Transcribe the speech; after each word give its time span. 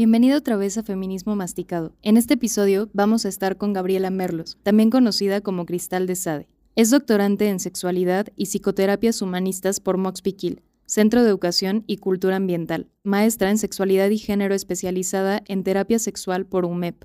Bienvenido 0.00 0.38
otra 0.38 0.56
vez 0.56 0.78
a 0.78 0.82
Feminismo 0.82 1.36
Masticado. 1.36 1.92
En 2.00 2.16
este 2.16 2.32
episodio 2.32 2.88
vamos 2.94 3.26
a 3.26 3.28
estar 3.28 3.58
con 3.58 3.74
Gabriela 3.74 4.08
Merlos, 4.08 4.56
también 4.62 4.88
conocida 4.88 5.42
como 5.42 5.66
Cristal 5.66 6.06
de 6.06 6.16
Sade. 6.16 6.48
Es 6.74 6.88
doctorante 6.88 7.50
en 7.50 7.60
sexualidad 7.60 8.28
y 8.34 8.46
psicoterapias 8.46 9.20
humanistas 9.20 9.78
por 9.78 9.98
Mox 9.98 10.22
Piquil, 10.22 10.62
Centro 10.86 11.22
de 11.22 11.28
Educación 11.28 11.84
y 11.86 11.98
Cultura 11.98 12.36
Ambiental, 12.36 12.88
maestra 13.02 13.50
en 13.50 13.58
sexualidad 13.58 14.08
y 14.08 14.16
género 14.16 14.54
especializada 14.54 15.42
en 15.46 15.64
terapia 15.64 15.98
sexual 15.98 16.46
por 16.46 16.64
UMEP, 16.64 17.04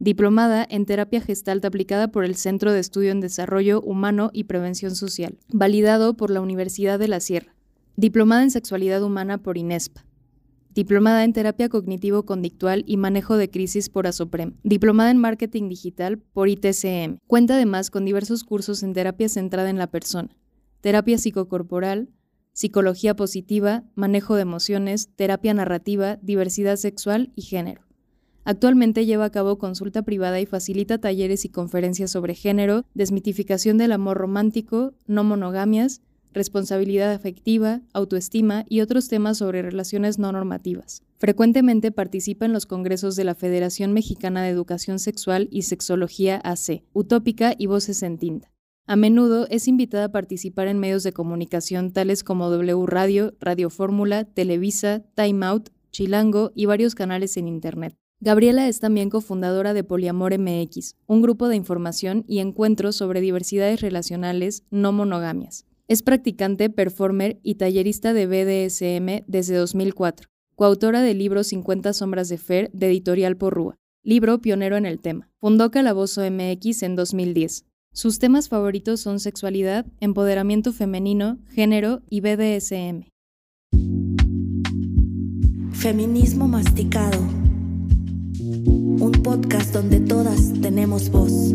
diplomada 0.00 0.66
en 0.68 0.86
terapia 0.86 1.20
gestalt 1.20 1.64
aplicada 1.64 2.08
por 2.08 2.24
el 2.24 2.34
Centro 2.34 2.72
de 2.72 2.80
Estudio 2.80 3.12
en 3.12 3.20
Desarrollo 3.20 3.80
Humano 3.80 4.30
y 4.32 4.42
Prevención 4.42 4.96
Social, 4.96 5.38
validado 5.52 6.16
por 6.16 6.32
la 6.32 6.40
Universidad 6.40 6.98
de 6.98 7.06
la 7.06 7.20
Sierra, 7.20 7.54
diplomada 7.94 8.42
en 8.42 8.50
sexualidad 8.50 9.04
humana 9.04 9.38
por 9.38 9.56
INESPA, 9.56 10.04
diplomada 10.74 11.24
en 11.24 11.32
terapia 11.32 11.68
cognitivo-conductual 11.68 12.84
y 12.86 12.96
manejo 12.96 13.36
de 13.36 13.48
crisis 13.48 13.88
por 13.88 14.06
ASOPREM, 14.06 14.54
diplomada 14.62 15.10
en 15.10 15.18
marketing 15.18 15.68
digital 15.68 16.18
por 16.18 16.48
ITCM. 16.48 17.18
Cuenta 17.26 17.54
además 17.54 17.90
con 17.90 18.04
diversos 18.04 18.44
cursos 18.44 18.82
en 18.82 18.92
terapia 18.92 19.28
centrada 19.28 19.70
en 19.70 19.78
la 19.78 19.86
persona, 19.86 20.36
terapia 20.80 21.18
psicocorporal, 21.18 22.10
psicología 22.52 23.16
positiva, 23.16 23.84
manejo 23.94 24.36
de 24.36 24.42
emociones, 24.42 25.10
terapia 25.16 25.54
narrativa, 25.54 26.18
diversidad 26.22 26.76
sexual 26.76 27.32
y 27.34 27.42
género. 27.42 27.82
Actualmente 28.44 29.06
lleva 29.06 29.24
a 29.24 29.30
cabo 29.30 29.58
consulta 29.58 30.02
privada 30.02 30.38
y 30.38 30.46
facilita 30.46 30.98
talleres 30.98 31.44
y 31.46 31.48
conferencias 31.48 32.10
sobre 32.10 32.34
género, 32.34 32.84
desmitificación 32.92 33.78
del 33.78 33.92
amor 33.92 34.18
romántico, 34.18 34.92
no 35.06 35.24
monogamias, 35.24 36.02
responsabilidad 36.34 37.12
afectiva, 37.12 37.80
autoestima 37.92 38.66
y 38.68 38.80
otros 38.80 39.08
temas 39.08 39.38
sobre 39.38 39.62
relaciones 39.62 40.18
no 40.18 40.32
normativas. 40.32 41.02
Frecuentemente 41.16 41.90
participa 41.90 42.44
en 42.44 42.52
los 42.52 42.66
congresos 42.66 43.16
de 43.16 43.24
la 43.24 43.34
Federación 43.34 43.92
Mexicana 43.92 44.42
de 44.42 44.50
Educación 44.50 44.98
Sexual 44.98 45.48
y 45.50 45.62
Sexología 45.62 46.40
AC, 46.44 46.82
Utópica 46.92 47.54
y 47.56 47.66
Voces 47.66 48.02
en 48.02 48.18
Tinta. 48.18 48.50
A 48.86 48.96
menudo 48.96 49.46
es 49.48 49.66
invitada 49.66 50.04
a 50.04 50.12
participar 50.12 50.68
en 50.68 50.78
medios 50.78 51.02
de 51.04 51.14
comunicación 51.14 51.92
tales 51.92 52.22
como 52.22 52.50
W 52.50 52.84
Radio, 52.86 53.32
Radio 53.40 53.70
Fórmula, 53.70 54.24
Televisa, 54.24 55.02
Time 55.14 55.46
Out, 55.46 55.70
Chilango 55.90 56.52
y 56.54 56.66
varios 56.66 56.94
canales 56.94 57.38
en 57.38 57.48
Internet. 57.48 57.96
Gabriela 58.20 58.68
es 58.68 58.80
también 58.80 59.10
cofundadora 59.10 59.74
de 59.74 59.84
Poliamor 59.84 60.38
MX, 60.38 60.96
un 61.06 61.22
grupo 61.22 61.48
de 61.48 61.56
información 61.56 62.24
y 62.26 62.40
encuentros 62.40 62.96
sobre 62.96 63.20
diversidades 63.20 63.80
relacionales 63.80 64.64
no 64.70 64.92
monogamias. 64.92 65.66
Es 65.86 66.02
practicante, 66.02 66.70
performer 66.70 67.38
y 67.42 67.56
tallerista 67.56 68.14
de 68.14 68.26
BDSM 68.26 69.24
desde 69.26 69.56
2004, 69.56 70.30
coautora 70.54 71.02
del 71.02 71.18
libro 71.18 71.44
50 71.44 71.92
sombras 71.92 72.30
de 72.30 72.38
Fer 72.38 72.70
de 72.72 72.86
Editorial 72.86 73.36
Porrúa, 73.36 73.76
libro 74.02 74.40
pionero 74.40 74.78
en 74.78 74.86
el 74.86 74.98
tema. 74.98 75.30
Fundó 75.40 75.70
Calabozo 75.70 76.22
MX 76.22 76.84
en 76.84 76.96
2010. 76.96 77.66
Sus 77.92 78.18
temas 78.18 78.48
favoritos 78.48 79.02
son 79.02 79.20
sexualidad, 79.20 79.84
empoderamiento 80.00 80.72
femenino, 80.72 81.38
género 81.50 82.00
y 82.08 82.22
BDSM. 82.22 83.10
Feminismo 85.72 86.48
masticado. 86.48 87.20
Un 88.40 89.12
podcast 89.22 89.74
donde 89.74 90.00
todas 90.00 90.54
tenemos 90.62 91.10
voz. 91.10 91.52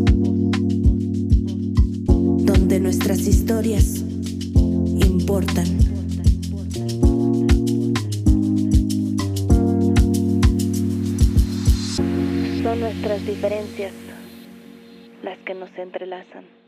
Donde 2.46 2.78
nuestras 2.78 3.26
historias 3.26 4.04
importan. 5.30 5.66
Son 12.62 12.80
nuestras 12.80 13.24
diferencias 13.24 13.92
las 15.22 15.38
que 15.38 15.54
nos 15.54 15.70
entrelazan. 15.78 16.59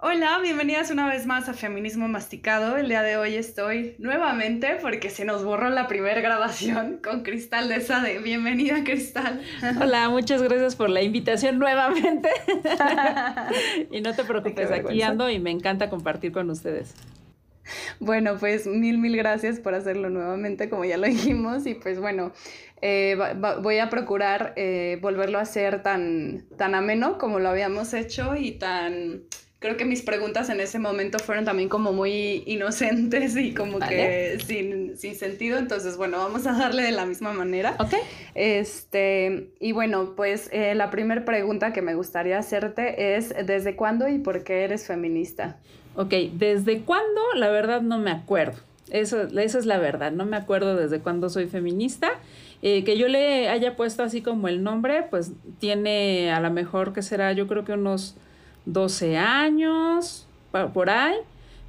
Hola, 0.00 0.38
bienvenidas 0.40 0.92
una 0.92 1.08
vez 1.08 1.26
más 1.26 1.48
a 1.48 1.54
Feminismo 1.54 2.06
Masticado. 2.06 2.76
El 2.76 2.86
día 2.86 3.02
de 3.02 3.16
hoy 3.16 3.34
estoy 3.34 3.96
nuevamente 3.98 4.78
porque 4.80 5.10
se 5.10 5.24
nos 5.24 5.44
borró 5.44 5.70
la 5.70 5.88
primera 5.88 6.20
grabación 6.20 7.00
con 7.02 7.24
Cristal 7.24 7.68
de 7.68 7.80
Sade. 7.80 8.20
Bienvenida, 8.20 8.84
Cristal. 8.84 9.42
Hola, 9.82 10.08
muchas 10.08 10.40
gracias 10.40 10.76
por 10.76 10.88
la 10.88 11.02
invitación 11.02 11.58
nuevamente. 11.58 12.28
y 13.90 14.00
no 14.00 14.14
te 14.14 14.22
preocupes, 14.22 14.70
aquí 14.70 15.02
ando 15.02 15.28
y 15.28 15.40
me 15.40 15.50
encanta 15.50 15.90
compartir 15.90 16.30
con 16.30 16.48
ustedes. 16.48 16.94
Bueno, 17.98 18.36
pues 18.38 18.68
mil, 18.68 18.98
mil 18.98 19.16
gracias 19.16 19.58
por 19.58 19.74
hacerlo 19.74 20.10
nuevamente, 20.10 20.70
como 20.70 20.84
ya 20.84 20.96
lo 20.96 21.08
dijimos. 21.08 21.66
Y 21.66 21.74
pues 21.74 21.98
bueno, 21.98 22.30
eh, 22.82 23.18
voy 23.62 23.80
a 23.80 23.90
procurar 23.90 24.52
eh, 24.54 25.00
volverlo 25.02 25.40
a 25.40 25.42
hacer 25.42 25.82
tan, 25.82 26.44
tan 26.56 26.76
ameno 26.76 27.18
como 27.18 27.40
lo 27.40 27.48
habíamos 27.48 27.94
hecho 27.94 28.36
y 28.36 28.52
tan 28.52 29.24
creo 29.58 29.76
que 29.76 29.84
mis 29.84 30.02
preguntas 30.02 30.48
en 30.50 30.60
ese 30.60 30.78
momento 30.78 31.18
fueron 31.18 31.44
también 31.44 31.68
como 31.68 31.92
muy 31.92 32.44
inocentes 32.46 33.36
y 33.36 33.54
como 33.54 33.80
que 33.80 34.38
sin, 34.46 34.96
sin, 34.96 35.16
sentido. 35.16 35.58
Entonces, 35.58 35.96
bueno, 35.96 36.18
vamos 36.18 36.46
a 36.46 36.52
darle 36.52 36.82
de 36.82 36.92
la 36.92 37.06
misma 37.06 37.32
manera. 37.32 37.76
Ok. 37.78 37.94
Este, 38.34 39.50
y 39.60 39.72
bueno, 39.72 40.14
pues 40.16 40.48
eh, 40.52 40.74
la 40.74 40.90
primera 40.90 41.24
pregunta 41.24 41.72
que 41.72 41.82
me 41.82 41.94
gustaría 41.94 42.38
hacerte 42.38 43.16
es, 43.16 43.34
¿desde 43.46 43.74
cuándo 43.74 44.08
y 44.08 44.18
por 44.18 44.44
qué 44.44 44.64
eres 44.64 44.86
feminista? 44.86 45.58
Ok, 45.96 46.14
¿desde 46.34 46.82
cuándo? 46.82 47.20
La 47.34 47.50
verdad 47.50 47.82
no 47.82 47.98
me 47.98 48.12
acuerdo. 48.12 48.58
Eso, 48.90 49.22
esa 49.38 49.58
es 49.58 49.66
la 49.66 49.78
verdad, 49.78 50.12
no 50.12 50.24
me 50.24 50.36
acuerdo 50.36 50.76
desde 50.76 51.00
cuándo 51.00 51.28
soy 51.28 51.46
feminista. 51.46 52.12
Eh, 52.62 52.84
que 52.84 52.96
yo 52.96 53.06
le 53.06 53.48
haya 53.48 53.76
puesto 53.76 54.02
así 54.02 54.22
como 54.22 54.48
el 54.48 54.62
nombre, 54.62 55.04
pues 55.10 55.32
tiene 55.58 56.32
a 56.32 56.40
lo 56.40 56.50
mejor 56.50 56.92
que 56.92 57.02
será, 57.02 57.32
yo 57.32 57.46
creo 57.46 57.64
que 57.64 57.72
unos 57.72 58.16
12 58.72 59.16
años, 59.16 60.26
por 60.72 60.90
ahí 60.90 61.16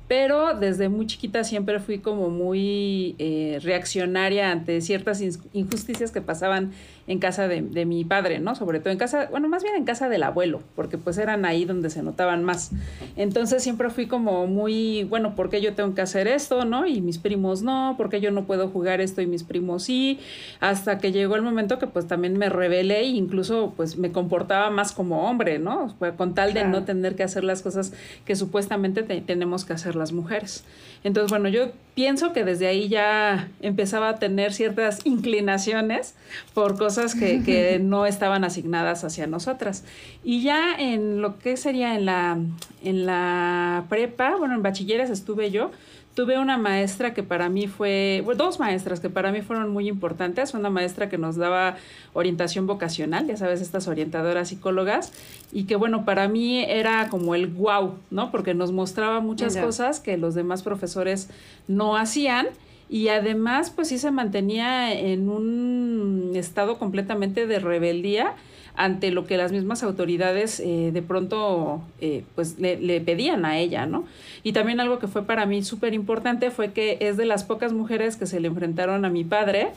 pero 0.10 0.56
desde 0.56 0.90
muy 0.90 1.06
chiquita 1.06 1.44
siempre 1.44 1.80
fui 1.80 2.00
como 2.00 2.32
muy 2.32 3.16
eh, 3.20 3.60
reaccionaria 3.62 4.52
ante 4.52 4.82
ciertas 4.82 5.22
injusticias 5.54 6.10
que 6.10 6.20
pasaban 6.20 6.72
en 7.10 7.18
casa 7.18 7.48
de, 7.48 7.64
de, 7.64 7.86
mi 7.88 8.06
padre, 8.06 8.38
¿no? 8.38 8.54
Sobre 8.54 8.80
todo 8.80 8.92
en 8.92 9.00
casa, 9.00 9.28
bueno, 9.32 9.50
más 9.50 9.64
bien 9.64 9.76
en 9.76 9.84
casa 9.84 10.10
del 10.10 10.22
abuelo, 10.22 10.62
porque 10.76 11.00
pues 11.00 11.18
eran 11.18 11.44
ahí 11.44 11.66
donde 11.66 11.90
se 11.90 12.04
notaban 12.04 12.44
más. 12.44 12.70
Entonces 13.18 13.64
siempre 13.64 13.90
fui 13.90 14.06
como 14.06 14.46
muy, 14.46 15.06
bueno, 15.06 15.36
¿por 15.36 15.50
qué 15.50 15.60
yo 15.60 15.74
tengo 15.74 15.96
que 15.96 16.02
hacer 16.02 16.28
esto, 16.28 16.66
no? 16.66 16.86
Y 16.86 17.02
mis 17.02 17.18
primos 17.18 17.64
no, 17.64 17.96
¿por 17.98 18.12
qué 18.12 18.22
yo 18.22 18.30
no 18.30 18.46
puedo 18.46 18.70
jugar 18.70 19.02
esto 19.02 19.24
y 19.24 19.26
mis 19.26 19.44
primos 19.44 19.86
sí? 19.86 20.20
Hasta 20.60 21.00
que 21.00 21.12
llegó 21.12 21.36
el 21.36 21.42
momento 21.42 21.80
que 21.80 21.88
pues 21.88 22.08
también 22.08 22.38
me 22.38 22.48
rebelé 22.48 23.00
e 23.00 23.08
incluso 23.08 23.74
pues 23.76 23.98
me 23.98 24.12
comportaba 24.12 24.70
más 24.70 24.92
como 24.92 25.28
hombre, 25.28 25.58
¿no? 25.58 25.96
Con 26.16 26.36
tal 26.36 26.54
de 26.54 26.64
no 26.66 26.84
tener 26.84 27.16
que 27.16 27.24
hacer 27.24 27.44
las 27.44 27.64
cosas 27.64 27.92
que 28.24 28.36
supuestamente 28.36 29.02
tenemos 29.02 29.66
que 29.66 29.74
hacer 29.74 29.96
las 29.96 30.12
mujeres. 30.12 30.64
Entonces, 31.04 31.30
bueno, 31.30 31.50
yo 31.50 31.72
pienso 31.96 32.34
que 32.34 32.44
desde 32.44 32.68
ahí 32.68 32.90
ya 32.90 33.50
empezaba 33.62 34.10
a 34.10 34.20
tener 34.20 34.54
ciertas 34.54 35.06
inclinaciones 35.06 36.16
por 36.54 36.78
cosas 36.78 37.16
que, 37.16 37.44
que 37.44 37.80
no 37.84 38.06
estaban 38.06 38.44
asignadas 38.44 39.04
hacia 39.04 39.28
nosotras. 39.28 39.84
Y 40.24 40.42
ya 40.42 40.76
en 40.78 41.22
lo 41.22 41.40
que 41.40 41.58
sería 41.58 41.96
en 41.96 42.06
la, 42.06 42.38
en 42.84 43.06
la 43.06 43.86
prepa, 43.90 44.36
bueno, 44.38 44.56
en 44.56 44.64
bachilleres 44.64 45.10
estuve 45.10 45.52
yo, 45.52 45.72
tuve 46.20 46.38
una 46.38 46.58
maestra 46.58 47.14
que 47.14 47.24
para 47.24 47.48
mí 47.48 47.68
fue, 47.68 48.22
bueno, 48.26 48.44
dos 48.44 48.60
maestras 48.60 49.00
que 49.00 49.10
para 49.10 49.32
mí 49.32 49.42
fueron 49.42 49.72
muy 49.72 49.88
importantes. 49.88 50.54
Una 50.54 50.70
maestra 50.70 51.08
que 51.08 51.18
nos 51.18 51.38
daba 51.38 51.78
orientación 52.12 52.68
vocacional, 52.68 53.26
ya 53.26 53.38
sabes, 53.38 53.62
estas 53.62 53.88
orientadoras 53.88 54.50
psicólogas, 54.50 55.14
y 55.54 55.64
que 55.64 55.78
bueno, 55.78 56.04
para 56.04 56.28
mí 56.28 56.62
era 56.62 57.08
como 57.08 57.36
el 57.36 57.48
wow, 57.48 57.94
¿no? 58.12 58.32
Porque 58.32 58.54
nos 58.54 58.74
mostraba 58.74 59.22
muchas 59.22 59.56
cosas 59.56 60.02
que 60.02 60.18
los 60.18 60.36
demás 60.36 60.62
profesores 60.62 61.30
no 61.70 61.96
hacían. 61.96 62.48
Y 62.90 63.08
además, 63.08 63.70
pues 63.70 63.88
sí 63.88 63.98
se 63.98 64.12
mantenía 64.12 64.92
en 64.92 65.30
un 65.30 66.34
estado 66.36 66.78
completamente 66.80 67.48
de 67.48 67.60
rebeldía 67.60 68.36
ante 68.80 69.12
lo 69.12 69.28
que 69.28 69.36
las 69.36 69.52
mismas 69.52 69.84
autoridades 69.84 70.62
eh, 70.62 70.92
de 70.94 71.02
pronto 71.02 71.82
eh, 72.00 72.24
pues 72.34 72.58
le, 72.60 73.02
pedían 73.02 73.44
a 73.44 73.58
ella, 73.58 73.86
¿no? 73.86 74.06
Y 74.42 74.54
también 74.54 74.80
algo 74.80 75.00
que 75.00 75.10
fue 75.10 75.24
para 75.24 75.46
mí 75.46 75.64
súper 75.64 75.94
importante 75.94 76.50
fue 76.50 76.72
que 76.72 76.98
es 77.02 77.18
de 77.18 77.26
las 77.26 77.44
pocas 77.44 77.74
mujeres 77.74 78.16
que 78.16 78.26
se 78.26 78.40
le 78.40 78.48
enfrentaron 78.48 79.04
a 79.04 79.10
mi 79.10 79.26
padre 79.26 79.72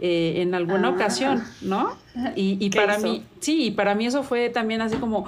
eh, 0.00 0.36
en 0.38 0.54
alguna 0.54 0.88
ah. 0.88 0.92
ocasión, 0.92 1.42
¿no? 1.60 1.98
Y, 2.34 2.56
y 2.58 2.70
para 2.70 2.98
mí, 2.98 3.24
sí, 3.40 3.66
y 3.66 3.70
para 3.72 3.94
mí 3.94 4.06
eso 4.06 4.22
fue 4.22 4.48
también 4.48 4.80
así 4.80 4.96
como, 4.96 5.26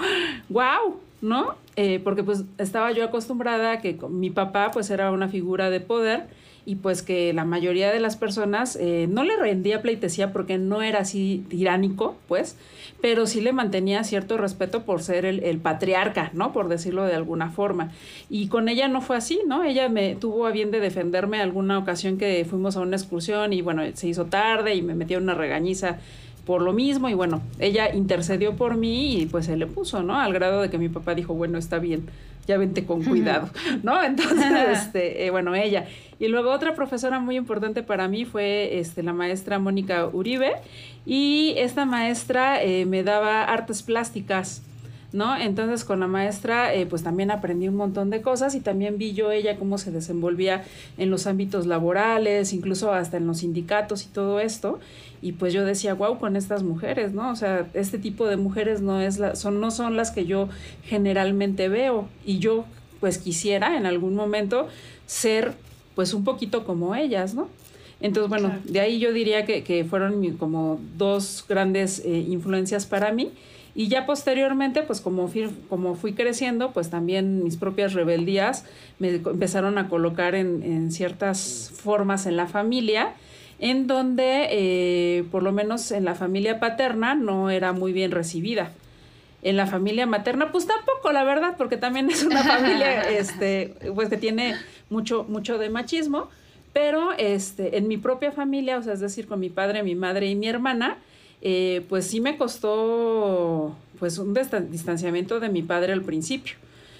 wow, 0.48 0.96
¿no? 1.20 1.54
porque 2.02 2.24
pues 2.24 2.42
estaba 2.58 2.90
yo 2.90 3.04
acostumbrada 3.04 3.70
a 3.70 3.80
que 3.80 3.96
mi 4.08 4.30
papá 4.30 4.72
pues 4.72 4.90
era 4.90 5.12
una 5.12 5.28
figura 5.28 5.70
de 5.70 5.78
poder 5.78 6.26
y 6.68 6.74
pues 6.74 7.00
que 7.00 7.32
la 7.32 7.46
mayoría 7.46 7.90
de 7.90 7.98
las 7.98 8.18
personas 8.18 8.76
eh, 8.76 9.06
no 9.08 9.24
le 9.24 9.38
rendía 9.38 9.80
pleitesía 9.80 10.34
porque 10.34 10.58
no 10.58 10.82
era 10.82 10.98
así 10.98 11.42
tiránico, 11.48 12.18
pues, 12.28 12.58
pero 13.00 13.26
sí 13.26 13.40
le 13.40 13.54
mantenía 13.54 14.04
cierto 14.04 14.36
respeto 14.36 14.82
por 14.82 15.02
ser 15.02 15.24
el, 15.24 15.42
el, 15.44 15.60
patriarca, 15.60 16.30
¿no? 16.34 16.52
Por 16.52 16.68
decirlo 16.68 17.06
de 17.06 17.14
alguna 17.14 17.48
forma. 17.48 17.90
Y 18.28 18.48
con 18.48 18.68
ella 18.68 18.86
no 18.86 19.00
fue 19.00 19.16
así, 19.16 19.40
¿no? 19.46 19.64
Ella 19.64 19.88
me 19.88 20.14
tuvo 20.14 20.44
a 20.46 20.50
bien 20.50 20.70
de 20.70 20.80
defenderme 20.80 21.40
alguna 21.40 21.78
ocasión 21.78 22.18
que 22.18 22.44
fuimos 22.44 22.76
a 22.76 22.80
una 22.80 22.96
excursión 22.96 23.54
y 23.54 23.62
bueno, 23.62 23.82
se 23.94 24.06
hizo 24.06 24.26
tarde 24.26 24.74
y 24.74 24.82
me 24.82 24.94
metió 24.94 25.16
una 25.16 25.32
regañiza 25.32 25.96
por 26.48 26.62
lo 26.62 26.72
mismo 26.72 27.10
y 27.10 27.14
bueno, 27.14 27.42
ella 27.58 27.94
intercedió 27.94 28.56
por 28.56 28.78
mí 28.78 29.20
y 29.20 29.26
pues 29.26 29.44
se 29.44 29.56
le 29.58 29.66
puso, 29.66 30.02
¿no? 30.02 30.18
Al 30.18 30.32
grado 30.32 30.62
de 30.62 30.70
que 30.70 30.78
mi 30.78 30.88
papá 30.88 31.14
dijo, 31.14 31.34
bueno, 31.34 31.58
está 31.58 31.78
bien, 31.78 32.06
ya 32.46 32.56
vente 32.56 32.86
con 32.86 33.04
cuidado, 33.04 33.50
¿no? 33.82 34.02
Entonces, 34.02 34.50
este, 34.72 35.26
eh, 35.26 35.30
bueno, 35.30 35.54
ella. 35.54 35.84
Y 36.18 36.28
luego 36.28 36.50
otra 36.50 36.74
profesora 36.74 37.20
muy 37.20 37.36
importante 37.36 37.82
para 37.82 38.08
mí 38.08 38.24
fue 38.24 38.78
este, 38.78 39.02
la 39.02 39.12
maestra 39.12 39.58
Mónica 39.58 40.06
Uribe 40.10 40.52
y 41.04 41.52
esta 41.58 41.84
maestra 41.84 42.62
eh, 42.62 42.86
me 42.86 43.02
daba 43.02 43.44
artes 43.44 43.82
plásticas. 43.82 44.62
¿no? 45.12 45.36
Entonces 45.36 45.84
con 45.84 46.00
la 46.00 46.06
maestra 46.06 46.74
eh, 46.74 46.84
pues 46.84 47.02
también 47.02 47.30
aprendí 47.30 47.66
un 47.66 47.76
montón 47.76 48.10
de 48.10 48.20
cosas 48.20 48.54
y 48.54 48.60
también 48.60 48.98
vi 48.98 49.14
yo 49.14 49.32
ella 49.32 49.56
cómo 49.56 49.78
se 49.78 49.90
desenvolvía 49.90 50.64
en 50.98 51.10
los 51.10 51.26
ámbitos 51.26 51.66
laborales, 51.66 52.52
incluso 52.52 52.92
hasta 52.92 53.16
en 53.16 53.26
los 53.26 53.38
sindicatos 53.38 54.04
y 54.04 54.08
todo 54.08 54.38
esto. 54.38 54.80
Y 55.20 55.32
pues 55.32 55.52
yo 55.52 55.64
decía, 55.64 55.94
wow, 55.94 56.18
con 56.18 56.36
estas 56.36 56.62
mujeres, 56.62 57.12
¿no? 57.12 57.30
O 57.30 57.36
sea, 57.36 57.66
este 57.74 57.98
tipo 57.98 58.26
de 58.26 58.36
mujeres 58.36 58.80
no, 58.80 59.00
es 59.00 59.18
la, 59.18 59.34
son, 59.34 59.60
no 59.60 59.70
son 59.70 59.96
las 59.96 60.10
que 60.10 60.26
yo 60.26 60.48
generalmente 60.84 61.68
veo. 61.68 62.08
Y 62.24 62.38
yo 62.38 62.64
pues 63.00 63.18
quisiera 63.18 63.76
en 63.76 63.86
algún 63.86 64.14
momento 64.14 64.68
ser 65.06 65.54
pues 65.94 66.14
un 66.14 66.24
poquito 66.24 66.64
como 66.64 66.94
ellas, 66.94 67.34
¿no? 67.34 67.48
Entonces, 68.00 68.28
bueno, 68.28 68.52
de 68.64 68.78
ahí 68.78 69.00
yo 69.00 69.12
diría 69.12 69.44
que, 69.44 69.64
que 69.64 69.84
fueron 69.84 70.36
como 70.36 70.80
dos 70.96 71.44
grandes 71.48 72.00
eh, 72.04 72.24
influencias 72.28 72.86
para 72.86 73.12
mí. 73.12 73.32
Y 73.74 73.88
ya 73.88 74.06
posteriormente, 74.06 74.82
pues 74.82 75.00
como 75.00 75.28
fui, 75.28 75.50
como 75.68 75.94
fui 75.96 76.12
creciendo, 76.12 76.72
pues 76.72 76.90
también 76.90 77.42
mis 77.42 77.56
propias 77.56 77.94
rebeldías 77.94 78.64
me 78.98 79.16
empezaron 79.16 79.78
a 79.78 79.88
colocar 79.88 80.34
en, 80.34 80.62
en 80.62 80.92
ciertas 80.92 81.72
formas 81.74 82.26
en 82.26 82.36
la 82.36 82.46
familia 82.46 83.14
en 83.58 83.86
donde 83.86 84.48
eh, 84.50 85.24
por 85.30 85.42
lo 85.42 85.52
menos 85.52 85.90
en 85.90 86.04
la 86.04 86.14
familia 86.14 86.60
paterna 86.60 87.14
no 87.14 87.50
era 87.50 87.72
muy 87.72 87.92
bien 87.92 88.10
recibida. 88.10 88.72
En 89.42 89.56
la 89.56 89.66
familia 89.66 90.06
materna, 90.06 90.50
pues 90.50 90.66
tampoco, 90.66 91.12
la 91.12 91.22
verdad, 91.24 91.54
porque 91.56 91.76
también 91.76 92.10
es 92.10 92.24
una 92.24 92.42
familia 92.42 93.08
este, 93.10 93.74
pues 93.94 94.08
que 94.08 94.16
tiene 94.16 94.56
mucho, 94.90 95.24
mucho 95.28 95.58
de 95.58 95.70
machismo, 95.70 96.28
pero 96.72 97.12
este, 97.12 97.78
en 97.78 97.88
mi 97.88 97.96
propia 97.96 98.32
familia, 98.32 98.78
o 98.78 98.82
sea, 98.82 98.94
es 98.94 99.00
decir, 99.00 99.26
con 99.26 99.40
mi 99.40 99.48
padre, 99.48 99.82
mi 99.82 99.94
madre 99.94 100.26
y 100.26 100.34
mi 100.34 100.48
hermana, 100.48 100.98
eh, 101.40 101.84
pues 101.88 102.06
sí 102.06 102.20
me 102.20 102.36
costó 102.36 103.76
pues 103.98 104.18
un 104.18 104.34
distanciamiento 104.34 105.40
de 105.40 105.48
mi 105.48 105.62
padre 105.62 105.92
al 105.92 106.02
principio. 106.02 106.56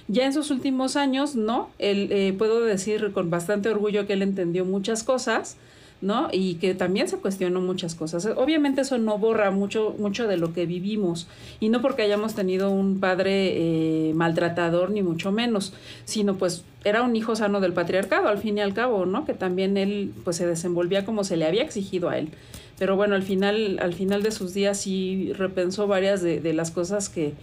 Ya 0.06 0.24
en 0.24 0.32
sus 0.32 0.50
últimos 0.50 0.96
años, 0.96 1.36
no, 1.36 1.70
él, 1.78 2.08
eh, 2.10 2.34
puedo 2.36 2.62
decir 2.62 3.12
con 3.12 3.30
bastante 3.30 3.68
orgullo 3.68 4.06
que 4.06 4.14
él 4.14 4.22
entendió 4.22 4.64
muchas 4.64 5.04
cosas, 5.04 5.56
¿no? 6.00 6.28
Y 6.32 6.54
que 6.54 6.74
también 6.74 7.08
se 7.08 7.18
cuestionó 7.18 7.60
muchas 7.60 7.94
cosas. 7.94 8.26
Obviamente 8.36 8.82
eso 8.82 8.98
no 8.98 9.18
borra 9.18 9.50
mucho, 9.50 9.94
mucho 9.98 10.28
de 10.28 10.36
lo 10.36 10.52
que 10.52 10.66
vivimos, 10.66 11.26
y 11.60 11.68
no 11.68 11.82
porque 11.82 12.02
hayamos 12.02 12.34
tenido 12.34 12.70
un 12.70 13.00
padre 13.00 14.10
eh, 14.10 14.14
maltratador, 14.14 14.90
ni 14.90 15.02
mucho 15.02 15.32
menos, 15.32 15.72
sino 16.04 16.36
pues 16.36 16.64
era 16.84 17.02
un 17.02 17.16
hijo 17.16 17.34
sano 17.36 17.60
del 17.60 17.72
patriarcado, 17.72 18.28
al 18.28 18.38
fin 18.38 18.58
y 18.58 18.60
al 18.60 18.74
cabo, 18.74 19.06
¿no? 19.06 19.24
Que 19.24 19.34
también 19.34 19.76
él 19.76 20.12
pues 20.24 20.36
se 20.36 20.46
desenvolvía 20.46 21.04
como 21.04 21.24
se 21.24 21.36
le 21.36 21.46
había 21.46 21.62
exigido 21.62 22.08
a 22.08 22.18
él. 22.18 22.28
Pero 22.78 22.94
bueno, 22.94 23.16
al 23.16 23.24
final, 23.24 23.80
al 23.82 23.92
final 23.92 24.22
de 24.22 24.30
sus 24.30 24.54
días 24.54 24.78
sí 24.78 25.32
repensó 25.36 25.88
varias 25.88 26.22
de, 26.22 26.40
de 26.40 26.52
las 26.52 26.70
cosas 26.70 27.08
que, 27.08 27.34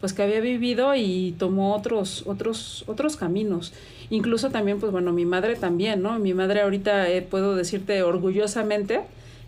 pues 0.00 0.12
que 0.12 0.22
había 0.22 0.40
vivido 0.40 0.94
y 0.94 1.34
tomó 1.38 1.74
otros, 1.74 2.24
otros, 2.26 2.84
otros 2.86 3.16
caminos. 3.16 3.72
Incluso 4.10 4.50
también, 4.50 4.80
pues 4.80 4.92
bueno, 4.92 5.12
mi 5.12 5.24
madre 5.24 5.56
también, 5.56 6.02
¿no? 6.02 6.18
Mi 6.18 6.34
madre 6.34 6.60
ahorita 6.60 7.10
eh, 7.10 7.22
puedo 7.22 7.56
decirte 7.56 8.02
orgullosamente 8.02 9.00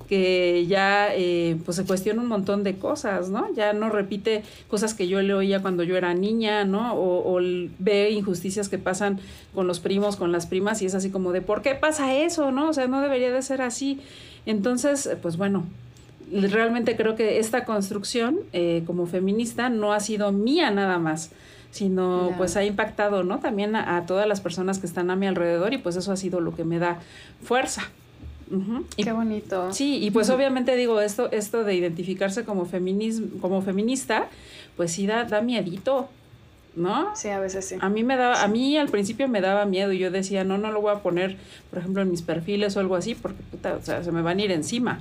que 0.08 0.66
ya 0.68 1.08
eh, 1.14 1.56
pues 1.64 1.76
se 1.76 1.84
cuestiona 1.84 2.22
un 2.22 2.28
montón 2.28 2.62
de 2.62 2.76
cosas, 2.76 3.28
¿no? 3.28 3.52
Ya 3.54 3.72
no 3.72 3.90
repite 3.90 4.42
cosas 4.68 4.94
que 4.94 5.08
yo 5.08 5.20
le 5.20 5.34
oía 5.34 5.60
cuando 5.62 5.82
yo 5.82 5.96
era 5.96 6.14
niña, 6.14 6.64
¿no? 6.64 6.94
O, 6.94 7.36
o, 7.36 7.40
ve 7.78 8.10
injusticias 8.10 8.68
que 8.68 8.78
pasan 8.78 9.18
con 9.54 9.66
los 9.66 9.80
primos, 9.80 10.16
con 10.16 10.32
las 10.32 10.46
primas, 10.46 10.80
y 10.82 10.86
es 10.86 10.94
así 10.94 11.10
como 11.10 11.32
de, 11.32 11.42
¿por 11.42 11.62
qué 11.62 11.74
pasa 11.74 12.14
eso, 12.14 12.52
no? 12.52 12.68
O 12.68 12.72
sea, 12.72 12.86
no 12.86 13.00
debería 13.00 13.32
de 13.32 13.42
ser 13.42 13.62
así. 13.62 14.00
Entonces, 14.46 15.10
pues 15.22 15.36
bueno, 15.36 15.64
realmente 16.32 16.96
creo 16.96 17.16
que 17.16 17.38
esta 17.38 17.64
construcción 17.64 18.38
eh, 18.52 18.82
como 18.86 19.06
feminista 19.06 19.68
no 19.68 19.92
ha 19.92 20.00
sido 20.00 20.32
mía 20.32 20.70
nada 20.70 20.98
más 20.98 21.30
sino 21.70 22.32
pues 22.36 22.56
ha 22.56 22.64
impactado, 22.64 23.22
¿no? 23.22 23.38
También 23.38 23.76
a, 23.76 24.06
todas 24.06 24.26
las 24.26 24.40
personas 24.40 24.78
que 24.78 24.86
están 24.86 25.10
a 25.10 25.16
mi 25.16 25.26
alrededor 25.26 25.74
y 25.74 25.78
pues 25.78 25.96
eso 25.96 26.12
ha 26.12 26.16
sido 26.16 26.40
lo 26.40 26.54
que 26.54 26.64
me 26.64 26.78
da 26.78 27.00
fuerza. 27.42 27.82
Qué 28.96 29.12
bonito. 29.12 29.72
Sí, 29.72 29.98
y 30.02 30.10
pues 30.10 30.30
obviamente 30.30 30.76
digo, 30.76 31.00
esto, 31.00 31.30
esto 31.32 31.64
de 31.64 31.74
identificarse 31.74 32.44
como, 32.44 32.64
feminismo, 32.64 33.40
como 33.40 33.60
feminista, 33.60 34.28
pues 34.76 34.92
sí 34.92 35.06
da, 35.06 35.24
da 35.24 35.40
miedito, 35.40 36.08
¿no? 36.76 37.16
Sí, 37.16 37.28
a 37.28 37.40
veces 37.40 37.66
sí. 37.66 37.76
A 37.80 37.88
mí 37.88 38.04
me 38.04 38.16
daba, 38.16 38.42
a 38.42 38.48
mí 38.48 38.76
al 38.76 38.88
principio 38.88 39.26
me 39.26 39.40
daba 39.40 39.66
miedo 39.66 39.92
y 39.92 39.98
yo 39.98 40.10
decía, 40.10 40.44
no, 40.44 40.58
no 40.58 40.70
lo 40.70 40.80
voy 40.80 40.92
a 40.92 41.00
poner, 41.00 41.36
por 41.70 41.80
ejemplo, 41.80 42.02
en 42.02 42.10
mis 42.10 42.22
perfiles 42.22 42.76
o 42.76 42.80
algo 42.80 42.94
así, 42.94 43.16
porque 43.16 43.42
puta, 43.50 43.74
o 43.74 43.82
sea, 43.82 44.04
se 44.04 44.12
me 44.12 44.22
van 44.22 44.38
a 44.38 44.42
ir 44.42 44.52
encima, 44.52 45.00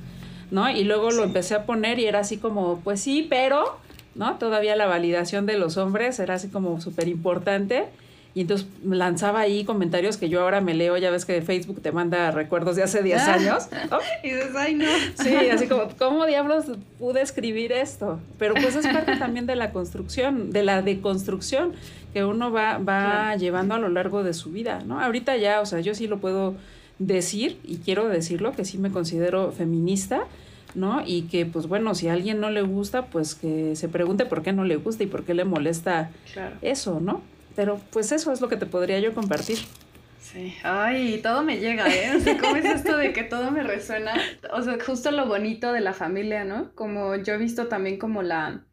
¿no? 0.49 0.69
Y 0.69 0.83
luego 0.83 1.11
lo 1.11 1.23
empecé 1.23 1.53
a 1.53 1.65
poner 1.65 1.99
y 1.99 2.05
era 2.05 2.19
así 2.19 2.37
como, 2.37 2.79
pues 2.83 2.99
sí, 3.01 3.27
pero 3.29 3.77
¿no? 4.15 4.37
Todavía 4.37 4.75
la 4.75 4.87
validación 4.87 5.45
de 5.45 5.57
los 5.57 5.77
hombres 5.77 6.19
era 6.19 6.35
así 6.35 6.47
como 6.47 6.81
súper 6.81 7.07
importante. 7.07 7.85
Y 8.33 8.41
entonces 8.41 8.67
lanzaba 8.83 9.39
ahí 9.39 9.63
comentarios 9.63 10.17
que 10.17 10.27
yo 10.27 10.41
ahora 10.41 10.59
me 10.59 10.73
leo, 10.73 10.97
ya 10.97 11.09
ves 11.09 11.23
que 11.23 11.41
Facebook 11.41 11.81
te 11.81 11.93
manda 11.93 12.31
recuerdos 12.31 12.75
de 12.75 12.83
hace 12.83 13.01
10 13.01 13.21
ah. 13.21 13.33
años. 13.33 13.67
Y 14.23 14.31
dices, 14.31 14.51
ay 14.57 14.75
no. 14.75 14.87
Sí, 15.23 15.33
así 15.35 15.67
como, 15.67 15.87
¿cómo 15.97 16.25
diablos 16.25 16.65
pude 16.99 17.21
escribir 17.21 17.71
esto? 17.71 18.19
Pero 18.37 18.53
pues 18.55 18.75
es 18.75 18.85
parte 18.87 19.15
también 19.15 19.45
de 19.45 19.55
la 19.55 19.71
construcción, 19.71 20.51
de 20.51 20.63
la 20.63 20.81
deconstrucción 20.81 21.73
que 22.13 22.25
uno 22.25 22.51
va, 22.51 22.77
va 22.77 23.35
llevando 23.37 23.75
a 23.75 23.77
lo 23.77 23.87
largo 23.87 24.23
de 24.23 24.33
su 24.33 24.51
vida, 24.51 24.81
¿no? 24.85 24.99
Ahorita 24.99 25.37
ya, 25.37 25.61
o 25.61 25.65
sea, 25.65 25.79
yo 25.79 25.95
sí 25.95 26.07
lo 26.07 26.19
puedo 26.19 26.55
decir 26.99 27.59
y 27.63 27.77
quiero 27.77 28.07
decirlo, 28.07 28.53
que 28.53 28.65
sí 28.65 28.77
me 28.77 28.91
considero 28.91 29.51
feminista, 29.51 30.23
¿no? 30.75 31.03
Y 31.05 31.23
que, 31.23 31.45
pues 31.45 31.67
bueno, 31.67 31.95
si 31.95 32.07
a 32.07 32.13
alguien 32.13 32.39
no 32.39 32.49
le 32.49 32.61
gusta, 32.61 33.07
pues 33.07 33.33
que 33.35 33.75
se 33.75 33.89
pregunte 33.89 34.25
por 34.25 34.43
qué 34.43 34.53
no 34.53 34.63
le 34.63 34.75
gusta 34.75 35.03
y 35.03 35.07
por 35.07 35.23
qué 35.23 35.33
le 35.33 35.45
molesta 35.45 36.11
eso, 36.61 36.99
¿no? 36.99 37.21
Pero 37.55 37.79
pues 37.91 38.11
eso 38.11 38.31
es 38.31 38.41
lo 38.41 38.49
que 38.49 38.57
te 38.57 38.65
podría 38.65 38.99
yo 38.99 39.13
compartir. 39.13 39.59
Sí, 40.19 40.55
ay, 40.63 41.19
todo 41.21 41.43
me 41.43 41.59
llega, 41.59 41.87
¿eh? 41.87 42.15
O 42.17 42.19
sea, 42.19 42.37
¿cómo 42.37 42.55
es 42.55 42.65
esto 42.65 42.97
de 42.97 43.13
que 43.13 43.23
todo 43.23 43.51
me 43.51 43.63
resuena? 43.63 44.13
O 44.51 44.61
sea, 44.61 44.77
justo 44.83 45.11
lo 45.11 45.27
bonito 45.27 45.71
de 45.71 45.81
la 45.81 45.93
familia, 45.93 46.43
¿no? 46.43 46.73
Como 46.75 47.15
yo 47.15 47.35
he 47.35 47.37
visto 47.37 47.67
también 47.67 47.97
como 47.97 48.21
la... 48.23 48.65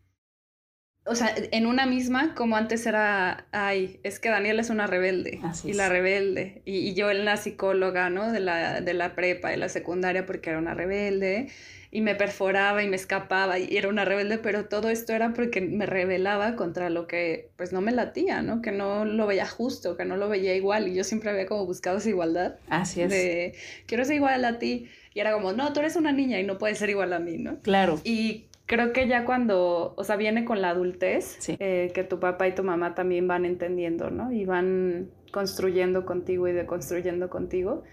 O 1.05 1.15
sea, 1.15 1.35
en 1.37 1.67
una 1.67 1.85
misma, 1.85 2.35
como 2.35 2.57
antes 2.57 2.87
era, 2.87 3.47
ay, 3.51 4.01
es 4.03 4.19
que 4.19 4.31
Daniel 4.31 4.61
es 4.61 4.71
una 4.71 4.87
rebelde. 4.87 5.41
y 5.65 5.73
la 5.75 5.89
rebelde. 5.89 6.63
Y, 6.65 6.79
y, 6.79 6.95
yo 6.95 7.11
en 7.11 7.25
la 7.25 7.37
psicóloga, 7.37 8.09
¿no? 8.09 8.33
De 8.33 8.41
la, 8.41 8.81
de 8.81 8.95
la 8.95 9.15
prepa, 9.15 9.51
de 9.51 9.57
la 9.57 9.69
secundaria, 9.69 10.27
porque 10.27 10.51
era 10.51 10.59
una 10.59 10.75
rebelde 10.75 11.49
y 11.95 12.01
me 12.01 12.15
perforaba 12.15 12.83
y 12.83 12.89
me 12.89 12.97
escapaba 12.97 13.59
y 13.59 13.77
era 13.77 13.91
una 13.91 14.07
rebelde, 14.07 14.39
pero 14.39 14.65
todo 14.65 14.89
esto 14.89 15.13
era 15.13 15.35
porque 15.35 15.61
me 15.61 15.85
rebelaba 15.85 16.57
contra 16.57 16.89
lo 16.89 17.07
que 17.07 17.51
pues 17.57 17.75
no 17.75 17.83
me 17.83 17.93
latía, 17.93 18.41
¿no? 18.41 18.63
Que 18.63 18.73
no 18.73 19.05
lo 19.05 19.27
veía 19.27 19.47
justo, 19.47 19.95
que 19.95 20.07
no 20.07 20.17
lo 20.17 20.31
veía 20.31 20.57
igual 20.57 20.89
y 20.89 20.95
yo 20.95 21.05
siempre 21.05 21.29
había 21.29 21.45
como 21.45 21.67
buscado 21.67 21.99
esa 21.99 22.09
igualdad. 22.09 22.57
Así 22.71 23.03
es. 23.03 23.11
De 23.11 23.55
quiero 23.85 24.07
ser 24.07 24.17
igual 24.17 24.43
a 24.47 24.59
ti 24.59 24.89
y 25.13 25.21
era 25.21 25.35
como, 25.35 25.53
no, 25.53 25.71
tú 25.75 25.81
eres 25.81 25.97
una 25.97 26.13
niña 26.13 26.41
y 26.41 26.45
no 26.45 26.57
puedes 26.57 26.79
ser 26.79 26.89
igual 26.89 27.13
a 27.13 27.19
mí, 27.19 27.37
¿no? 27.37 27.61
Claro. 27.61 28.01
Y 28.05 28.47
creo 28.65 28.95
que 28.95 29.07
ya 29.07 29.27
cuando, 29.27 29.93
o 29.95 30.03
sea, 30.03 30.17
viene 30.17 30.47
con 30.47 30.63
la 30.63 30.71
adultez, 30.71 31.47
eh, 31.59 31.91
que 31.95 32.05
tu 32.05 32.19
papá 32.19 32.49
y 32.49 32.55
tu 32.55 32.65
mamá 32.65 32.95
también 32.95 33.29
van 33.29 33.45
entendiendo, 33.45 34.11
¿no? 34.11 34.33
Y 34.33 34.47
van 34.47 35.11
construyendo 35.31 36.07
contigo 36.07 36.49
y 36.49 36.53
deconstruyendo 36.53 37.29
contigo. 37.29 37.85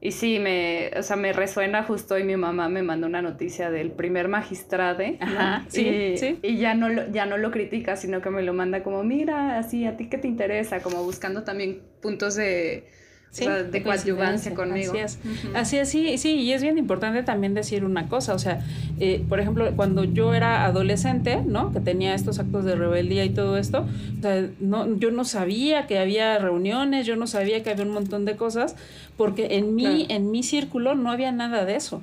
Y 0.00 0.12
sí, 0.12 0.38
me, 0.38 0.90
o 0.96 1.02
sea, 1.02 1.16
me 1.16 1.32
resuena 1.32 1.82
justo 1.82 2.14
hoy 2.14 2.24
mi 2.24 2.36
mamá 2.36 2.68
me 2.68 2.82
mandó 2.82 3.06
una 3.06 3.22
noticia 3.22 3.70
del 3.70 3.90
primer 3.92 4.28
magistrado. 4.28 5.02
Ajá, 5.20 5.64
sí, 5.68 5.88
y, 5.88 6.18
sí. 6.18 6.38
Y 6.42 6.58
ya 6.58 6.74
no, 6.74 6.88
lo, 6.88 7.10
ya 7.10 7.26
no 7.26 7.38
lo 7.38 7.50
critica, 7.50 7.96
sino 7.96 8.20
que 8.20 8.30
me 8.30 8.42
lo 8.42 8.52
manda 8.52 8.82
como, 8.82 9.02
mira, 9.02 9.58
así, 9.58 9.86
a 9.86 9.96
ti 9.96 10.08
qué 10.08 10.18
te 10.18 10.28
interesa, 10.28 10.80
como 10.80 11.02
buscando 11.02 11.44
también 11.44 11.82
puntos 12.02 12.34
de, 12.34 12.88
de 13.44 13.82
coadyuvancia 13.82 14.54
conmigo. 14.54 14.92
Así 14.92 14.98
es, 14.98 15.18
así 15.54 15.76
es, 15.78 15.88
sí, 15.88 16.18
sí, 16.18 16.34
y 16.36 16.52
es 16.52 16.62
bien 16.62 16.78
importante 16.78 17.22
también 17.22 17.54
decir 17.54 17.84
una 17.84 18.08
cosa, 18.08 18.34
o 18.34 18.38
sea, 18.38 18.64
eh, 18.98 19.24
por 19.28 19.40
ejemplo, 19.40 19.70
cuando 19.76 20.04
yo 20.04 20.34
era 20.34 20.64
adolescente, 20.64 21.42
¿no? 21.44 21.72
Que 21.72 21.80
tenía 21.80 22.14
estos 22.14 22.38
actos 22.38 22.64
de 22.64 22.76
rebeldía 22.76 23.24
y 23.24 23.30
todo 23.30 23.58
esto, 23.58 23.86
o 24.18 24.22
sea, 24.22 24.48
no, 24.60 24.96
yo 24.98 25.10
no 25.10 25.24
sabía 25.24 25.86
que 25.86 25.98
había 25.98 26.38
reuniones, 26.38 27.06
yo 27.06 27.16
no 27.16 27.26
sabía 27.26 27.62
que 27.62 27.70
había 27.70 27.84
un 27.84 27.92
montón 27.92 28.24
de 28.24 28.36
cosas, 28.36 28.76
porque 29.16 29.56
en 29.56 29.74
mi, 29.74 30.06
en 30.08 30.30
mi 30.30 30.42
círculo 30.42 30.94
no 30.94 31.10
había 31.10 31.32
nada 31.32 31.64
de 31.64 31.76
eso, 31.76 32.02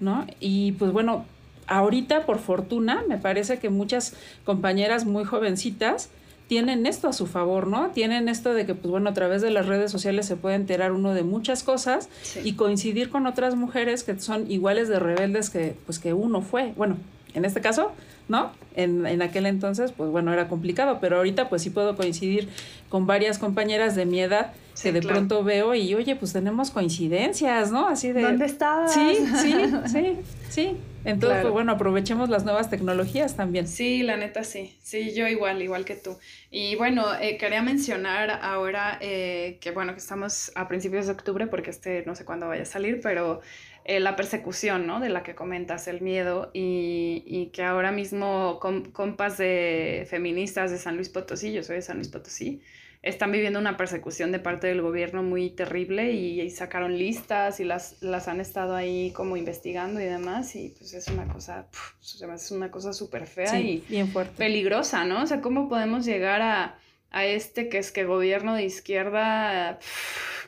¿no? 0.00 0.26
Y 0.40 0.72
pues 0.72 0.92
bueno, 0.92 1.24
ahorita 1.66 2.26
por 2.26 2.38
fortuna 2.38 3.02
me 3.08 3.18
parece 3.18 3.58
que 3.58 3.70
muchas 3.70 4.14
compañeras 4.44 5.04
muy 5.04 5.24
jovencitas, 5.24 6.10
tienen 6.46 6.86
esto 6.86 7.08
a 7.08 7.12
su 7.12 7.26
favor, 7.26 7.66
¿no? 7.66 7.90
Tienen 7.90 8.28
esto 8.28 8.52
de 8.52 8.66
que, 8.66 8.74
pues 8.74 8.90
bueno, 8.90 9.10
a 9.10 9.14
través 9.14 9.42
de 9.42 9.50
las 9.50 9.66
redes 9.66 9.90
sociales 9.90 10.26
se 10.26 10.36
puede 10.36 10.56
enterar 10.56 10.92
uno 10.92 11.14
de 11.14 11.22
muchas 11.22 11.62
cosas 11.62 12.08
y 12.42 12.54
coincidir 12.54 13.10
con 13.10 13.26
otras 13.26 13.54
mujeres 13.54 14.04
que 14.04 14.18
son 14.20 14.50
iguales 14.50 14.88
de 14.88 14.98
rebeldes 14.98 15.50
que, 15.50 15.76
pues, 15.86 15.98
que 15.98 16.12
uno 16.12 16.42
fue. 16.42 16.72
Bueno, 16.76 16.96
en 17.34 17.44
este 17.44 17.60
caso, 17.60 17.92
¿no? 18.28 18.52
En, 18.76 19.06
en 19.06 19.22
aquel 19.22 19.46
entonces, 19.46 19.92
pues 19.92 20.10
bueno, 20.10 20.32
era 20.32 20.48
complicado, 20.48 20.98
pero 21.00 21.16
ahorita 21.16 21.48
pues 21.48 21.62
sí 21.62 21.70
puedo 21.70 21.96
coincidir 21.96 22.48
con 22.88 23.06
varias 23.06 23.38
compañeras 23.38 23.94
de 23.96 24.06
mi 24.06 24.20
edad 24.20 24.52
que 24.80 24.92
de 24.92 25.02
pronto 25.02 25.44
veo 25.44 25.74
y, 25.74 25.94
oye, 25.94 26.16
pues 26.16 26.32
tenemos 26.32 26.70
coincidencias, 26.70 27.70
¿no? 27.70 27.86
Así 27.88 28.12
de... 28.12 28.22
¿Dónde 28.22 28.46
estabas? 28.46 28.92
Sí, 28.92 29.16
sí, 29.40 29.54
sí, 29.86 30.16
sí. 30.48 30.76
Entonces, 31.04 31.42
pues 31.42 31.52
bueno, 31.52 31.72
aprovechemos 31.72 32.28
las 32.28 32.44
nuevas 32.44 32.70
tecnologías 32.70 33.36
también. 33.36 33.68
Sí, 33.68 34.02
la 34.02 34.16
neta 34.16 34.42
sí. 34.42 34.74
Sí, 34.82 35.14
yo 35.14 35.28
igual, 35.28 35.62
igual 35.62 35.84
que 35.84 35.96
tú. 35.96 36.18
Y 36.50 36.76
bueno, 36.76 37.04
eh, 37.20 37.36
quería 37.36 37.62
mencionar 37.62 38.30
ahora 38.42 38.98
eh, 39.00 39.58
que, 39.60 39.70
bueno, 39.70 39.92
que 39.92 39.98
estamos 39.98 40.50
a 40.54 40.66
principios 40.66 41.06
de 41.06 41.12
octubre, 41.12 41.46
porque 41.46 41.70
este 41.70 42.04
no 42.06 42.14
sé 42.14 42.24
cuándo 42.24 42.48
vaya 42.48 42.62
a 42.62 42.66
salir, 42.66 43.00
pero 43.02 43.42
eh, 43.84 44.00
la 44.00 44.16
persecución, 44.16 44.86
¿no? 44.86 45.00
De 45.00 45.10
la 45.10 45.22
que 45.22 45.34
comentas, 45.34 45.88
el 45.88 46.00
miedo, 46.00 46.50
y, 46.54 47.22
y 47.26 47.46
que 47.48 47.62
ahora 47.62 47.92
mismo 47.92 48.58
compas 48.60 49.36
de 49.36 50.06
feministas 50.08 50.70
de 50.70 50.78
San 50.78 50.96
Luis 50.96 51.10
Potosí, 51.10 51.52
yo 51.52 51.62
soy 51.62 51.76
de 51.76 51.82
San 51.82 51.96
Luis 51.96 52.08
Potosí, 52.08 52.62
están 53.04 53.32
viviendo 53.32 53.58
una 53.58 53.76
persecución 53.76 54.32
de 54.32 54.38
parte 54.38 54.66
del 54.66 54.80
gobierno 54.80 55.22
muy 55.22 55.50
terrible 55.50 56.12
y, 56.12 56.48
sacaron 56.50 56.96
listas 56.96 57.60
y 57.60 57.64
las, 57.64 58.02
las 58.02 58.28
han 58.28 58.40
estado 58.40 58.74
ahí 58.74 59.12
como 59.12 59.36
investigando 59.36 60.00
y 60.00 60.04
demás 60.04 60.56
y 60.56 60.70
pues 60.70 60.94
es 60.94 61.08
una 61.08 61.28
cosa, 61.28 61.66
es 62.02 62.50
una 62.50 62.70
cosa 62.70 62.94
súper 62.94 63.26
fea 63.26 63.60
y 63.60 63.84
bien 63.88 64.08
fuerte. 64.08 64.32
peligrosa, 64.36 65.04
¿no? 65.04 65.22
O 65.22 65.26
sea, 65.26 65.42
¿cómo 65.42 65.68
podemos 65.68 66.06
llegar 66.06 66.40
a, 66.40 66.78
a 67.10 67.26
este 67.26 67.68
que 67.68 67.78
es 67.78 67.92
que 67.92 68.04
gobierno 68.04 68.54
de 68.54 68.64
izquierda 68.64 69.78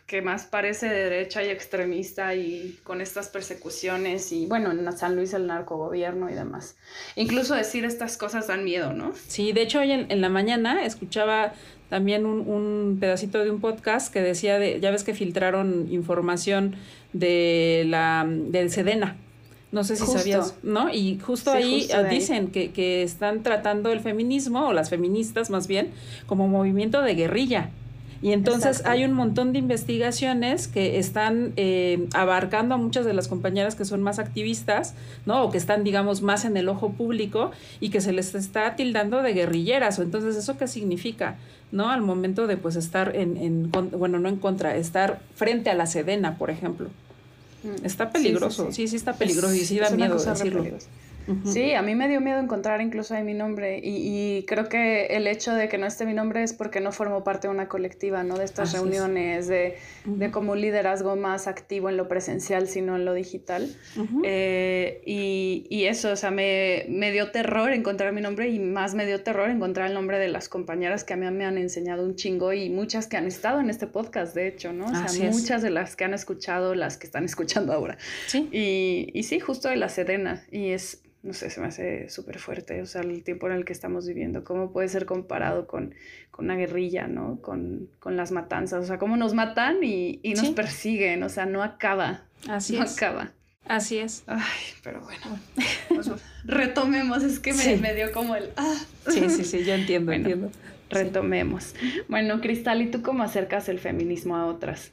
que 0.07 0.23
más 0.23 0.45
parece 0.45 0.89
de 0.89 1.03
derecha 1.05 1.43
y 1.43 1.49
extremista 1.49 2.35
y 2.37 2.79
con 2.85 3.01
estas 3.01 3.29
persecuciones 3.29 4.31
y 4.31 4.47
bueno, 4.47 4.71
en 4.71 4.93
San 4.97 5.17
Luis 5.17 5.35
el 5.35 5.49
narcogobierno 5.49 6.31
y 6.31 6.35
demás. 6.35 6.77
Incluso 7.17 7.57
decir 7.57 7.85
estas 7.85 8.17
cosas 8.17 8.47
dan 8.47 8.65
miedo, 8.65 8.93
¿no? 8.93 9.13
Sí, 9.27 9.53
de 9.53 9.63
hecho 9.63 9.81
hoy 9.81 9.91
en, 9.91 10.11
en 10.11 10.21
la 10.21 10.29
mañana 10.29 10.85
escuchaba 10.85 11.55
también 11.91 12.25
un, 12.25 12.49
un, 12.49 12.99
pedacito 13.01 13.43
de 13.43 13.51
un 13.51 13.61
podcast 13.61 14.13
que 14.13 14.21
decía 14.21 14.59
de, 14.59 14.79
ya 14.81 14.93
ves 14.93 15.03
que 15.03 15.15
filtraron 15.15 15.89
información 15.91 16.77
de 17.13 17.85
la 17.89 18.25
del 18.29 18.71
Sedena. 18.71 19.17
No 19.73 19.83
sé 19.83 19.97
si 19.97 20.07
sabías, 20.07 20.55
¿no? 20.63 20.93
Y 20.93 21.19
justo 21.19 21.51
ahí 21.51 21.89
dicen 22.09 22.49
Que, 22.49 22.71
que 22.71 23.03
están 23.03 23.43
tratando 23.43 23.91
el 23.91 24.01
feminismo, 24.01 24.69
o 24.69 24.73
las 24.73 24.91
feministas 24.91 25.51
más 25.51 25.67
bien, 25.67 25.91
como 26.27 26.47
movimiento 26.47 27.03
de 27.03 27.15
guerrilla. 27.15 27.71
Y 28.23 28.33
entonces 28.33 28.85
hay 28.87 29.05
un 29.05 29.13
montón 29.13 29.53
de 29.53 29.59
investigaciones 29.59 30.69
que 30.69 30.99
están 30.99 31.53
eh, 31.57 32.09
abarcando 32.15 32.75
a 32.75 32.79
muchas 32.79 33.05
de 33.05 33.13
las 33.13 33.29
compañeras 33.29 33.75
que 33.75 33.85
son 33.85 34.03
más 34.03 34.19
activistas, 34.19 34.95
¿no? 35.27 35.45
O 35.45 35.51
que 35.51 35.59
están, 35.59 35.85
digamos, 35.85 36.23
más 36.23 36.45
en 36.45 36.57
el 36.57 36.69
ojo 36.69 36.93
público 36.93 37.51
y 37.81 37.91
que 37.91 38.01
se 38.01 38.13
les 38.13 38.35
está 38.35 38.77
tildando 38.77 39.23
de 39.23 39.33
guerrilleras. 39.33 39.99
O 39.99 40.03
entonces, 40.03 40.37
¿eso 40.37 40.57
qué 40.57 40.67
significa? 40.67 41.37
¿No? 41.73 41.91
Al 41.91 42.01
momento 42.01 42.47
de, 42.47 42.57
pues, 42.57 42.77
estar 42.77 43.15
en, 43.15 43.37
en 43.37 43.71
bueno, 43.71 44.19
no 44.19 44.29
en 44.29 44.37
contra, 44.37 44.77
estar 44.77 45.21
frente 45.35 45.71
a 45.71 45.75
la 45.75 45.87
Sedena, 45.87 46.39
por 46.39 46.51
ejemplo. 46.51 46.89
Mm. 47.63 47.85
Está 47.85 48.11
peligroso, 48.11 48.73
sí, 48.73 48.89
sí, 48.89 48.97
está 48.97 49.15
peligroso 49.15 49.55
y 49.55 49.61
sí 49.61 49.79
da 49.79 49.91
miedo 49.91 50.17
decirlo. 50.17 50.65
Sí, 51.45 51.75
a 51.75 51.83
mí 51.83 51.95
me 51.95 52.09
dio 52.09 52.21
miedo 52.21 52.39
encontrar 52.39 52.81
incluso 52.81 53.15
ahí 53.15 53.25
mi 53.25 53.35
nombre 53.35 53.81
y, 53.83 54.45
creo 54.47 54.69
que 54.69 55.07
el 55.07 55.27
hecho 55.27 55.55
de 55.55 55.69
que 55.69 55.79
no 55.79 55.87
esté 55.87 56.07
mi 56.07 56.15
nombre 56.15 56.43
es 56.43 56.53
porque 56.53 56.81
no 56.81 56.93
formo 56.93 57.25
parte 57.25 57.49
de 57.49 57.55
una 57.55 57.69
colectiva, 57.69 58.23
¿no? 58.23 58.37
De 58.37 58.45
estas 58.45 58.73
reuniones, 58.73 59.49
de, 59.49 59.77
de, 60.05 60.31
como 60.31 60.53
un 60.53 60.61
liderazgo 60.61 61.17
más 61.17 61.47
activo 61.47 61.89
en 61.89 61.97
lo 61.97 62.09
presencial, 62.09 62.69
sino 62.69 62.97
en 62.97 63.05
lo 63.05 63.15
digital. 63.15 63.69
Eh, 64.23 65.03
y, 65.05 65.67
y, 65.69 65.85
eso, 65.87 66.13
o 66.13 66.17
sea, 66.17 66.31
me, 66.31 66.87
me, 66.89 67.11
dio 67.13 67.31
terror 67.31 67.73
encontrar 67.73 68.13
mi 68.13 68.21
nombre 68.21 68.49
y 68.49 68.59
más 68.59 68.95
me 68.95 69.07
dio 69.07 69.23
terror 69.23 69.51
encontrar 69.51 69.89
el 69.89 69.95
nombre 69.95 70.19
de 70.19 70.29
las 70.29 70.49
compañeras 70.49 71.05
que 71.05 71.15
a 71.15 71.17
mí 71.17 71.29
me 71.31 71.45
han 71.45 71.59
enseñado 71.59 72.05
un 72.05 72.15
chingo 72.15 72.53
y 72.53 72.71
muchas 72.71 73.07
que 73.07 73.17
han 73.17 73.27
estado 73.27 73.61
en 73.61 73.71
este 73.71 73.87
podcast, 73.87 74.35
de 74.35 74.49
hecho, 74.49 74.73
¿no? 74.73 74.87
O 74.87 74.95
sea, 74.95 75.31
muchas 75.31 75.63
de 75.63 75.71
las 75.71 75.97
que 75.97 76.05
han 76.05 76.15
escuchado, 76.15 76.75
las 76.75 76.97
que 76.97 77.07
están 77.07 77.25
escuchando 77.33 77.73
ahora. 77.73 77.99
Sí. 78.27 78.49
Y, 78.53 79.11
y 79.13 79.23
sí, 79.25 79.41
justo 79.41 79.69
de 79.69 79.77
la 79.77 79.89
Sedena. 79.89 80.45
Y 80.51 80.71
es 80.71 81.03
no 81.27 81.33
sé, 81.33 81.51
se 81.51 81.61
me 81.61 81.67
hace 81.67 82.09
súper 82.09 82.39
fuerte, 82.39 82.81
o 82.81 82.87
sea, 82.87 83.03
el 83.03 83.25
tiempo 83.25 83.49
en 83.49 83.55
el 83.55 83.65
que 83.65 83.73
estamos 83.73 84.07
viviendo, 84.07 84.45
cómo 84.45 84.71
puede 84.71 84.89
ser 84.89 85.07
comparado 85.07 85.67
con, 85.67 85.95
con 86.31 86.45
una 86.45 86.55
guerrilla, 86.55 87.09
¿no? 87.09 87.41
Con, 87.43 87.91
con, 87.99 88.17
las 88.17 88.31
matanzas, 88.31 88.85
o 88.85 88.87
sea, 88.87 88.99
cómo 88.99 89.17
nos 89.17 89.35
matan 89.35 89.83
y, 89.83 90.21
y 90.23 90.35
nos 90.35 90.51
persiguen, 90.51 91.25
o 91.25 91.29
sea, 91.29 91.45
no 91.45 91.65
acaba. 91.65 92.23
Así 92.49 92.77
no 92.77 92.85
es. 92.85 92.97
acaba. 92.97 93.33
Así 93.67 93.99
es. 93.99 94.23
Ay, 94.29 94.41
pero 94.85 95.01
bueno, 95.01 95.41
pues, 95.89 96.09
retomemos, 96.45 97.25
es 97.25 97.41
que 97.41 97.53
me, 97.53 97.77
me, 97.77 97.95
dio 97.95 98.13
como 98.13 98.37
el... 98.37 98.51
Ah. 98.57 98.77
Sí, 99.09 99.29
sí, 99.29 99.45
sí, 99.45 99.65
yo 99.65 99.75
entiendo, 99.75 100.13
entiendo. 100.13 100.53
Retomemos. 100.91 101.75
Bueno, 102.09 102.41
Cristal, 102.41 102.83
¿y 102.83 102.87
tú 102.87 103.03
cómo 103.03 103.25
acercas 103.25 103.69
el 103.69 103.81
feminismo 103.81 104.37
a 104.37 104.47
otras? 104.47 104.93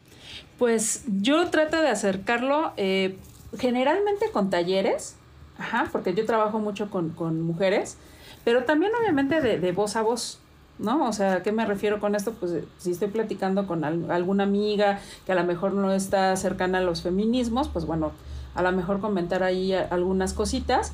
Pues 0.57 1.03
yo 1.21 1.51
trato 1.51 1.79
de 1.79 1.89
acercarlo 1.89 2.73
eh, 2.77 3.17
generalmente 3.59 4.31
con 4.31 4.49
talleres, 4.49 5.15
Ajá, 5.57 5.87
porque 5.91 6.13
yo 6.13 6.25
trabajo 6.25 6.59
mucho 6.59 6.89
con, 6.89 7.09
con 7.09 7.41
mujeres, 7.41 7.97
pero 8.43 8.63
también 8.63 8.91
obviamente 8.99 9.41
de, 9.41 9.59
de, 9.59 9.71
voz 9.71 9.95
a 9.95 10.01
voz, 10.01 10.39
¿no? 10.79 11.07
O 11.07 11.13
sea, 11.13 11.35
¿a 11.35 11.43
qué 11.43 11.51
me 11.51 11.65
refiero 11.65 11.99
con 11.99 12.15
esto? 12.15 12.33
Pues 12.33 12.63
si 12.77 12.91
estoy 12.91 13.09
platicando 13.09 13.67
con 13.67 13.83
alguna 13.83 14.43
amiga 14.43 14.99
que 15.25 15.31
a 15.31 15.35
lo 15.35 15.43
mejor 15.43 15.73
no 15.73 15.91
está 15.91 16.35
cercana 16.35 16.79
a 16.79 16.81
los 16.81 17.03
feminismos, 17.03 17.69
pues 17.69 17.85
bueno, 17.85 18.11
a 18.55 18.61
lo 18.63 18.71
mejor 18.71 18.99
comentar 18.99 19.43
ahí 19.43 19.73
algunas 19.73 20.33
cositas 20.33 20.93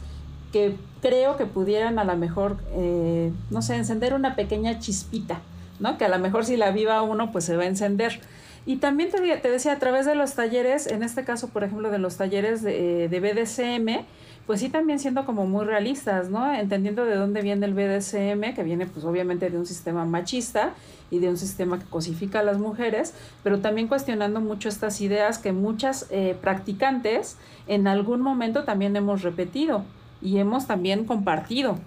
que 0.52 0.76
creo 1.02 1.38
que 1.38 1.46
pudieran 1.46 2.00
a 2.00 2.04
lo 2.04 2.16
mejor, 2.16 2.58
eh, 2.72 3.32
no 3.50 3.62
sé, 3.62 3.76
encender 3.76 4.14
una 4.14 4.36
pequeña 4.36 4.80
chispita, 4.80 5.40
¿no? 5.80 5.98
Que 5.98 6.06
a 6.06 6.10
lo 6.10 6.20
mejor 6.20 6.46
si 6.46 6.58
la 6.58 6.72
viva 6.72 7.02
uno, 7.02 7.32
pues 7.32 7.46
se 7.46 7.56
va 7.56 7.64
a 7.64 7.68
encender. 7.68 8.20
Y 8.66 8.78
también 8.78 9.10
te, 9.10 9.38
te 9.38 9.52
decía, 9.52 9.74
a 9.74 9.80
través 9.80 10.06
de 10.06 10.16
los 10.16 10.34
talleres, 10.34 10.88
en 10.88 11.04
este 11.04 11.24
caso, 11.24 11.50
por 11.50 11.64
ejemplo, 11.64 11.92
de 11.92 12.00
los 12.00 12.18
talleres 12.18 12.62
de, 12.62 13.08
de 13.10 13.20
BDSM, 13.20 14.06
pues 14.50 14.62
sí 14.62 14.70
también 14.70 14.98
siendo 14.98 15.28
como 15.28 15.46
muy 15.46 15.64
realistas, 15.64 16.32
¿no? 16.32 16.52
Entendiendo 16.52 17.06
de 17.06 17.16
dónde 17.16 17.44
viene 17.44 17.68
el 17.68 17.76
BDSM, 17.76 18.56
que 18.56 18.64
viene 18.64 18.88
pues 18.88 19.06
obviamente 19.06 19.48
de 19.52 19.60
un 19.60 19.68
sistema 19.68 20.06
machista 20.06 20.74
y 21.12 21.20
de 21.20 21.30
un 21.30 21.38
sistema 21.38 21.78
que 21.78 21.86
cosifica 21.86 22.40
a 22.40 22.44
las 22.44 22.58
mujeres, 22.58 23.14
pero 23.44 23.60
también 23.60 23.88
cuestionando 23.88 24.42
mucho 24.42 24.68
estas 24.68 25.02
ideas 25.02 25.38
que 25.38 25.52
muchas 25.52 26.08
eh, 26.10 26.36
practicantes 26.42 27.38
en 27.68 27.86
algún 27.86 28.22
momento 28.22 28.64
también 28.64 28.96
hemos 28.96 29.22
repetido 29.22 29.84
y 30.20 30.40
hemos 30.40 30.66
también 30.66 31.06
compartido. 31.06 31.78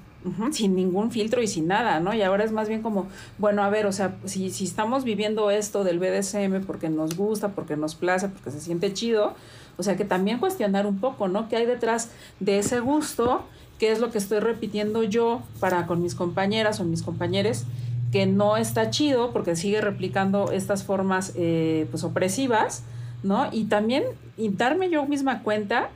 sin 0.52 0.76
ningún 0.76 1.10
filtro 1.10 1.42
y 1.42 1.48
sin 1.48 1.66
nada, 1.66 1.98
¿no? 1.98 2.14
Y 2.14 2.22
ahora 2.22 2.44
es 2.44 2.52
más 2.52 2.68
bien 2.68 2.80
como, 2.80 3.08
bueno, 3.38 3.64
a 3.64 3.70
ver, 3.70 3.86
o 3.86 3.92
sea, 3.92 4.14
si, 4.24 4.50
si 4.50 4.62
estamos 4.62 5.02
viviendo 5.02 5.50
esto 5.50 5.82
del 5.82 5.98
BDSM 5.98 6.64
porque 6.64 6.88
nos 6.90 7.16
gusta, 7.16 7.48
porque 7.48 7.76
nos 7.76 7.96
place, 7.96 8.28
porque 8.28 8.52
se 8.52 8.60
siente 8.60 8.92
chido, 8.92 9.34
o 9.76 9.82
sea 9.82 9.96
que 9.96 10.04
también 10.04 10.38
cuestionar 10.38 10.86
un 10.86 10.98
poco, 10.98 11.28
¿no? 11.28 11.48
¿Qué 11.48 11.56
hay 11.56 11.66
detrás 11.66 12.10
de 12.40 12.58
ese 12.58 12.80
gusto? 12.80 13.44
¿Qué 13.78 13.90
es 13.92 14.00
lo 14.00 14.10
que 14.10 14.18
estoy 14.18 14.40
repitiendo 14.40 15.02
yo 15.02 15.42
para 15.60 15.86
con 15.86 16.02
mis 16.02 16.14
compañeras 16.14 16.80
o 16.80 16.84
mis 16.84 17.02
compañeros? 17.02 17.64
que 18.12 18.26
no 18.26 18.58
está 18.58 18.90
chido 18.90 19.32
porque 19.32 19.56
sigue 19.56 19.80
replicando 19.80 20.52
estas 20.52 20.84
formas 20.84 21.32
eh, 21.34 21.88
pues 21.90 22.04
opresivas, 22.04 22.84
¿no? 23.22 23.48
Y 23.50 23.64
también 23.64 24.04
y 24.36 24.50
darme 24.50 24.90
yo 24.90 25.06
misma 25.06 25.42
cuenta 25.42 25.88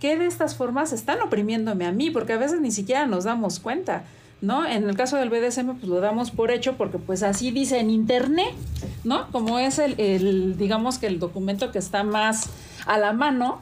que 0.00 0.16
de 0.16 0.26
estas 0.26 0.54
formas 0.54 0.92
están 0.92 1.20
oprimiéndome 1.20 1.84
a 1.84 1.92
mí, 1.92 2.10
porque 2.10 2.32
a 2.32 2.38
veces 2.38 2.60
ni 2.60 2.70
siquiera 2.70 3.06
nos 3.06 3.24
damos 3.24 3.58
cuenta. 3.58 4.04
¿no? 4.40 4.66
En 4.66 4.86
el 4.86 4.94
caso 4.94 5.16
del 5.16 5.30
BDSM, 5.30 5.76
pues 5.76 5.84
lo 5.84 6.00
damos 6.00 6.30
por 6.30 6.50
hecho 6.50 6.74
porque 6.74 6.98
pues 6.98 7.22
así 7.22 7.50
dice 7.50 7.78
en 7.78 7.88
internet, 7.88 8.52
¿no? 9.02 9.28
Como 9.32 9.58
es 9.58 9.78
el, 9.78 9.98
el 9.98 10.58
digamos 10.58 10.98
que 10.98 11.06
el 11.06 11.18
documento 11.18 11.72
que 11.72 11.78
está 11.78 12.04
más 12.04 12.50
a 12.86 12.98
la 12.98 13.12
mano, 13.12 13.60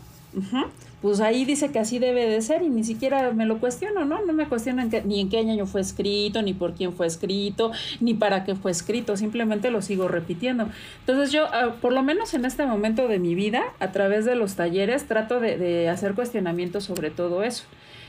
Pues 1.02 1.20
ahí 1.20 1.44
dice 1.44 1.72
que 1.72 1.80
así 1.80 1.98
debe 1.98 2.28
de 2.28 2.40
ser 2.42 2.62
y 2.62 2.68
ni 2.68 2.84
siquiera 2.84 3.32
me 3.32 3.44
lo 3.44 3.58
cuestiono, 3.58 4.04
¿no? 4.04 4.24
No 4.24 4.32
me 4.32 4.46
cuestionan 4.46 4.88
ni 5.04 5.20
en 5.20 5.28
qué 5.28 5.38
año 5.38 5.66
fue 5.66 5.80
escrito, 5.80 6.42
ni 6.42 6.54
por 6.54 6.74
quién 6.74 6.92
fue 6.92 7.08
escrito, 7.08 7.72
ni 8.00 8.14
para 8.14 8.44
qué 8.44 8.54
fue 8.54 8.70
escrito, 8.70 9.16
simplemente 9.16 9.72
lo 9.72 9.82
sigo 9.82 10.06
repitiendo. 10.06 10.68
Entonces 11.00 11.32
yo, 11.32 11.46
ah, 11.46 11.74
por 11.80 11.92
lo 11.92 12.04
menos 12.04 12.34
en 12.34 12.44
este 12.44 12.64
momento 12.66 13.08
de 13.08 13.18
mi 13.18 13.34
vida, 13.34 13.64
a 13.80 13.90
través 13.90 14.24
de 14.24 14.36
los 14.36 14.54
talleres, 14.54 15.08
trato 15.08 15.40
de, 15.40 15.88
hacer 15.88 16.14
cuestionamientos 16.14 16.84
sobre 16.84 17.10
todo 17.10 17.42
eso. 17.42 17.64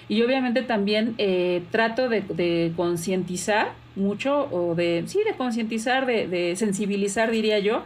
Y 0.07 0.21
obviamente 0.21 0.61
también 0.61 1.15
eh, 1.17 1.63
trato 1.71 2.09
de, 2.09 2.71
concientizar 2.75 3.71
mucho, 3.95 4.49
o 4.51 4.75
de, 4.75 5.03
sí, 5.07 5.19
de 5.25 5.35
concientizar, 5.35 6.05
de 6.05 6.53
sensibilizar, 6.55 7.31
diría 7.31 7.57
yo, 7.57 7.83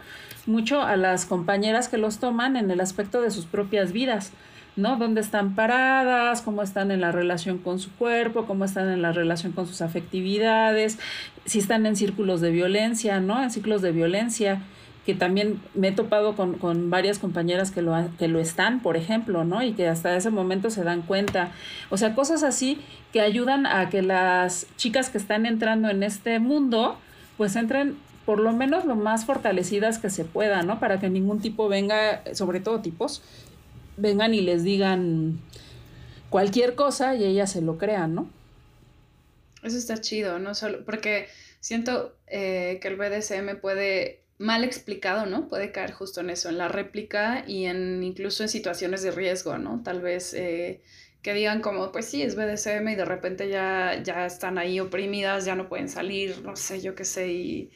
mucho 0.48 0.82
a 0.82 0.98
las 0.98 1.26
compañeras 1.26 1.90
que 1.90 1.98
los 1.98 2.18
toman 2.20 2.56
en 2.56 2.72
el 2.72 2.82
aspecto 2.82 3.22
de 3.22 3.32
sus 3.32 3.46
propias 3.46 3.92
vidas. 3.92 4.32
¿no? 4.78 4.96
Dónde 4.96 5.22
están 5.22 5.56
paradas, 5.56 6.42
cómo 6.42 6.62
están 6.62 6.92
en 6.92 7.02
la 7.02 7.12
relación 7.12 7.58
con 7.58 7.80
su 7.80 7.92
cuerpo, 7.94 8.46
cómo 8.46 8.64
están 8.64 8.90
en 8.90 9.02
la 9.02 9.12
relación 9.12 9.52
con 9.52 9.66
sus 9.66 9.82
afectividades, 9.82 11.00
si 11.46 11.60
están 11.60 11.86
en 11.88 11.96
círculos 11.96 12.42
de 12.42 12.52
violencia, 12.52 13.20
¿no? 13.20 13.42
En 13.42 13.50
ciclos 13.50 13.82
de 13.82 13.92
violencia, 13.92 14.62
que 15.08 15.16
también 15.16 15.60
me 15.74 15.88
he 15.88 15.92
topado 15.94 16.36
con, 16.36 16.60
con 16.60 16.90
varias 16.92 17.18
compañeras 17.18 17.72
que 17.72 17.82
lo, 17.82 17.96
que 18.20 18.28
lo 18.28 18.40
están, 18.40 18.82
por 18.82 18.98
ejemplo, 18.98 19.46
¿no? 19.46 19.64
Y 19.64 19.74
que 19.74 19.88
hasta 19.88 20.16
ese 20.16 20.30
momento 20.30 20.70
se 20.70 20.84
dan 20.84 21.02
cuenta. 21.02 21.52
O 21.90 21.98
sea, 21.98 22.14
cosas 22.14 22.44
así 22.44 22.80
que 23.12 23.22
ayudan 23.22 23.66
a 23.66 23.90
que 23.90 24.04
las 24.04 24.68
chicas 24.76 25.10
que 25.10 25.18
están 25.18 25.46
entrando 25.46 25.90
en 25.90 26.04
este 26.04 26.40
mundo, 26.40 27.00
pues 27.38 27.56
entren 27.56 27.96
por 28.28 28.42
lo 28.42 28.52
menos 28.52 28.84
lo 28.84 28.98
más 28.98 29.24
fortalecidas 29.24 30.00
que 30.00 30.10
se 30.10 30.26
pueda, 30.26 30.62
¿no? 30.62 30.82
Para 30.82 31.00
que 31.00 31.10
ningún 31.10 31.40
tipo 31.40 31.70
venga, 31.70 32.22
sobre 32.34 32.60
todo 32.60 32.82
tipos, 32.82 33.22
vengan 33.96 34.34
y 34.34 34.42
les 34.42 34.66
digan 34.66 35.40
cualquier 36.30 36.76
cosa 36.76 37.16
y 37.16 37.24
ellas 37.24 37.54
se 37.54 37.62
lo 37.62 37.78
crean, 37.78 38.16
¿no? 38.16 38.30
Eso 39.64 39.78
está 39.78 40.02
chido, 40.02 40.40
¿no? 40.40 40.56
Solo 40.56 40.84
porque 40.84 41.30
siento 41.62 42.18
eh, 42.28 42.80
que 42.82 42.90
el 42.90 42.98
BDSM 42.98 43.62
puede, 43.62 44.24
mal 44.38 44.66
explicado, 44.66 45.26
¿no? 45.26 45.48
Puede 45.48 45.72
caer 45.72 45.94
justo 45.94 46.20
en 46.20 46.30
eso, 46.30 46.50
en 46.50 46.58
la 46.58 46.68
réplica 46.68 47.46
y 47.48 47.64
en 47.64 48.04
incluso 48.04 48.44
en 48.44 48.50
situaciones 48.50 49.04
de 49.04 49.12
riesgo, 49.12 49.58
¿no? 49.58 49.82
Tal 49.86 50.02
vez 50.02 50.34
eh, 50.34 50.82
que 51.22 51.34
digan 51.34 51.62
como, 51.62 51.94
pues 51.94 52.08
sí, 52.08 52.24
es 52.24 52.36
BDSM 52.36 52.90
y 52.90 52.96
de 52.96 53.06
repente 53.06 53.48
ya, 53.48 54.04
ya 54.04 54.26
están 54.26 54.58
ahí 54.58 54.82
oprimidas, 54.82 55.46
ya 55.46 55.56
no 55.56 55.70
pueden 55.70 55.88
salir, 55.88 56.42
no 56.44 56.58
sé, 56.58 56.82
yo 56.82 56.94
qué 56.94 57.06
sé, 57.06 57.32
y 57.32 57.72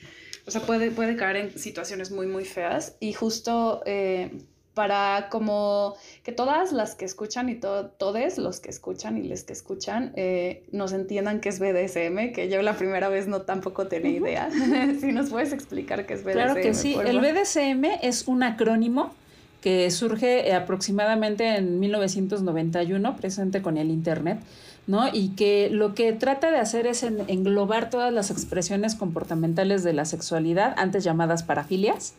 o 0.46 0.52
sea, 0.52 0.62
puede, 0.62 0.92
puede 0.92 1.16
caer 1.16 1.36
en 1.38 1.60
situaciones 1.60 2.12
muy, 2.12 2.28
muy 2.28 2.46
feas. 2.46 2.96
Y 3.00 3.14
justo 3.14 3.82
eh, 3.86 4.32
para 4.74 5.28
como 5.30 5.96
que 6.24 6.32
todas 6.32 6.72
las 6.72 6.96
que 6.96 7.06
escuchan 7.06 7.50
y 7.50 7.56
todos 7.56 8.38
los 8.38 8.60
que 8.60 8.70
escuchan 8.70 9.18
y 9.18 9.24
les 9.24 9.44
que 9.44 9.54
escuchan 9.54 10.14
eh, 10.16 10.64
nos 10.72 10.94
entiendan 10.94 11.42
qué 11.42 11.50
es 11.50 11.60
BDSM, 11.60 12.32
que 12.34 12.48
yo 12.50 12.62
la 12.62 12.78
primera 12.78 13.10
vez 13.10 13.28
no 13.28 13.42
tampoco 13.42 13.88
tenía 13.88 14.12
idea. 14.12 14.50
si 15.00 15.12
nos 15.12 15.30
puedes 15.30 15.52
explicar 15.52 16.06
qué 16.06 16.14
es 16.14 16.24
BDSM. 16.24 16.32
Claro 16.34 16.56
que 16.56 16.74
sí, 16.74 16.96
el 16.96 17.20
BDSM 17.20 17.86
es 18.02 18.28
un 18.28 18.44
acrónimo 18.44 19.14
que 19.62 19.92
surge 19.92 20.54
aproximadamente 20.54 21.56
en 21.56 21.80
1991, 21.80 23.16
presente 23.18 23.62
con 23.62 23.78
el 23.78 23.92
Internet 23.92 24.40
¿no? 24.88 25.08
Y 25.14 25.30
que 25.30 25.70
lo 25.72 25.94
que 25.94 26.14
trata 26.14 26.52
de 26.52 26.58
hacer 26.58 26.88
es 26.88 27.04
englobar 27.04 27.90
todas 27.90 28.12
las 28.14 28.32
expresiones 28.32 28.96
comportamentales 28.96 29.84
de 29.84 29.94
la 29.94 30.06
sexualidad, 30.06 30.74
antes 30.78 31.04
llamadas 31.04 31.44
parafilias, 31.44 32.14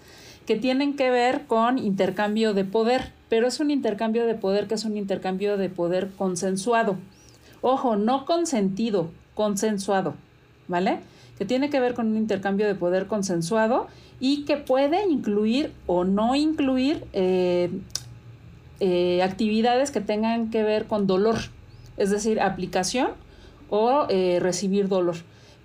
que 0.47 0.57
tienen 0.57 0.95
que 0.97 1.11
ver 1.11 1.47
con 1.47 1.79
intercambio 1.79 2.55
de 2.55 2.65
poder, 2.65 3.13
pero 3.29 3.47
es 3.47 3.61
un 3.61 3.71
intercambio 3.71 4.27
de 4.27 4.35
poder 4.35 4.67
que 4.67 4.75
es 4.75 4.85
un 4.85 4.97
intercambio 4.97 5.57
de 5.57 5.69
poder 5.69 6.11
consensuado. 6.17 6.97
Ojo, 7.61 7.97
no 7.97 8.25
consentido, 8.27 9.11
consensuado, 9.35 10.15
¿vale? 10.69 11.01
Que 11.39 11.45
tiene 11.45 11.71
que 11.71 11.81
ver 11.81 11.95
con 11.95 12.09
un 12.09 12.17
intercambio 12.17 12.67
de 12.67 12.75
poder 12.75 13.07
consensuado 13.07 13.87
y 14.21 14.45
que 14.45 14.57
puede 14.57 15.09
incluir 15.09 15.73
o 15.87 16.05
no 16.05 16.35
incluir 16.35 17.05
eh, 17.13 17.71
eh, 18.81 19.23
actividades 19.23 19.91
que 19.91 20.01
tengan 20.01 20.51
que 20.51 20.63
ver 20.63 20.87
con 20.87 21.07
dolor, 21.07 21.37
es 22.03 22.11
decir, 22.11 22.41
aplicación 22.41 23.11
o 23.71 24.07
eh, 24.09 24.39
recibir 24.41 24.89
dolor. 24.89 25.17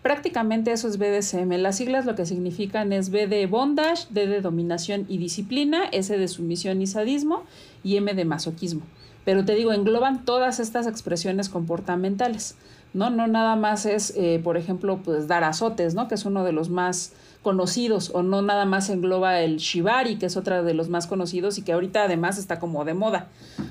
Prácticamente 0.01 0.71
eso 0.71 0.87
es 0.87 0.97
BDSM. 0.97 1.51
Las 1.57 1.77
siglas 1.77 2.05
lo 2.05 2.15
que 2.15 2.25
significan 2.25 2.93
es 2.93 3.09
B 3.09 3.27
de 3.27 3.45
bondage, 3.45 4.07
D 4.09 4.27
de 4.27 4.41
dominación 4.41 5.05
y 5.09 5.17
disciplina, 5.17 5.83
S 5.91 6.17
de 6.17 6.27
sumisión 6.27 6.81
y 6.81 6.87
sadismo 6.87 7.43
y 7.83 7.97
M 7.97 8.13
de 8.13 8.23
masoquismo. 8.23 8.83
Pero 9.25 9.43
te 9.43 9.55
digo, 9.55 9.73
engloban 9.73 10.23
todas 10.23 10.61
estas 10.61 10.87
expresiones 10.87 11.49
comportamentales. 11.49 12.55
¿No? 12.93 13.09
No 13.09 13.27
nada 13.27 13.55
más 13.55 13.85
es, 13.85 14.13
eh, 14.15 14.39
por 14.43 14.57
ejemplo, 14.57 14.99
pues 15.03 15.27
dar 15.27 15.43
azotes, 15.43 15.93
¿no? 15.93 16.07
Que 16.07 16.15
es 16.15 16.25
uno 16.25 16.43
de 16.43 16.51
los 16.51 16.69
más 16.69 17.13
conocidos, 17.47 18.11
o 18.13 18.23
no 18.23 18.41
nada 18.41 18.65
más 18.65 18.89
engloba 18.89 19.39
el 19.39 19.57
shibari, 19.57 20.17
que 20.17 20.25
es 20.25 20.35
otra 20.35 20.63
de 20.63 20.73
los 20.73 20.89
más 20.89 21.07
conocidos 21.07 21.57
y 21.57 21.61
que 21.61 21.71
ahorita 21.71 22.03
además 22.03 22.37
está 22.37 22.59
como 22.59 22.83
de 22.83 22.93
moda, 22.93 23.27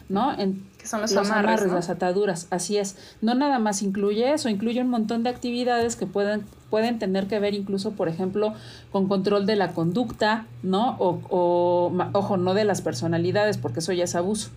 ¿no? 0.09 0.33
En, 0.39 0.65
que 0.79 0.87
son 0.87 1.03
los, 1.03 1.15
amarres, 1.15 1.71
las 1.71 1.91
ataduras, 1.91 2.47
así 2.51 2.79
es. 2.79 2.97
No 3.21 3.35
nada 3.35 3.59
más 3.59 3.83
incluye 3.83 4.33
eso, 4.33 4.49
incluye 4.49 4.81
un 4.81 4.89
montón 4.89 5.25
de 5.25 5.31
actividades 5.31 5.97
que 5.97 6.07
pueden, 6.07 6.47
pueden 6.71 6.99
tener 6.99 7.27
que 7.27 7.39
ver 7.39 7.53
incluso, 7.53 7.91
por 7.91 8.09
ejemplo, 8.09 8.55
con 8.93 9.09
control 9.09 9.45
de 9.45 9.57
la 9.57 9.73
conducta, 9.73 10.47
¿no? 10.63 10.97
O, 10.99 11.21
o 11.29 11.93
ojo, 12.15 12.39
no 12.39 12.55
de 12.55 12.65
las 12.65 12.81
personalidades, 12.81 13.59
porque 13.59 13.81
eso 13.81 13.93
ya 13.93 14.05
es 14.05 14.15
abuso. 14.15 14.49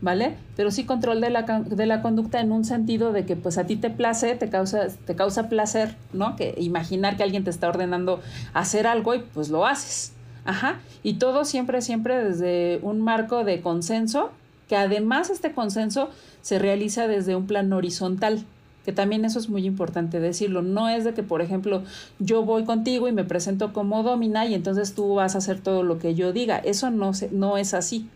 ¿Vale? 0.00 0.36
Pero 0.56 0.70
sí 0.70 0.84
control 0.84 1.20
de 1.20 1.30
la, 1.30 1.42
de 1.42 1.86
la 1.86 2.02
conducta 2.02 2.40
en 2.40 2.52
un 2.52 2.64
sentido 2.64 3.12
de 3.12 3.24
que 3.24 3.36
pues 3.36 3.58
a 3.58 3.64
ti 3.64 3.76
te 3.76 3.90
place, 3.90 4.34
te 4.34 4.48
causa, 4.48 4.88
te 4.88 5.14
causa 5.14 5.48
placer, 5.48 5.96
¿no? 6.12 6.36
Que 6.36 6.54
imaginar 6.58 7.16
que 7.16 7.22
alguien 7.22 7.44
te 7.44 7.50
está 7.50 7.68
ordenando 7.68 8.20
hacer 8.52 8.86
algo 8.86 9.14
y 9.14 9.20
pues 9.20 9.48
lo 9.48 9.66
haces. 9.66 10.12
Ajá. 10.44 10.78
Y 11.02 11.14
todo 11.14 11.44
siempre, 11.44 11.82
siempre 11.82 12.22
desde 12.22 12.78
un 12.82 13.00
marco 13.00 13.44
de 13.44 13.60
consenso, 13.60 14.30
que 14.68 14.76
además 14.76 15.30
este 15.30 15.52
consenso 15.52 16.10
se 16.42 16.58
realiza 16.58 17.08
desde 17.08 17.34
un 17.34 17.46
plano 17.46 17.76
horizontal, 17.76 18.44
que 18.84 18.92
también 18.92 19.24
eso 19.24 19.40
es 19.40 19.48
muy 19.48 19.66
importante 19.66 20.20
decirlo. 20.20 20.62
No 20.62 20.88
es 20.88 21.02
de 21.02 21.14
que, 21.14 21.24
por 21.24 21.42
ejemplo, 21.42 21.82
yo 22.20 22.44
voy 22.44 22.64
contigo 22.64 23.08
y 23.08 23.12
me 23.12 23.24
presento 23.24 23.72
como 23.72 24.04
domina 24.04 24.46
y 24.46 24.54
entonces 24.54 24.94
tú 24.94 25.14
vas 25.14 25.34
a 25.34 25.38
hacer 25.38 25.60
todo 25.60 25.82
lo 25.82 25.98
que 25.98 26.14
yo 26.14 26.32
diga. 26.32 26.58
Eso 26.58 26.90
no, 26.90 27.12
se, 27.12 27.30
no 27.30 27.58
es 27.58 27.74
así. 27.74 28.08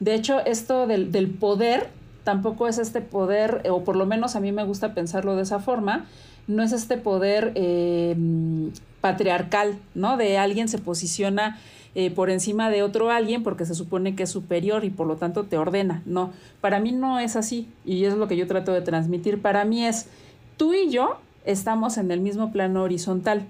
De 0.00 0.14
hecho, 0.14 0.40
esto 0.44 0.86
del, 0.86 1.30
poder 1.30 1.88
tampoco 2.24 2.68
es 2.68 2.78
este 2.78 3.00
poder, 3.00 3.62
o 3.70 3.84
por 3.84 3.96
lo 3.96 4.06
menos 4.06 4.36
a 4.36 4.40
mí 4.40 4.52
me 4.52 4.64
gusta 4.64 4.94
pensarlo 4.94 5.34
de 5.34 5.42
esa 5.42 5.60
forma, 5.60 6.06
no 6.46 6.62
es 6.62 6.72
este 6.72 6.96
poder 6.96 7.52
eh, 7.54 8.16
patriarcal, 9.00 9.78
¿no? 9.94 10.16
De 10.16 10.38
alguien 10.38 10.68
se 10.68 10.78
posiciona 10.78 11.58
eh, 11.94 12.10
por 12.10 12.30
encima 12.30 12.70
de 12.70 12.82
otro 12.82 13.10
alguien 13.10 13.42
porque 13.42 13.64
se 13.64 13.74
supone 13.74 14.14
que 14.14 14.24
es 14.24 14.30
superior 14.30 14.84
y 14.84 14.90
por 14.90 15.06
lo 15.06 15.16
tanto 15.16 15.44
te 15.44 15.58
ordena. 15.58 16.02
No, 16.06 16.32
para 16.60 16.80
mí 16.80 16.92
no 16.92 17.18
es 17.18 17.34
así 17.34 17.68
y 17.84 18.04
es 18.04 18.14
lo 18.14 18.28
que 18.28 18.36
yo 18.36 18.46
trato 18.46 18.72
de 18.72 18.82
transmitir. 18.82 19.42
Para 19.42 19.64
mí 19.64 19.84
es 19.84 20.06
tú 20.56 20.74
y 20.74 20.90
yo 20.90 21.18
estamos 21.44 21.98
en 21.98 22.10
el 22.10 22.20
mismo 22.20 22.52
plano 22.52 22.82
horizontal. 22.82 23.46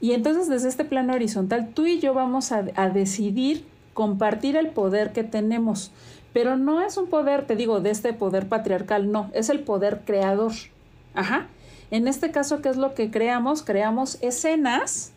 Y 0.00 0.12
entonces 0.12 0.48
desde 0.48 0.68
este 0.68 0.84
plano 0.84 1.14
horizontal 1.14 1.70
tú 1.74 1.86
y 1.86 1.98
yo 2.00 2.14
vamos 2.14 2.52
a 2.52 2.62
decidir 2.62 3.64
compartir 3.98 4.54
el 4.54 4.68
poder 4.68 5.12
que 5.12 5.24
tenemos. 5.24 5.90
Pero 6.32 6.56
no 6.56 6.80
es 6.80 6.96
un 6.96 7.08
poder, 7.08 7.48
te 7.48 7.56
digo, 7.56 7.80
de 7.80 7.90
este 7.90 8.12
poder 8.12 8.48
patriarcal, 8.48 9.10
no, 9.10 9.28
es 9.34 9.48
el 9.48 9.58
poder 9.58 10.02
creador. 10.06 10.52
Ajá. 11.14 11.48
En 11.90 12.06
este 12.06 12.30
caso, 12.30 12.62
¿qué 12.62 12.68
es 12.68 12.76
lo 12.76 12.94
que 12.94 13.10
creamos? 13.10 13.64
Creamos 13.64 14.18
escenas 14.22 15.10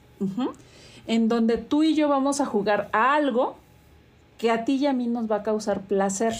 en 1.05 1.27
donde 1.27 1.57
tú 1.57 1.83
y 1.83 1.93
yo 1.93 2.09
vamos 2.09 2.41
a 2.41 2.47
jugar 2.47 2.89
a 2.91 3.13
algo 3.13 3.55
que 4.39 4.49
a 4.49 4.65
ti 4.65 4.77
y 4.77 4.87
a 4.87 4.93
mí 4.93 5.05
nos 5.05 5.29
va 5.29 5.35
a 5.35 5.43
causar 5.43 5.81
placer. 5.81 6.33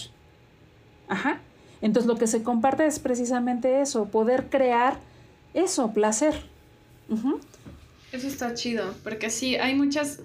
Ajá. 1.10 1.42
Entonces 1.84 2.08
lo 2.08 2.18
que 2.18 2.26
se 2.26 2.42
comparte 2.42 2.88
es 2.88 2.98
precisamente 2.98 3.82
eso, 3.82 4.06
poder 4.06 4.50
crear 4.50 4.98
eso, 5.54 5.92
placer. 5.92 6.34
Eso 8.12 8.28
está 8.28 8.56
chido, 8.56 8.96
porque 9.04 9.30
sí, 9.30 9.58
hay 9.58 9.76
muchas 9.76 10.22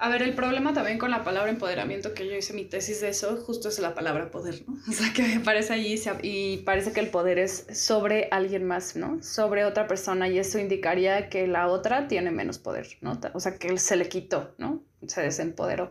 a 0.00 0.08
ver, 0.08 0.22
el 0.22 0.32
problema 0.34 0.72
también 0.72 0.96
con 0.96 1.10
la 1.10 1.24
palabra 1.24 1.50
empoderamiento, 1.50 2.14
que 2.14 2.24
yo 2.24 2.36
hice 2.36 2.52
mi 2.52 2.64
tesis 2.64 3.00
de 3.00 3.08
eso, 3.08 3.36
justo 3.38 3.68
es 3.68 3.80
la 3.80 3.96
palabra 3.96 4.30
poder, 4.30 4.62
¿no? 4.66 4.78
O 4.88 4.92
sea, 4.92 5.12
que 5.12 5.34
aparece 5.34 5.72
allí 5.72 6.00
y 6.22 6.58
parece 6.58 6.92
que 6.92 7.00
el 7.00 7.08
poder 7.08 7.38
es 7.40 7.66
sobre 7.72 8.28
alguien 8.30 8.64
más, 8.64 8.94
¿no? 8.94 9.20
Sobre 9.24 9.64
otra 9.64 9.88
persona 9.88 10.28
y 10.28 10.38
eso 10.38 10.60
indicaría 10.60 11.28
que 11.28 11.48
la 11.48 11.66
otra 11.66 12.06
tiene 12.06 12.30
menos 12.30 12.58
poder, 12.58 12.86
¿no? 13.00 13.18
O 13.34 13.40
sea, 13.40 13.56
que 13.56 13.66
él 13.66 13.80
se 13.80 13.96
le 13.96 14.08
quitó, 14.08 14.54
¿no? 14.56 14.82
Se 15.06 15.20
desempoderó. 15.20 15.90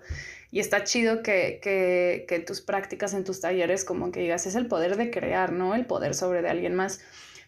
Y 0.52 0.62
está 0.62 0.86
chido 0.86 1.22
que, 1.22 1.60
que, 1.62 2.26
que 2.30 2.40
tus 2.40 2.62
prácticas 2.62 3.14
en 3.14 3.26
tus 3.26 3.42
talleres 3.42 3.84
como 3.84 4.14
que 4.14 4.22
digas, 4.22 4.46
es 4.46 4.56
el 4.56 4.68
poder 4.68 4.96
de 4.96 5.12
crear, 5.12 5.52
¿no? 5.52 5.76
El 5.76 5.86
poder 5.86 6.16
sobre 6.16 6.42
de 6.42 6.50
alguien 6.50 6.76
más. 6.76 7.02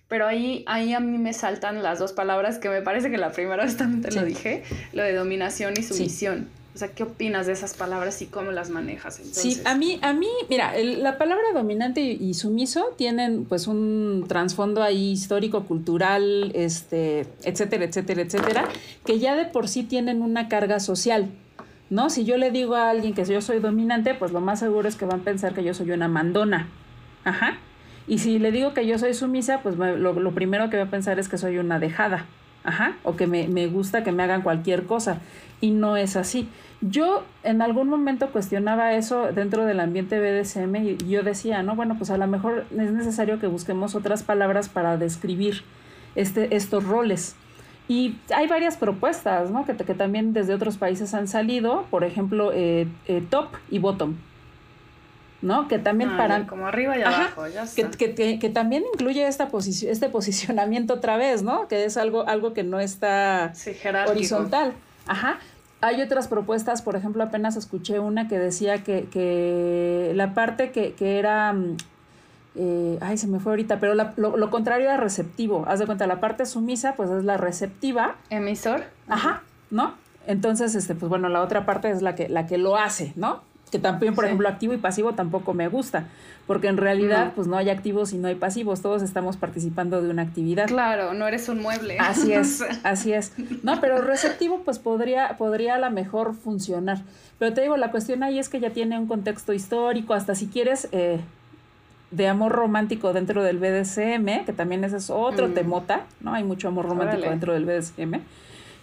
Pero 0.10 0.26
ahí, 0.28 0.64
ahí 0.68 0.94
a 0.94 1.00
mí 1.00 1.20
me 1.20 1.34
saltan 1.34 1.84
las 1.84 2.00
dos 2.00 2.14
palabras 2.14 2.58
que 2.58 2.68
me 2.68 2.82
parece 2.82 3.12
que 3.12 3.18
la 3.18 3.32
primera 3.32 3.64
vez 3.64 3.78
también 3.78 4.02
te 4.02 4.12
lo 4.12 4.26
dije, 4.26 4.64
lo 4.92 5.04
de 5.04 5.14
dominación 5.14 5.76
y 5.78 5.84
sumisión. 5.84 6.50
O 6.74 6.78
sea, 6.80 6.90
¿qué 6.90 7.04
opinas 7.04 7.46
de 7.46 7.54
esas 7.54 7.74
palabras 7.74 8.22
y 8.22 8.26
cómo 8.28 8.52
las 8.52 8.70
manejas? 8.70 9.20
Sí, 9.32 9.62
a 9.66 9.76
mí, 9.76 10.00
a 10.02 10.14
mí, 10.14 10.30
mira, 10.50 10.74
la 10.82 11.18
palabra 11.18 11.44
dominante 11.54 12.02
y, 12.02 12.34
sumiso 12.34 12.94
tienen 12.98 13.46
pues 13.46 13.68
un 13.68 14.26
trasfondo 14.28 14.82
ahí 14.82 15.12
histórico, 15.12 15.66
cultural, 15.66 16.52
este, 16.56 17.28
etcétera, 17.44 17.86
etcétera, 17.86 18.22
etcétera, 18.22 18.70
que 19.06 19.20
ya 19.20 19.36
de 19.36 19.46
por 19.46 19.68
sí 19.68 19.84
tienen 19.84 20.22
una 20.22 20.48
carga 20.48 20.80
social. 20.80 21.30
¿No? 21.92 22.12
Si 22.12 22.24
yo 22.24 22.38
le 22.38 22.52
digo 22.52 22.76
a 22.76 22.92
alguien 22.92 23.16
que 23.16 23.26
yo 23.26 23.42
soy 23.42 23.60
dominante, 23.60 24.14
pues 24.14 24.32
lo 24.32 24.42
más 24.42 24.60
seguro 24.60 24.88
es 24.88 24.96
que 24.96 25.06
van 25.06 25.22
a 25.22 25.24
pensar 25.24 25.54
que 25.54 25.64
yo 25.64 25.74
soy 25.74 25.90
una 25.92 26.08
mandona. 26.08 26.70
Ajá. 27.24 27.58
Y 28.10 28.18
si 28.18 28.40
le 28.40 28.52
digo 28.52 28.74
que 28.74 28.88
yo 28.88 28.98
soy 28.98 29.14
sumisa, 29.14 29.60
pues 29.62 29.78
lo, 29.78 29.96
lo 29.96 30.32
primero 30.32 30.72
que 30.72 30.78
va 30.78 30.84
a 30.84 30.90
pensar 30.90 31.20
es 31.20 31.30
que 31.30 31.38
soy 31.38 31.60
una 31.60 31.78
dejada. 31.78 32.26
Ajá, 32.64 32.98
o 33.04 33.16
que 33.16 33.26
me, 33.26 33.48
me, 33.48 33.68
gusta 33.68 34.04
que 34.04 34.12
me 34.12 34.24
hagan 34.24 34.42
cualquier 34.42 34.86
cosa. 34.86 35.20
Y 35.62 35.72
no 35.72 35.96
es 35.96 36.18
así. 36.18 36.50
Yo 36.82 37.24
en 37.44 37.62
algún 37.62 37.88
momento 37.88 38.32
cuestionaba 38.32 38.94
eso 38.94 39.32
dentro 39.32 39.66
del 39.66 39.80
ambiente 39.80 40.20
BDSM 40.20 40.76
y 40.76 40.98
yo 41.08 41.24
decía, 41.24 41.62
no, 41.62 41.76
bueno, 41.76 41.96
pues 41.98 42.10
a 42.10 42.18
lo 42.18 42.26
mejor 42.26 42.66
es 42.72 42.92
necesario 42.92 43.40
que 43.40 43.48
busquemos 43.48 43.94
otras 43.96 44.24
palabras 44.24 44.70
para 44.70 44.98
describir 44.98 45.62
este, 46.16 46.56
estos 46.56 46.86
roles. 46.86 47.36
Y 47.88 48.18
hay 48.36 48.48
varias 48.48 48.76
propuestas, 48.76 49.52
¿no? 49.52 49.66
Que, 49.66 49.76
que 49.76 49.94
también 49.94 50.34
desde 50.34 50.54
otros 50.54 50.78
países 50.78 51.14
han 51.14 51.28
salido, 51.28 51.86
por 51.92 52.04
ejemplo, 52.04 52.52
eh, 52.54 52.88
eh, 53.06 53.24
top 53.30 53.50
y 53.70 53.80
bottom. 53.80 54.16
¿No? 55.42 55.68
Que 55.68 55.80
también 55.80 56.12
ah, 56.12 56.18
para... 56.18 56.48
Como 56.48 56.68
arriba 56.68 56.98
y 56.98 57.02
abajo, 57.02 57.48
ya 57.48 57.64
está. 57.64 57.90
Que, 57.90 58.14
que, 58.14 58.40
que, 58.40 58.50
también 58.50 58.84
incluye 58.94 59.28
esta 59.28 59.48
posición, 59.50 59.92
este 59.92 60.10
posicionamiento 60.10 60.96
otra 60.96 61.18
vez, 61.18 61.44
¿no? 61.44 61.68
Que 61.68 61.86
es 61.86 61.98
algo, 61.98 62.28
algo 62.28 62.54
que 62.54 62.64
no 62.64 62.80
está 62.80 63.54
horizontal. 64.08 64.74
Ajá. 65.08 65.40
Hay 65.82 66.02
otras 66.02 66.28
propuestas, 66.28 66.82
por 66.82 66.96
ejemplo, 66.98 67.24
apenas 67.24 67.56
escuché 67.56 68.00
una 68.00 68.28
que 68.28 68.38
decía 68.38 68.84
que, 68.84 69.06
que 69.06 70.12
la 70.16 70.34
parte 70.34 70.72
que, 70.72 70.94
que 70.94 71.20
era... 71.20 71.54
Mm, 71.54 71.78
eh, 72.56 72.98
ay, 73.00 73.18
se 73.18 73.28
me 73.28 73.40
fue 73.40 73.54
ahorita, 73.54 73.80
pero 73.80 73.94
lo, 73.94 74.36
lo, 74.36 74.50
contrario 74.50 74.92
a 74.92 74.98
receptivo. 74.98 75.64
Haz 75.68 75.80
de 75.80 75.86
cuenta, 75.86 76.08
la 76.08 76.20
parte 76.20 76.46
sumisa, 76.46 76.96
pues 76.96 77.10
es 77.10 77.24
la 77.24 77.38
receptiva. 77.38 78.16
Emisor. 78.30 78.84
Ajá, 79.08 79.44
¿no? 79.70 79.94
Entonces, 80.28 80.76
este, 80.76 80.96
pues 80.96 81.10
bueno, 81.10 81.30
la 81.30 81.42
otra 81.42 81.66
parte 81.66 81.90
es 81.90 82.02
la 82.02 82.16
que, 82.16 82.28
la 82.28 82.48
que 82.48 82.58
lo 82.58 82.76
hace, 82.76 83.14
¿no? 83.16 83.42
Que 83.70 83.80
también, 83.80 84.16
por 84.16 84.26
ejemplo, 84.26 84.48
activo 84.48 84.74
y 84.74 84.78
pasivo 84.78 85.14
tampoco 85.14 85.54
me 85.54 85.68
gusta, 85.68 86.06
porque 86.48 86.68
en 86.68 86.78
realidad, 86.78 87.34
pues 87.36 87.48
no 87.48 87.58
hay 87.58 87.70
activos 87.70 88.14
y 88.14 88.18
no 88.18 88.28
hay 88.28 88.36
pasivos, 88.36 88.82
todos 88.82 89.02
estamos 89.02 89.38
participando 89.38 90.02
de 90.02 90.10
una 90.10 90.24
actividad. 90.24 90.68
Claro, 90.68 91.14
no 91.14 91.28
eres 91.28 91.50
un 91.50 91.62
mueble. 91.62 91.98
Así 92.00 92.34
es, 92.34 92.64
así 92.84 93.14
es. 93.14 93.34
No, 93.64 93.80
pero 93.80 94.02
receptivo, 94.02 94.62
pues 94.66 94.80
podría, 94.80 95.38
podría 95.38 95.76
a 95.76 95.80
lo 95.80 95.92
mejor 95.92 96.36
funcionar. 96.36 97.00
Pero 97.38 97.54
te 97.54 97.62
digo, 97.62 97.78
la 97.78 97.92
cuestión 97.92 98.24
ahí 98.24 98.40
es 98.40 98.50
que 98.50 98.60
ya 98.60 98.72
tiene 98.72 98.98
un 98.98 99.08
contexto 99.08 99.54
histórico, 99.54 100.14
hasta 100.14 100.36
si 100.36 100.48
quieres, 100.48 100.88
eh, 100.92 101.20
de 102.12 102.28
amor 102.28 102.52
romántico 102.52 103.14
dentro 103.14 103.44
del 103.44 103.60
BDSM, 103.60 104.46
que 104.46 104.54
también 104.54 104.84
ese 104.84 104.98
es 104.98 105.10
otro 105.12 105.48
mm. 105.48 105.54
temota, 105.54 106.06
¿no? 106.22 106.34
Hay 106.34 106.44
mucho 106.44 106.68
amor 106.68 106.88
romántico 106.88 107.30
dentro 107.30 107.54
del 107.54 107.66
BDSM 107.66 108.22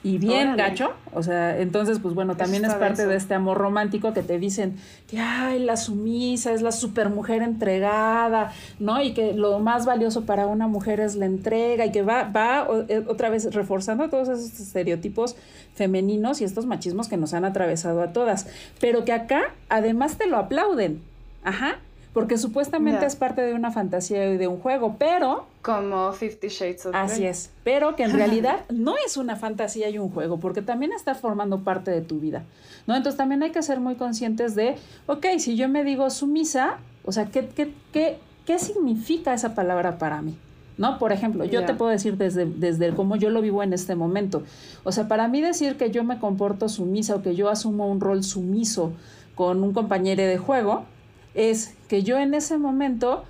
y 0.02 0.18
bien 0.18 0.56
gacho. 0.56 0.92
O 1.12 1.22
sea, 1.22 1.58
entonces, 1.58 1.98
pues 1.98 2.14
bueno, 2.14 2.36
también 2.36 2.64
es 2.64 2.74
parte 2.74 3.06
de 3.06 3.16
este 3.16 3.34
amor 3.34 3.58
romántico 3.58 4.12
que 4.12 4.22
te 4.22 4.38
dicen 4.38 4.76
que, 5.08 5.18
ay, 5.18 5.58
la 5.58 5.76
sumisa 5.76 6.52
es 6.52 6.62
la 6.62 6.72
supermujer 6.72 7.42
entregada, 7.42 8.52
¿no? 8.78 9.02
Y 9.02 9.14
que 9.14 9.32
lo 9.32 9.58
más 9.58 9.84
valioso 9.84 10.24
para 10.24 10.46
una 10.46 10.68
mujer 10.68 11.00
es 11.00 11.16
la 11.16 11.26
entrega 11.26 11.86
y 11.86 11.92
que 11.92 12.02
va, 12.02 12.24
va 12.24 12.68
eh, 12.88 13.04
otra 13.08 13.30
vez 13.30 13.52
reforzando 13.52 14.08
todos 14.08 14.28
esos 14.28 14.60
estereotipos 14.60 15.36
femeninos 15.74 16.40
y 16.40 16.44
estos 16.44 16.66
machismos 16.66 17.08
que 17.08 17.16
nos 17.16 17.34
han 17.34 17.44
atravesado 17.44 18.02
a 18.02 18.12
todas. 18.12 18.46
Pero 18.80 19.04
que 19.04 19.12
acá, 19.12 19.54
además, 19.68 20.18
te 20.18 20.26
lo 20.26 20.36
aplauden. 20.36 21.02
Ajá 21.42 21.78
porque 22.16 22.38
supuestamente 22.38 23.04
es 23.04 23.14
parte 23.14 23.42
de 23.42 23.52
una 23.52 23.70
fantasía 23.70 24.32
y 24.32 24.38
de 24.38 24.48
un 24.48 24.56
juego, 24.56 24.96
pero... 24.98 25.44
Como 25.60 26.14
Fifty 26.14 26.48
Shades 26.48 26.86
of 26.86 26.92
Grey. 26.92 27.04
Así 27.04 27.26
es, 27.26 27.50
pero 27.62 27.94
que 27.94 28.04
en 28.04 28.12
realidad 28.14 28.60
no 28.70 28.94
es 29.04 29.18
una 29.18 29.36
fantasía 29.36 29.90
y 29.90 29.98
un 29.98 30.08
juego, 30.08 30.40
porque 30.40 30.62
también 30.62 30.92
está 30.94 31.14
formando 31.14 31.58
parte 31.58 31.90
de 31.90 32.00
tu 32.00 32.18
vida, 32.18 32.44
¿no? 32.86 32.96
Entonces 32.96 33.18
también 33.18 33.42
hay 33.42 33.50
que 33.50 33.62
ser 33.62 33.80
muy 33.80 33.96
conscientes 33.96 34.54
de, 34.54 34.76
ok, 35.04 35.26
si 35.36 35.56
yo 35.56 35.68
me 35.68 35.84
digo 35.84 36.08
sumisa, 36.08 36.78
o 37.04 37.12
sea, 37.12 37.26
¿qué, 37.26 37.48
qué, 37.48 37.74
qué, 37.92 38.16
qué 38.46 38.58
significa 38.58 39.34
esa 39.34 39.54
palabra 39.54 39.98
para 39.98 40.22
mí? 40.22 40.38
¿no? 40.78 40.98
Por 40.98 41.12
ejemplo, 41.12 41.44
yo 41.44 41.66
te 41.66 41.74
puedo 41.74 41.90
decir 41.90 42.16
desde, 42.16 42.46
desde 42.46 42.94
cómo 42.94 43.16
yo 43.16 43.28
lo 43.28 43.42
vivo 43.42 43.62
en 43.62 43.74
este 43.74 43.94
momento. 43.94 44.42
O 44.84 44.92
sea, 44.92 45.06
para 45.06 45.28
mí 45.28 45.42
decir 45.42 45.76
que 45.76 45.90
yo 45.90 46.02
me 46.02 46.18
comporto 46.18 46.70
sumisa 46.70 47.16
o 47.16 47.22
que 47.22 47.34
yo 47.34 47.50
asumo 47.50 47.90
un 47.90 48.00
rol 48.00 48.24
sumiso 48.24 48.92
con 49.34 49.62
un 49.62 49.74
compañero 49.74 50.22
de 50.22 50.38
juego, 50.38 50.86
es 51.36 51.74
que 51.88 52.02
yo 52.02 52.18
en 52.18 52.34
ese 52.34 52.58
momento 52.58 53.24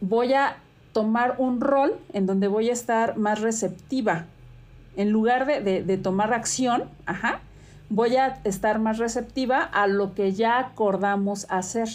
voy 0.00 0.34
a 0.34 0.56
tomar 0.92 1.36
un 1.38 1.60
rol 1.60 1.94
en 2.12 2.26
donde 2.26 2.48
voy 2.48 2.68
a 2.68 2.72
estar 2.72 3.16
más 3.16 3.40
receptiva. 3.40 4.26
En 4.96 5.10
lugar 5.10 5.46
de, 5.46 5.96
tomar 5.96 6.34
acción, 6.34 6.84
ajá, 7.06 7.40
voy 7.88 8.16
a 8.16 8.40
estar 8.44 8.78
más 8.78 8.98
receptiva 8.98 9.62
a 9.62 9.86
lo 9.86 10.12
que 10.14 10.32
ya 10.32 10.58
acordamos 10.58 11.46
hacer. 11.48 11.88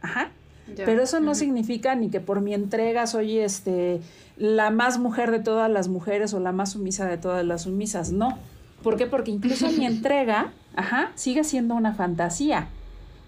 Ajá. 0.00 0.30
Pero 0.74 1.02
eso 1.02 1.20
no 1.20 1.34
significa 1.34 1.94
ni 1.94 2.08
que 2.08 2.20
por 2.20 2.40
mi 2.40 2.52
entrega 2.52 3.06
soy 3.06 3.38
este 3.38 4.00
la 4.36 4.70
más 4.70 4.98
mujer 4.98 5.30
de 5.30 5.38
todas 5.38 5.70
las 5.70 5.86
mujeres 5.86 6.34
o 6.34 6.40
la 6.40 6.50
más 6.50 6.72
sumisa 6.72 7.06
de 7.06 7.18
todas 7.18 7.44
las 7.44 7.62
sumisas. 7.62 8.10
No. 8.10 8.38
¿Por 8.82 8.96
qué? 8.96 9.06
Porque 9.06 9.30
incluso 9.30 9.70
mi 9.70 9.86
entrega, 9.86 10.52
ajá, 10.74 11.12
sigue 11.14 11.44
siendo 11.44 11.74
una 11.74 11.94
fantasía 11.94 12.68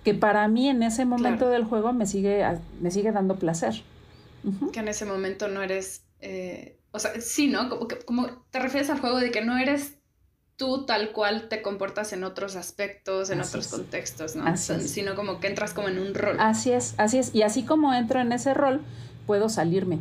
que 0.05 0.15
para 0.15 0.47
mí 0.49 0.69
en 0.69 0.83
ese 0.83 1.05
momento 1.05 1.49
del 1.49 1.65
juego 1.65 1.93
me 1.93 2.07
sigue, 2.07 2.45
me 2.81 2.91
sigue 2.91 3.13
dando 3.13 3.37
placer. 3.37 3.83
Que 4.73 4.81
en 4.81 4.89
ese 4.89 5.05
momento 5.05 5.49
no 5.49 5.63
eres, 5.63 6.05
eh, 6.21 6.79
o 6.93 6.99
sea, 6.99 7.21
sí, 7.21 7.49
¿no? 7.49 7.69
Como, 7.69 7.89
como 8.07 8.29
te 8.51 8.59
refieres 8.61 8.89
al 8.91 9.01
juego 9.01 9.19
de 9.19 9.31
que 9.31 9.45
no 9.45 9.59
eres 9.59 9.99
tú 10.59 10.85
tal 10.85 11.13
cual 11.13 11.49
te 11.49 11.63
comportas 11.63 12.13
en 12.13 12.25
otros 12.25 12.57
aspectos, 12.57 13.31
en 13.31 13.41
otros 13.41 13.69
contextos, 13.69 14.35
¿no? 14.35 14.57
sino 14.57 15.15
como 15.15 15.39
que 15.39 15.47
entras 15.47 15.73
como 15.73 15.89
en 15.89 16.01
un 16.01 16.15
rol. 16.15 16.37
Así 16.41 16.73
es, 16.73 16.95
así 16.99 17.19
es. 17.19 17.35
Y 17.35 17.43
así 17.43 17.63
como 17.63 17.95
entro 17.95 18.21
en 18.21 18.33
ese 18.33 18.53
rol, 18.55 18.83
puedo 19.27 19.49
salirme. 19.49 20.01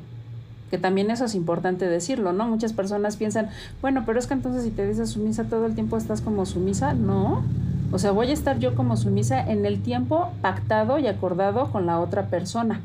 Que 0.71 0.79
también 0.79 1.11
eso 1.11 1.25
es 1.25 1.35
importante 1.35 1.87
decirlo, 1.87 2.33
¿no? 2.33 2.47
Muchas 2.47 2.73
personas 2.73 3.17
piensan, 3.17 3.49
bueno, 3.81 4.03
pero 4.05 4.19
es 4.19 4.25
que 4.25 4.33
entonces 4.33 4.63
si 4.63 4.71
te 4.71 4.85
dices 4.85 5.11
sumisa 5.11 5.43
todo 5.45 5.67
el 5.67 5.75
tiempo 5.75 5.95
estás 5.95 6.21
como 6.21 6.45
sumisa. 6.47 6.93
No, 6.93 7.45
o 7.91 7.99
sea, 7.99 8.11
voy 8.11 8.29
a 8.29 8.33
estar 8.33 8.59
yo 8.59 8.75
como 8.75 8.97
sumisa 8.97 9.39
en 9.39 9.65
el 9.65 9.81
tiempo 9.81 10.29
pactado 10.41 10.99
y 10.99 11.07
acordado 11.07 11.71
con 11.71 11.85
la 11.85 11.99
otra 11.99 12.27
persona. 12.27 12.81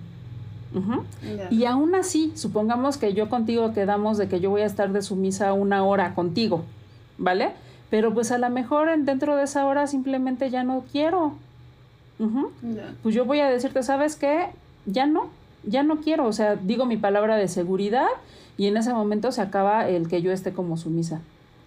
Y 1.51 1.67
aún 1.67 1.95
así, 1.95 2.33
supongamos 2.35 2.97
que 2.97 3.13
yo 3.13 3.29
contigo 3.29 3.75
quedamos 3.75 4.17
de 4.17 4.29
que 4.29 4.41
yo 4.41 4.49
voy 4.49 4.63
a 4.63 4.67
estar 4.67 4.91
de 4.93 5.03
sumisa 5.03 5.53
una 5.53 5.85
hora 5.85 6.15
contigo, 6.15 6.65
¿vale? 7.19 7.53
Pero 7.91 8.15
pues 8.15 8.33
a 8.33 8.39
lo 8.39 8.49
mejor 8.49 8.89
dentro 9.05 9.37
de 9.37 9.45
esa 9.45 9.67
hora 9.67 9.87
simplemente 9.87 10.49
ya 10.49 10.65
no 10.65 10.85
quiero. 10.91 11.35
Pues 13.03 13.15
yo 13.15 13.25
voy 13.25 13.41
a 13.41 13.51
decirte, 13.51 13.83
¿sabes 13.83 14.17
qué? 14.17 14.47
Ya 14.87 15.07
no, 15.07 15.29
ya 15.65 15.83
no 15.83 16.01
quiero. 16.01 16.27
O 16.27 16.33
sea, 16.33 16.57
digo 16.57 16.87
mi 16.87 16.97
palabra 16.97 17.37
de 17.37 17.49
seguridad 17.49 18.07
y 18.57 18.67
en 18.67 18.77
ese 18.77 18.95
momento 18.95 19.31
se 19.33 19.43
acaba 19.43 19.89
el 19.89 20.09
que 20.09 20.23
yo 20.23 20.33
esté 20.33 20.53
como 20.53 20.77
sumisa. 20.77 21.21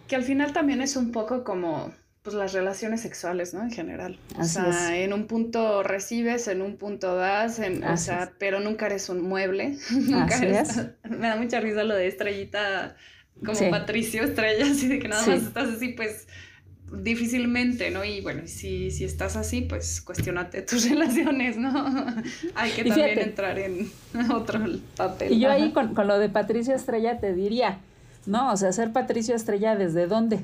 Que 0.07 0.15
al 0.15 0.23
final 0.23 0.53
también 0.53 0.81
es 0.81 0.95
un 0.95 1.11
poco 1.11 1.43
como 1.43 1.91
pues 2.25 2.35
las 2.35 2.53
relaciones 2.53 3.01
sexuales, 3.01 3.53
¿no? 3.53 3.61
En 3.61 3.71
general. 3.71 4.17
o 4.35 4.43
sea, 4.43 4.97
en 4.97 5.13
un 5.13 5.27
punto 5.27 5.83
recibes, 5.83 6.47
en 6.47 6.63
un 6.63 6.75
punto 6.75 7.15
das, 7.15 7.59
en, 7.59 7.83
o 7.83 7.97
sea, 7.97 8.33
pero 8.39 8.59
nunca 8.59 8.87
eres 8.87 9.09
un 9.09 9.21
mueble. 9.21 9.77
nunca 9.91 10.35
eres, 10.39 10.87
Me 11.03 11.27
da 11.27 11.35
mucha 11.35 11.59
risa 11.59 11.83
lo 11.83 11.93
de 11.93 12.07
estrellita, 12.07 12.95
como 13.45 13.69
Patricio 13.69 14.23
Estrella, 14.23 14.65
así 14.71 14.87
de 14.87 14.97
que 14.97 15.07
nada 15.07 15.25
más 15.25 15.43
estás 15.43 15.69
así, 15.69 15.89
pues 15.89 16.27
difícilmente, 16.91 17.91
¿no? 17.91 18.03
Y 18.03 18.21
bueno, 18.21 18.41
si, 18.47 18.89
si 18.89 19.03
estás 19.03 19.35
así, 19.35 19.61
pues 19.61 20.01
cuestionate 20.01 20.63
tus 20.63 20.89
relaciones, 20.89 21.57
¿no? 21.57 22.05
Hay 22.55 22.71
que 22.71 22.85
también 22.85 23.19
entrar 23.19 23.59
en 23.59 23.91
otro 24.33 24.61
papel. 24.97 25.31
Y 25.31 25.39
yo 25.41 25.51
ahí 25.51 25.71
con, 25.73 25.93
con 25.93 26.07
lo 26.07 26.17
de 26.17 26.29
Patricio 26.29 26.73
Estrella 26.73 27.19
te 27.19 27.35
diría, 27.35 27.77
¿no? 28.25 28.51
O 28.51 28.57
sea, 28.57 28.71
ser 28.71 28.91
Patricio 28.91 29.35
Estrella, 29.35 29.75
¿desde 29.75 30.07
dónde? 30.07 30.39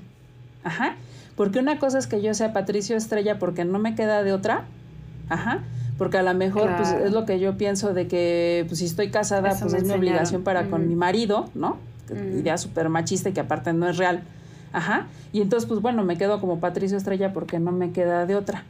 Ajá. 0.64 0.96
Porque 1.36 1.60
una 1.60 1.80
cosa 1.80 1.98
es 1.98 2.08
que 2.08 2.22
yo 2.22 2.34
sea 2.34 2.54
Patricio 2.54 2.96
Estrella 2.96 3.40
porque 3.40 3.66
no 3.66 3.80
me 3.80 3.96
queda 3.96 4.24
de 4.24 4.34
otra. 4.34 4.66
Ajá. 5.30 5.60
Porque 5.98 6.18
a 6.18 6.24
lo 6.24 6.34
mejor 6.34 6.76
pues, 6.78 6.92
es 6.92 7.12
lo 7.12 7.26
que 7.26 7.40
yo 7.40 7.58
pienso 7.58 7.94
de 7.94 8.08
que 8.08 8.66
pues, 8.68 8.80
si 8.80 8.86
estoy 8.86 9.12
casada, 9.12 9.56
pues 9.60 9.74
es 9.74 9.84
mi 9.84 9.92
obligación 9.92 10.44
para 10.44 10.70
con 10.70 10.88
mi 10.88 10.96
marido, 10.96 11.50
¿no? 11.54 11.78
Idea 12.10 12.58
súper 12.58 12.90
machista 12.90 13.30
y 13.30 13.34
que 13.34 13.40
aparte 13.40 13.72
no 13.72 13.88
es 13.88 13.98
real. 13.98 14.22
Ajá. 14.74 15.08
Y 15.32 15.42
entonces, 15.42 15.68
pues 15.68 15.80
bueno, 15.82 16.04
me 16.04 16.18
quedo 16.18 16.42
como 16.42 16.60
Patricio 16.60 16.98
Estrella 16.98 17.34
porque 17.34 17.60
no 17.60 17.72
me 17.72 17.92
queda 17.92 18.26
de 18.26 18.36
otra. 18.36 18.64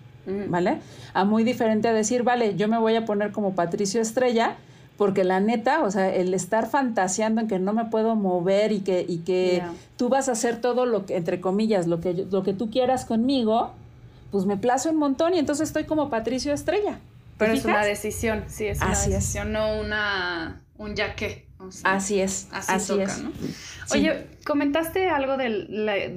¿Vale? 0.50 0.78
A 1.16 1.26
muy 1.26 1.44
diferente 1.44 1.88
a 1.88 1.94
decir, 1.94 2.22
vale, 2.22 2.56
yo 2.56 2.68
me 2.68 2.78
voy 2.78 2.96
a 2.96 3.06
poner 3.06 3.32
como 3.32 3.56
Patricio 3.56 4.02
Estrella 4.02 4.56
porque 4.98 5.24
la 5.24 5.40
neta, 5.40 5.84
o 5.84 5.92
sea, 5.92 6.14
el 6.14 6.34
estar 6.34 6.70
fantaseando 6.70 7.42
en 7.42 7.48
que 7.48 7.60
no 7.60 7.74
me 7.74 7.86
puedo 7.86 8.16
mover 8.16 8.72
y 8.72 8.82
que, 8.82 9.06
y 9.08 9.20
que 9.20 9.64
tú 9.98 10.10
vas 10.10 10.30
a 10.30 10.34
hacer 10.34 10.62
todo 10.62 10.86
lo 10.86 11.06
que, 11.06 11.16
entre 11.16 11.42
comillas, 11.42 11.88
lo 11.88 12.00
que, 12.02 12.14
lo 12.14 12.44
que 12.44 12.54
tú 12.54 12.70
quieras 12.70 13.06
conmigo, 13.06 13.72
pues 14.32 14.46
me 14.46 14.58
plazo 14.58 14.90
un 14.90 14.98
montón 14.98 15.34
y 15.34 15.40
entonces 15.40 15.70
estoy 15.70 15.86
como 15.86 16.10
Patricio 16.10 16.54
Estrella. 16.54 17.00
Pero 17.38 17.54
es 17.54 17.66
una 17.66 17.84
decisión, 17.84 18.44
sí, 18.48 18.68
es 18.68 18.80
una 18.80 18.90
decisión, 18.90 19.52
no 19.52 19.80
una, 19.80 20.62
un 20.78 20.96
ya 20.96 21.16
qué. 21.16 21.48
así 21.84 22.22
es, 22.22 22.48
así, 22.52 23.00
es. 23.00 23.24
¿no? 23.24 23.32
Oye, 23.92 24.28
comentaste 24.46 25.10
algo 25.10 25.38
de, 25.38 25.50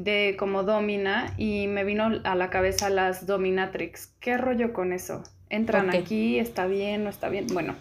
de 0.05 0.37
como 0.39 0.65
domina 0.65 1.33
y 1.39 1.67
me 1.67 1.85
vino 1.85 2.21
a 2.23 2.35
la 2.35 2.51
cabeza 2.51 2.91
las 2.91 3.27
dominatrix. 3.27 4.11
¿Qué 4.21 4.37
rollo 4.37 4.75
con 4.75 4.93
eso? 4.93 5.23
¿Entran 5.49 5.91
aquí? 5.91 6.39
¿Está 6.39 6.67
bien? 6.67 7.05
¿No 7.05 7.11
está 7.11 7.29
bien? 7.29 7.47
Bueno, 7.53 7.75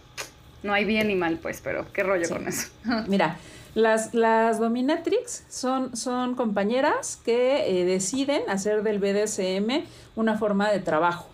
no 0.64 0.74
hay 0.74 0.86
bien 0.86 1.08
ni 1.08 1.16
mal, 1.16 1.38
pues, 1.38 1.62
pero 1.62 1.86
¿qué 1.94 2.04
rollo 2.04 2.28
con 2.30 2.48
eso? 2.48 2.70
Mira, 3.08 3.38
las, 3.76 4.14
las 4.14 4.60
dominatrix 4.60 5.44
son, 5.50 5.96
son 5.96 6.36
compañeras 6.36 7.20
que 7.24 7.82
eh, 7.82 7.86
deciden 7.86 8.44
hacer 8.50 8.84
del 8.84 9.00
BDSM 9.00 9.86
una 10.16 10.38
forma 10.38 10.72
de 10.72 10.80
trabajo. 10.80 11.28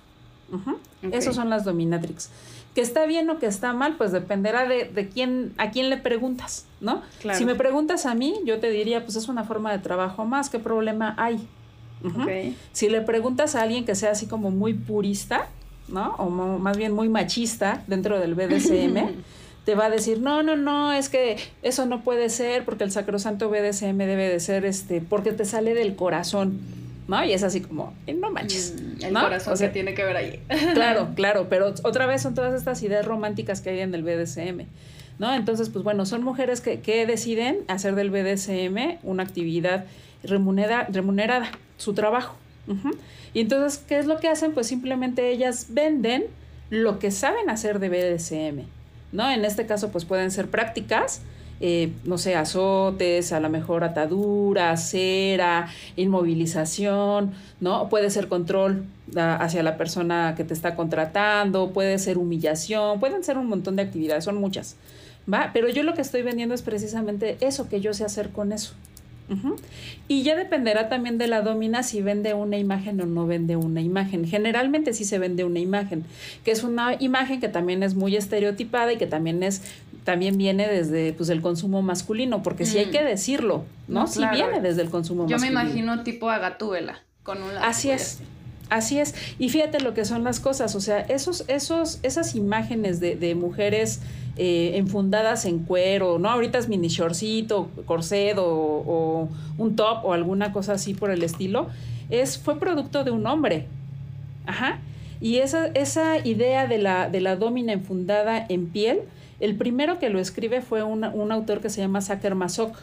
Esas 1.11 1.35
son 1.35 1.49
las 1.49 1.63
dominatrix. 1.63 2.29
Que 2.73 2.81
está 2.81 3.05
bien 3.05 3.29
o 3.29 3.39
que 3.39 3.45
está 3.45 3.73
mal, 3.73 3.97
pues 3.97 4.11
dependerá 4.11 4.67
de, 4.67 4.85
de 4.85 5.09
quién, 5.09 5.53
a 5.57 5.69
quién 5.69 5.89
le 5.89 5.97
preguntas, 5.97 6.65
¿no? 6.81 7.01
Si 7.33 7.45
me 7.45 7.55
preguntas 7.55 8.05
a 8.05 8.15
mí, 8.15 8.35
yo 8.45 8.59
te 8.59 8.69
diría, 8.69 9.03
pues 9.03 9.15
es 9.15 9.27
una 9.27 9.43
forma 9.43 9.71
de 9.71 9.79
trabajo 9.79 10.25
más, 10.25 10.49
¿qué 10.49 10.59
problema 10.59 11.13
hay? 11.17 11.47
Si 12.71 12.89
le 12.89 13.01
preguntas 13.01 13.55
a 13.55 13.63
alguien 13.63 13.85
que 13.85 13.95
sea 13.95 14.11
así 14.11 14.27
como 14.27 14.51
muy 14.51 14.73
purista, 14.73 15.47
¿no? 15.91 16.15
O 16.17 16.29
más 16.29 16.77
bien 16.77 16.93
muy 16.93 17.09
machista 17.09 17.83
dentro 17.87 18.19
del 18.19 18.35
BDSM, 18.35 19.15
te 19.65 19.75
va 19.75 19.85
a 19.85 19.89
decir, 19.89 20.19
no, 20.19 20.43
no, 20.43 20.55
no, 20.55 20.93
es 20.93 21.09
que 21.09 21.37
eso 21.61 21.85
no 21.85 22.01
puede 22.01 22.29
ser 22.29 22.65
porque 22.65 22.83
el 22.83 22.91
sacrosanto 22.91 23.49
BDSM 23.49 23.97
debe 23.97 24.29
de 24.29 24.39
ser 24.39 24.65
este, 24.65 25.01
porque 25.01 25.31
te 25.31 25.45
sale 25.45 25.73
del 25.73 25.95
corazón. 25.95 26.59
¿no? 27.07 27.23
Y 27.25 27.33
es 27.33 27.41
así 27.41 27.61
como, 27.61 27.93
eh, 28.05 28.13
no 28.13 28.29
manches. 28.29 28.75
Mm, 28.75 29.05
el 29.05 29.13
corazón 29.13 29.57
se 29.57 29.69
tiene 29.69 29.95
que 29.95 30.03
ver 30.03 30.15
ahí. 30.15 30.39
Claro, 30.73 31.09
claro, 31.15 31.47
pero 31.49 31.73
otra 31.83 32.05
vez 32.05 32.21
son 32.21 32.35
todas 32.35 32.53
estas 32.53 32.81
ideas 32.83 33.05
románticas 33.05 33.61
que 33.61 33.71
hay 33.71 33.79
en 33.79 33.93
el 33.95 34.03
BDSM. 34.03 34.65
¿no? 35.17 35.33
Entonces, 35.33 35.69
pues 35.69 35.83
bueno, 35.83 36.05
son 36.05 36.23
mujeres 36.23 36.61
que, 36.61 36.79
que 36.79 37.05
deciden 37.05 37.59
hacer 37.67 37.95
del 37.95 38.09
BDSM 38.09 38.99
una 39.03 39.23
actividad 39.23 39.85
remunerada, 40.23 40.87
remunerada 40.89 41.51
su 41.77 41.93
trabajo. 41.93 42.35
Y 43.33 43.41
entonces, 43.41 43.83
¿qué 43.87 43.99
es 43.99 44.05
lo 44.05 44.19
que 44.19 44.27
hacen? 44.27 44.53
Pues 44.53 44.67
simplemente 44.67 45.29
ellas 45.31 45.67
venden 45.69 46.25
lo 46.69 46.99
que 46.99 47.11
saben 47.11 47.49
hacer 47.49 47.79
de 47.79 47.89
BDSM, 47.89 48.65
¿no? 49.11 49.29
En 49.29 49.45
este 49.45 49.65
caso, 49.65 49.89
pues 49.89 50.05
pueden 50.05 50.31
ser 50.31 50.49
prácticas, 50.49 51.21
eh, 51.61 51.91
no 52.05 52.17
sé, 52.17 52.35
azotes, 52.35 53.33
a 53.33 53.39
lo 53.39 53.49
mejor 53.49 53.83
atadura, 53.83 54.75
cera, 54.77 55.67
inmovilización, 55.95 57.33
¿no? 57.59 57.89
Puede 57.89 58.09
ser 58.09 58.27
control 58.27 58.85
hacia 59.15 59.63
la 59.63 59.77
persona 59.77 60.35
que 60.37 60.43
te 60.43 60.53
está 60.53 60.75
contratando, 60.75 61.71
puede 61.71 61.97
ser 61.99 62.17
humillación, 62.17 62.99
pueden 62.99 63.23
ser 63.23 63.37
un 63.37 63.47
montón 63.47 63.75
de 63.75 63.81
actividades, 63.81 64.23
son 64.23 64.35
muchas, 64.35 64.75
¿va? 65.31 65.49
Pero 65.51 65.69
yo 65.69 65.83
lo 65.83 65.95
que 65.95 66.01
estoy 66.01 66.21
vendiendo 66.21 66.55
es 66.55 66.61
precisamente 66.61 67.37
eso, 67.41 67.67
que 67.67 67.81
yo 67.81 67.93
sé 67.93 68.05
hacer 68.05 68.29
con 68.29 68.51
eso. 68.51 68.73
Y 70.07 70.23
ya 70.23 70.35
dependerá 70.35 70.89
también 70.89 71.17
de 71.17 71.27
la 71.27 71.41
domina 71.41 71.83
si 71.83 72.01
vende 72.01 72.33
una 72.33 72.57
imagen 72.57 72.99
o 73.01 73.05
no 73.05 73.27
vende 73.27 73.55
una 73.55 73.81
imagen. 73.81 74.25
Generalmente 74.25 74.93
sí 74.93 75.05
se 75.05 75.19
vende 75.19 75.43
una 75.43 75.59
imagen, 75.59 76.03
que 76.43 76.51
es 76.51 76.63
una 76.63 76.95
imagen 76.99 77.39
que 77.39 77.49
también 77.49 77.83
es 77.83 77.95
muy 77.95 78.15
estereotipada 78.15 78.93
y 78.93 78.97
que 78.97 79.07
también 79.07 79.43
es 79.43 79.61
también 80.03 80.37
viene 80.37 80.67
desde 80.67 81.13
pues 81.13 81.29
el 81.29 81.41
consumo 81.41 81.81
masculino, 81.83 82.41
porque 82.41 82.65
si 82.65 82.79
hay 82.79 82.87
mm. 82.87 82.91
que 82.91 83.03
decirlo, 83.03 83.65
¿no? 83.87 84.07
sí 84.07 84.21
viene 84.31 84.59
desde 84.61 84.81
el 84.81 84.89
consumo 84.89 85.27
Yo 85.27 85.35
masculino. 85.35 85.59
Yo 85.59 85.63
me 85.63 85.69
imagino 85.69 86.03
tipo 86.03 86.29
agatúbela 86.29 86.99
con 87.21 87.43
un 87.43 87.51
Así 87.61 87.91
es. 87.91 88.15
Así 88.15 88.23
es. 88.69 89.15
Y 89.39 89.49
fíjate 89.49 89.79
lo 89.79 89.93
que 89.93 90.05
son 90.05 90.23
las 90.23 90.39
cosas, 90.39 90.75
o 90.75 90.81
sea, 90.81 90.99
esos, 91.01 91.45
esos, 91.47 91.99
esas 92.03 92.35
imágenes 92.35 92.99
de, 92.99 93.15
de 93.15 93.35
mujeres 93.35 94.01
eh, 94.41 94.77
enfundadas 94.77 95.43
en 95.43 95.59
cuero, 95.59 96.17
¿no? 96.17 96.29
Ahorita 96.29 96.57
es 96.59 96.69
mini 96.69 96.87
shortcito, 96.87 97.69
corset 97.85 98.37
o, 98.37 99.27
un 99.57 99.75
top 99.75 100.05
o 100.05 100.13
alguna 100.13 100.53
cosa 100.53 100.73
así 100.73 100.93
por 100.93 101.11
el 101.11 101.23
estilo, 101.23 101.67
es, 102.09 102.37
fue 102.37 102.57
producto 102.57 103.03
de 103.03 103.11
un 103.11 103.27
hombre. 103.27 103.65
Ajá. 104.45 104.79
Y 105.19 105.39
esa, 105.39 105.67
esa 105.73 106.25
idea 106.25 106.67
de 106.67 106.77
la, 106.77 107.09
de 107.09 107.19
la 107.19 107.35
domina 107.35 107.73
enfundada 107.73 108.45
en 108.47 108.67
piel, 108.67 109.01
el 109.41 109.57
primero 109.57 109.99
que 109.99 110.09
lo 110.09 110.19
escribe 110.19 110.61
fue 110.61 110.83
un 110.83 111.03
autor 111.03 111.59
que 111.59 111.69
se 111.69 111.81
llama 111.81 111.99
Saker 111.99 112.35
Masok, 112.35 112.77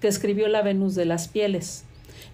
que 0.00 0.06
escribió 0.06 0.46
La 0.46 0.62
Venus 0.62 0.94
de 0.94 1.06
las 1.06 1.26
Pieles. 1.26 1.84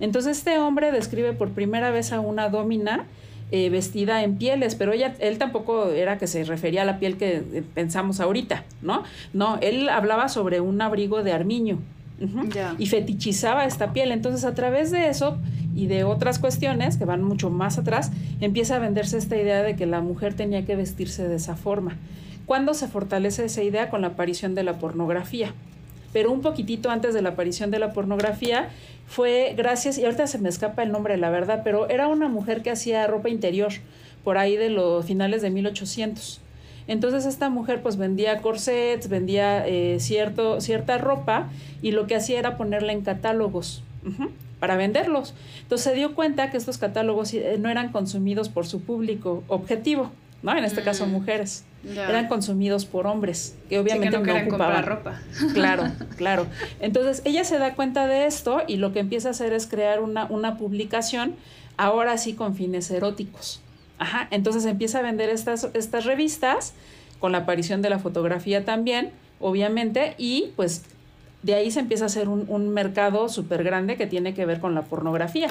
Entonces 0.01 0.39
este 0.39 0.59
hombre 0.59 0.91
describe 0.93 1.33
por 1.33 1.51
primera 1.51 1.91
vez 1.91 2.13
a 2.13 2.21
una 2.21 2.49
domina 2.49 3.07
eh, 3.53 3.69
vestida 3.69 4.23
en 4.23 4.37
pieles, 4.37 4.77
pero 4.77 4.93
ella, 4.93 5.15
él 5.19 5.39
tampoco 5.39 5.91
era 5.91 6.19
que 6.19 6.27
se 6.27 6.45
refería 6.45 6.83
a 6.83 6.85
la 6.85 7.01
piel 7.01 7.17
que 7.17 7.37
eh, 7.37 7.63
pensamos 7.75 8.21
ahorita, 8.21 8.65
¿no? 8.81 9.03
No, 9.33 9.59
él 9.61 9.89
hablaba 9.89 10.29
sobre 10.29 10.61
un 10.61 10.81
abrigo 10.81 11.23
de 11.23 11.33
armiño. 11.33 11.79
Y 12.79 12.87
fetichizaba 12.87 13.65
esta 13.65 13.95
piel. 13.95 14.13
Entonces, 14.13 14.45
a 14.45 14.55
través 14.55 14.91
de 14.91 15.09
eso 15.09 15.39
y 15.75 15.87
de 15.87 16.05
otras 16.05 16.39
cuestiones 16.39 16.99
que 16.99 17.07
van 17.07 17.23
mucho 17.23 17.49
más 17.49 17.79
atrás, 17.79 18.13
empieza 18.43 18.77
a 18.77 18.79
venderse 18.79 19.17
esta 19.17 19.39
idea 19.39 19.63
de 19.63 19.75
que 19.75 19.87
la 19.87 20.03
mujer 20.03 20.35
tenía 20.35 20.67
que 20.67 20.77
vestirse 20.77 21.27
de 21.27 21.37
esa 21.37 21.57
forma. 21.57 21.97
¿Cuándo 22.45 22.75
se 22.75 22.89
fortalece 22.89 23.47
esa 23.47 23.63
idea? 23.63 23.89
Con 23.89 24.03
la 24.03 24.09
aparición 24.09 24.55
de 24.55 24.65
la 24.65 24.75
pornografía 24.79 25.55
pero 26.12 26.33
un 26.33 26.40
poquitito 26.40 26.90
antes 26.90 27.14
de 27.14 27.23
la 27.23 27.31
aparición 27.31 27.70
de 27.70 27.79
la 27.79 27.92
pornografía 27.92 28.70
fue 29.07 29.55
gracias, 29.57 29.99
y 29.99 30.05
ahorita 30.05 30.27
se 30.27 30.38
me 30.38 30.49
escapa 30.49 30.83
el 30.83 30.92
nombre, 30.92 31.16
la 31.16 31.31
verdad, 31.31 31.62
pero 31.64 31.88
era 31.88 32.09
una 32.09 32.29
mujer 32.29 32.62
que 32.62 32.70
hacía 32.70 33.07
ropa 33.07 33.29
interior 33.29 33.73
por 34.25 34.38
ahí 34.38 34.57
de 34.57 34.70
los 34.70 35.05
finales 35.05 35.42
de 35.42 35.51
1800. 35.51 36.40
Entonces 36.87 37.25
esta 37.27 37.51
mujer 37.51 37.83
pues 37.83 37.96
vendía 37.96 38.40
corsets, 38.40 39.09
vendía 39.09 39.66
eh, 39.66 39.99
cierto, 40.01 40.61
cierta 40.61 40.99
ropa 40.99 41.49
y 41.83 41.92
lo 41.92 42.07
que 42.07 42.16
hacía 42.16 42.38
era 42.38 42.57
ponerla 42.57 42.92
en 42.92 43.03
catálogos 43.03 43.83
para 44.59 44.77
venderlos. 44.77 45.35
Entonces 45.62 45.85
se 45.85 45.94
dio 45.94 46.14
cuenta 46.14 46.51
que 46.51 46.57
estos 46.57 46.79
catálogos 46.79 47.33
eh, 47.35 47.57
no 47.59 47.68
eran 47.68 47.92
consumidos 47.92 48.49
por 48.49 48.66
su 48.66 48.81
público 48.81 49.44
objetivo, 49.49 50.11
¿no? 50.42 50.57
En 50.57 50.64
este 50.64 50.83
caso 50.83 51.07
mm. 51.07 51.11
mujeres 51.11 51.64
eran 51.85 52.29
consumidos 52.29 52.85
por 52.85 53.07
hombres, 53.07 53.57
que 53.68 53.79
obviamente 53.79 54.18
no, 54.18 54.35
ocupaban 54.35 54.85
ropa. 54.85 55.20
Claro, 55.55 55.85
claro. 56.16 56.46
Entonces 56.81 57.22
ella 57.24 57.44
se 57.44 57.59
da 57.59 57.74
cuenta 57.74 58.07
de 58.07 58.26
esto 58.26 58.62
y 58.66 58.76
lo 58.76 58.92
que 58.92 59.00
empieza 59.00 59.29
a 59.29 59.31
hacer 59.31 59.53
es 59.53 59.66
crear 59.66 60.00
una, 60.00 60.26
una 60.26 60.57
publicación, 60.59 61.37
ahora 61.76 62.18
sí 62.18 62.35
con 62.35 62.55
fines 62.55 62.90
eróticos. 62.90 63.62
Ajá, 63.98 64.29
entonces 64.31 64.64
empieza 64.64 64.98
a 64.98 65.03
vender 65.03 65.29
estas, 65.31 65.68
estas 65.74 66.05
revistas, 66.05 66.74
con 67.18 67.33
la 67.33 67.38
aparición 67.38 67.83
de 67.83 67.90
la 67.90 67.98
fotografía 67.98 68.64
también, 68.64 69.11
obviamente, 69.40 70.14
y 70.16 70.53
pues 70.57 70.85
de 71.42 71.55
ahí 71.55 71.70
se 71.70 71.81
empieza 71.81 72.05
a 72.05 72.07
hacer 72.07 72.29
un, 72.29 72.46
un 72.48 72.70
mercado 72.70 73.29
súper 73.29 73.62
grande 73.62 73.96
que 73.96 74.07
tiene 74.07 74.35
que 74.35 74.46
ver 74.46 74.61
con 74.61 74.74
la 74.74 74.83
pornografía. 74.83 75.48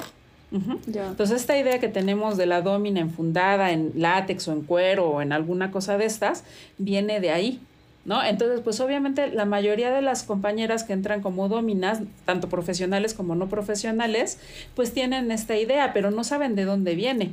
Entonces 0.52 1.42
esta 1.42 1.58
idea 1.58 1.80
que 1.80 1.90
tenemos 1.90 2.36
de 2.36 2.48
la 2.48 2.62
domina 2.62 3.00
enfundada 3.00 3.72
en 3.72 3.92
látex 3.96 4.48
o 4.48 4.52
en 4.52 4.62
cuero 4.62 5.10
o 5.10 5.22
en 5.22 5.32
alguna 5.32 5.72
cosa 5.72 5.98
de 5.98 6.06
estas, 6.06 6.44
viene 6.78 7.20
de 7.20 7.30
ahí, 7.32 7.60
¿no? 8.06 8.24
Entonces, 8.24 8.62
pues 8.64 8.80
obviamente 8.80 9.28
la 9.28 9.46
mayoría 9.46 9.92
de 9.92 10.02
las 10.02 10.24
compañeras 10.24 10.84
que 10.84 10.94
entran 10.94 11.22
como 11.22 11.50
dominas, 11.50 12.02
tanto 12.26 12.50
profesionales 12.50 13.14
como 13.14 13.36
no 13.36 13.48
profesionales, 13.48 14.40
pues 14.76 14.92
tienen 14.92 15.32
esta 15.32 15.56
idea, 15.56 15.94
pero 15.94 16.10
no 16.10 16.24
saben 16.24 16.56
de 16.56 16.66
dónde 16.66 16.96
viene. 16.96 17.32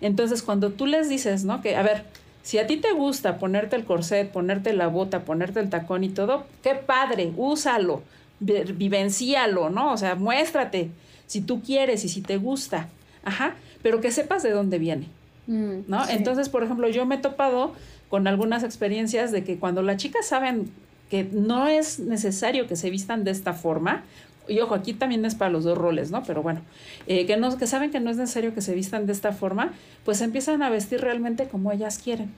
Entonces, 0.00 0.42
cuando 0.42 0.70
tú 0.70 0.86
les 0.86 1.08
dices, 1.08 1.44
¿no? 1.44 1.60
Que, 1.60 1.76
a 1.76 1.82
ver, 1.82 2.04
si 2.42 2.58
a 2.58 2.66
ti 2.66 2.78
te 2.78 2.92
gusta 2.92 3.38
ponerte 3.38 3.76
el 3.76 3.84
corset, 3.84 4.30
ponerte 4.30 4.72
la 4.72 4.88
bota, 4.88 5.20
ponerte 5.20 5.60
el 5.60 5.70
tacón 5.70 6.02
y 6.02 6.08
todo, 6.08 6.46
qué 6.62 6.74
padre, 6.74 7.32
úsalo, 7.36 8.02
vivencialo, 8.40 9.70
¿no? 9.70 9.92
O 9.92 9.96
sea, 9.96 10.14
muéstrate 10.16 10.90
si 11.30 11.40
tú 11.40 11.62
quieres 11.62 12.04
y 12.04 12.08
si 12.08 12.22
te 12.22 12.38
gusta, 12.38 12.88
ajá, 13.22 13.54
pero 13.84 14.00
que 14.00 14.10
sepas 14.10 14.42
de 14.42 14.50
dónde 14.50 14.80
viene, 14.80 15.06
mm, 15.46 15.82
¿no? 15.86 16.08
Entonces, 16.08 16.48
por 16.48 16.64
ejemplo, 16.64 16.88
yo 16.88 17.06
me 17.06 17.14
he 17.14 17.18
topado 17.18 17.72
con 18.08 18.26
algunas 18.26 18.64
experiencias 18.64 19.30
de 19.30 19.44
que 19.44 19.56
cuando 19.56 19.80
las 19.80 19.98
chicas 19.98 20.26
saben 20.26 20.72
que 21.08 21.22
no 21.22 21.68
es 21.68 22.00
necesario 22.00 22.66
que 22.66 22.74
se 22.74 22.90
vistan 22.90 23.22
de 23.22 23.30
esta 23.30 23.52
forma, 23.52 24.02
y 24.48 24.58
ojo, 24.58 24.74
aquí 24.74 24.92
también 24.92 25.24
es 25.24 25.36
para 25.36 25.52
los 25.52 25.62
dos 25.62 25.78
roles, 25.78 26.10
¿no? 26.10 26.24
Pero 26.24 26.42
bueno, 26.42 26.62
eh, 27.06 27.26
que, 27.26 27.36
no, 27.36 27.56
que 27.56 27.68
saben 27.68 27.92
que 27.92 28.00
no 28.00 28.10
es 28.10 28.16
necesario 28.16 28.52
que 28.52 28.60
se 28.60 28.74
vistan 28.74 29.06
de 29.06 29.12
esta 29.12 29.30
forma, 29.30 29.72
pues 30.04 30.22
empiezan 30.22 30.64
a 30.64 30.68
vestir 30.68 31.00
realmente 31.00 31.46
como 31.46 31.70
ellas 31.70 32.00
quieren. 32.02 32.32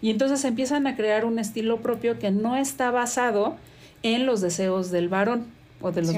Y 0.00 0.08
entonces 0.08 0.42
empiezan 0.46 0.86
a 0.86 0.96
crear 0.96 1.26
un 1.26 1.38
estilo 1.38 1.82
propio 1.82 2.18
que 2.18 2.30
no 2.30 2.56
está 2.56 2.90
basado 2.90 3.56
en 4.02 4.24
los 4.24 4.40
deseos 4.40 4.90
del 4.90 5.10
varón 5.10 5.44
o 5.84 5.92
de 5.92 6.02
los, 6.02 6.12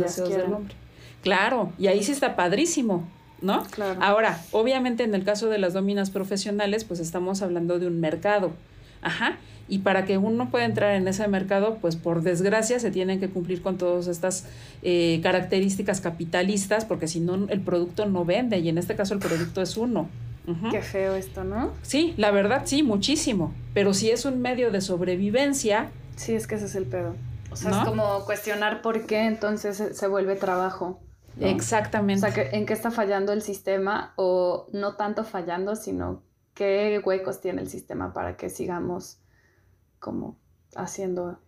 deseos 0.00 0.30
del 0.30 0.52
hombre. 0.52 0.74
Claro, 1.22 1.72
y 1.78 1.88
ahí 1.88 2.02
sí 2.02 2.12
está 2.12 2.36
padrísimo, 2.36 3.08
¿no? 3.42 3.64
Claro. 3.70 4.00
Ahora, 4.02 4.40
obviamente 4.52 5.02
en 5.02 5.14
el 5.14 5.24
caso 5.24 5.48
de 5.48 5.58
las 5.58 5.72
dominas 5.72 6.10
profesionales, 6.10 6.84
pues 6.84 7.00
estamos 7.00 7.42
hablando 7.42 7.78
de 7.78 7.86
un 7.86 8.00
mercado. 8.00 8.52
Ajá. 9.02 9.38
Y 9.68 9.80
para 9.80 10.06
que 10.06 10.16
uno 10.16 10.50
pueda 10.50 10.64
entrar 10.64 10.94
en 10.94 11.06
ese 11.08 11.28
mercado, 11.28 11.78
pues 11.80 11.96
por 11.96 12.22
desgracia 12.22 12.80
se 12.80 12.90
tienen 12.90 13.20
que 13.20 13.28
cumplir 13.28 13.60
con 13.60 13.76
todas 13.76 14.06
estas 14.06 14.46
eh, 14.82 15.20
características 15.22 16.00
capitalistas, 16.00 16.84
porque 16.86 17.06
si 17.06 17.20
no, 17.20 17.46
el 17.48 17.60
producto 17.60 18.06
no 18.06 18.24
vende, 18.24 18.58
y 18.58 18.68
en 18.70 18.78
este 18.78 18.96
caso 18.96 19.12
el 19.12 19.20
producto 19.20 19.60
es 19.60 19.76
uno. 19.76 20.08
Qué 20.70 20.80
feo 20.80 21.14
esto, 21.14 21.44
¿no? 21.44 21.72
Sí, 21.82 22.14
la 22.16 22.30
verdad 22.30 22.62
sí, 22.64 22.82
muchísimo. 22.82 23.52
Pero 23.74 23.92
si 23.92 24.10
es 24.10 24.24
un 24.24 24.40
medio 24.40 24.70
de 24.70 24.80
sobrevivencia. 24.80 25.90
Sí, 26.16 26.32
es 26.32 26.46
que 26.46 26.54
ese 26.54 26.64
es 26.64 26.74
el 26.74 26.86
pedo. 26.86 27.14
O 27.50 27.56
sea, 27.56 27.70
es 27.70 27.88
como 27.88 28.24
cuestionar 28.24 28.82
por 28.82 29.06
qué 29.06 29.26
entonces 29.26 29.82
se 29.92 30.06
vuelve 30.06 30.36
trabajo. 30.36 31.00
Exactamente. 31.40 32.26
O 32.26 32.32
sea, 32.32 32.44
¿en 32.50 32.66
qué 32.66 32.72
está 32.72 32.90
fallando 32.90 33.32
el 33.32 33.42
sistema? 33.42 34.12
O 34.16 34.66
no 34.72 34.96
tanto 34.96 35.24
fallando, 35.24 35.76
sino 35.76 36.22
qué 36.54 37.00
huecos 37.04 37.40
tiene 37.40 37.62
el 37.62 37.68
sistema 37.68 38.12
para 38.12 38.36
que 38.36 38.50
sigamos 38.50 39.18
como 40.00 40.36
haciendo 40.74 41.38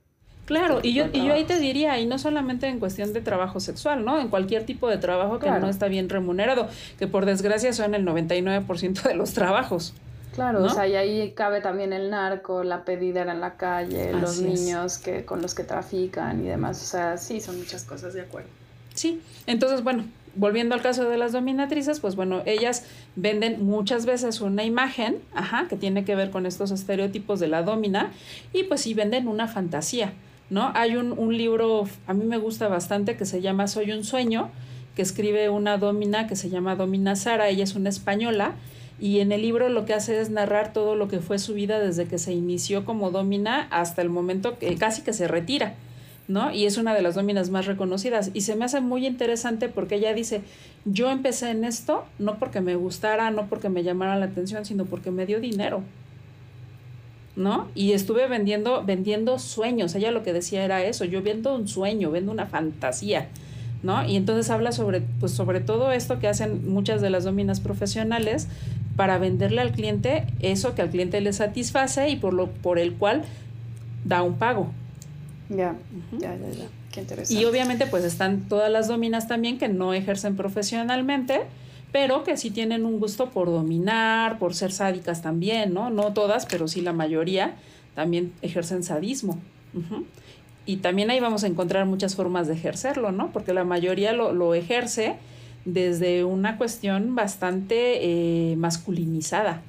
Claro, 0.50 0.78
este 0.78 0.88
y 0.88 0.94
yo, 0.94 1.04
y 1.12 1.24
yo 1.24 1.32
ahí 1.32 1.44
te 1.44 1.60
diría, 1.60 2.00
y 2.00 2.06
no 2.06 2.18
solamente 2.18 2.66
en 2.66 2.80
cuestión 2.80 3.12
de 3.12 3.20
trabajo 3.20 3.60
sexual, 3.60 4.04
¿no? 4.04 4.18
En 4.18 4.26
cualquier 4.26 4.66
tipo 4.66 4.88
de 4.88 4.98
trabajo 4.98 5.38
que 5.38 5.48
no 5.48 5.68
está 5.68 5.86
bien 5.86 6.08
remunerado, 6.08 6.68
que 6.98 7.06
por 7.06 7.24
desgracia 7.24 7.72
son 7.72 7.94
el 7.94 8.04
99% 8.04 9.02
de 9.02 9.14
los 9.14 9.32
trabajos. 9.32 9.94
Claro, 10.34 10.64
o 10.64 10.68
sea, 10.68 10.86
y 10.86 10.94
ahí 10.94 11.32
cabe 11.32 11.60
también 11.60 11.92
el 11.92 12.10
narco, 12.10 12.62
la 12.62 12.84
pedidera 12.84 13.32
en 13.32 13.40
la 13.40 13.56
calle, 13.56 14.12
los 14.12 14.40
niños 14.40 14.98
que 14.98 15.24
con 15.24 15.42
los 15.42 15.54
que 15.54 15.64
trafican 15.64 16.44
y 16.44 16.48
demás. 16.48 16.80
O 16.82 16.86
sea, 16.86 17.16
sí, 17.16 17.40
son 17.40 17.58
muchas 17.58 17.84
cosas 17.84 18.14
de 18.14 18.22
acuerdo. 18.22 18.48
Sí, 18.94 19.20
entonces, 19.46 19.82
bueno, 19.82 20.04
volviendo 20.36 20.74
al 20.74 20.82
caso 20.82 21.08
de 21.08 21.16
las 21.18 21.32
dominatrices, 21.32 22.00
pues 22.00 22.16
bueno, 22.16 22.42
ellas 22.46 22.84
venden 23.16 23.64
muchas 23.64 24.06
veces 24.06 24.40
una 24.40 24.64
imagen, 24.64 25.18
ajá, 25.34 25.66
que 25.68 25.76
tiene 25.76 26.04
que 26.04 26.14
ver 26.14 26.30
con 26.30 26.46
estos 26.46 26.70
estereotipos 26.70 27.40
de 27.40 27.48
la 27.48 27.62
domina, 27.62 28.12
y 28.52 28.64
pues 28.64 28.82
sí 28.82 28.94
venden 28.94 29.26
una 29.26 29.48
fantasía, 29.48 30.12
¿no? 30.48 30.70
Hay 30.74 30.96
un, 30.96 31.12
un 31.18 31.36
libro, 31.36 31.88
a 32.06 32.14
mí 32.14 32.24
me 32.24 32.38
gusta 32.38 32.68
bastante, 32.68 33.16
que 33.16 33.24
se 33.24 33.40
llama 33.40 33.66
Soy 33.66 33.90
un 33.92 34.04
sueño, 34.04 34.50
que 34.94 35.02
escribe 35.02 35.48
una 35.48 35.78
domina 35.78 36.26
que 36.26 36.36
se 36.36 36.50
llama 36.50 36.76
Domina 36.76 37.16
Sara, 37.16 37.48
ella 37.48 37.64
es 37.64 37.74
una 37.74 37.88
española, 37.88 38.52
y 39.00 39.20
en 39.20 39.32
el 39.32 39.42
libro 39.42 39.68
lo 39.68 39.84
que 39.86 39.94
hace 39.94 40.20
es 40.20 40.30
narrar 40.30 40.72
todo 40.72 40.94
lo 40.94 41.08
que 41.08 41.20
fue 41.20 41.38
su 41.38 41.54
vida 41.54 41.78
desde 41.78 42.06
que 42.06 42.18
se 42.18 42.32
inició 42.32 42.84
como 42.84 43.10
domina 43.10 43.66
hasta 43.70 44.02
el 44.02 44.10
momento 44.10 44.58
que 44.58 44.74
casi 44.76 45.02
que 45.02 45.12
se 45.12 45.26
retira. 45.26 45.74
¿no? 46.30 46.52
Y 46.52 46.66
es 46.66 46.78
una 46.78 46.94
de 46.94 47.02
las 47.02 47.16
dominas 47.16 47.50
más 47.50 47.66
reconocidas. 47.66 48.30
Y 48.34 48.42
se 48.42 48.54
me 48.54 48.64
hace 48.64 48.80
muy 48.80 49.04
interesante 49.04 49.68
porque 49.68 49.96
ella 49.96 50.14
dice, 50.14 50.42
yo 50.84 51.10
empecé 51.10 51.50
en 51.50 51.64
esto 51.64 52.04
no 52.20 52.38
porque 52.38 52.60
me 52.60 52.76
gustara, 52.76 53.32
no 53.32 53.48
porque 53.48 53.68
me 53.68 53.82
llamara 53.82 54.16
la 54.16 54.26
atención, 54.26 54.64
sino 54.64 54.84
porque 54.84 55.10
me 55.10 55.26
dio 55.26 55.40
dinero. 55.40 55.82
¿No? 57.34 57.68
Y 57.74 57.92
estuve 57.92 58.28
vendiendo, 58.28 58.84
vendiendo 58.84 59.40
sueños. 59.40 59.94
Ella 59.96 60.12
lo 60.12 60.22
que 60.22 60.32
decía 60.32 60.64
era 60.64 60.84
eso, 60.84 61.04
yo 61.04 61.20
vendo 61.20 61.52
un 61.52 61.66
sueño, 61.66 62.12
vendo 62.12 62.30
una 62.30 62.46
fantasía. 62.46 63.26
¿No? 63.82 64.06
Y 64.06 64.14
entonces 64.14 64.50
habla 64.50 64.70
sobre, 64.70 65.00
pues 65.18 65.32
sobre 65.32 65.58
todo 65.58 65.90
esto 65.90 66.20
que 66.20 66.28
hacen 66.28 66.70
muchas 66.70 67.00
de 67.00 67.10
las 67.10 67.24
dominas 67.24 67.58
profesionales 67.58 68.46
para 69.00 69.16
venderle 69.16 69.62
al 69.62 69.72
cliente 69.72 70.26
eso 70.40 70.74
que 70.74 70.82
al 70.82 70.90
cliente 70.90 71.22
le 71.22 71.32
satisface 71.32 72.10
y 72.10 72.16
por 72.16 72.34
lo 72.34 72.48
por 72.48 72.78
el 72.78 72.92
cual 72.92 73.22
da 74.04 74.22
un 74.22 74.34
pago. 74.34 74.72
Ya, 75.48 75.74
ya, 76.18 76.36
ya, 76.36 76.50
ya. 76.50 76.66
Qué 76.92 77.00
interesante. 77.00 77.42
Y 77.42 77.46
obviamente 77.46 77.86
pues 77.86 78.04
están 78.04 78.42
todas 78.42 78.70
las 78.70 78.88
dominas 78.88 79.26
también 79.26 79.56
que 79.56 79.68
no 79.68 79.94
ejercen 79.94 80.36
profesionalmente, 80.36 81.40
pero 81.92 82.24
que 82.24 82.36
sí 82.36 82.50
tienen 82.50 82.84
un 82.84 83.00
gusto 83.00 83.30
por 83.30 83.46
dominar, 83.46 84.38
por 84.38 84.54
ser 84.54 84.70
sádicas 84.70 85.22
también, 85.22 85.72
¿no? 85.72 85.88
No 85.88 86.12
todas, 86.12 86.44
pero 86.44 86.68
sí 86.68 86.82
la 86.82 86.92
mayoría 86.92 87.54
también 87.94 88.34
ejercen 88.42 88.82
sadismo. 88.82 89.38
Y 90.66 90.76
también 90.76 91.08
ahí 91.08 91.20
vamos 91.20 91.42
a 91.42 91.46
encontrar 91.46 91.86
muchas 91.86 92.16
formas 92.16 92.48
de 92.48 92.52
ejercerlo, 92.52 93.12
¿no? 93.12 93.32
Porque 93.32 93.54
la 93.54 93.64
mayoría 93.64 94.12
lo, 94.12 94.34
lo 94.34 94.54
ejerce 94.54 95.16
desde 95.64 96.24
una 96.24 96.56
cuestión 96.58 97.14
bastante 97.14 97.98
eh, 98.02 98.56
masculinizada. 98.56 99.62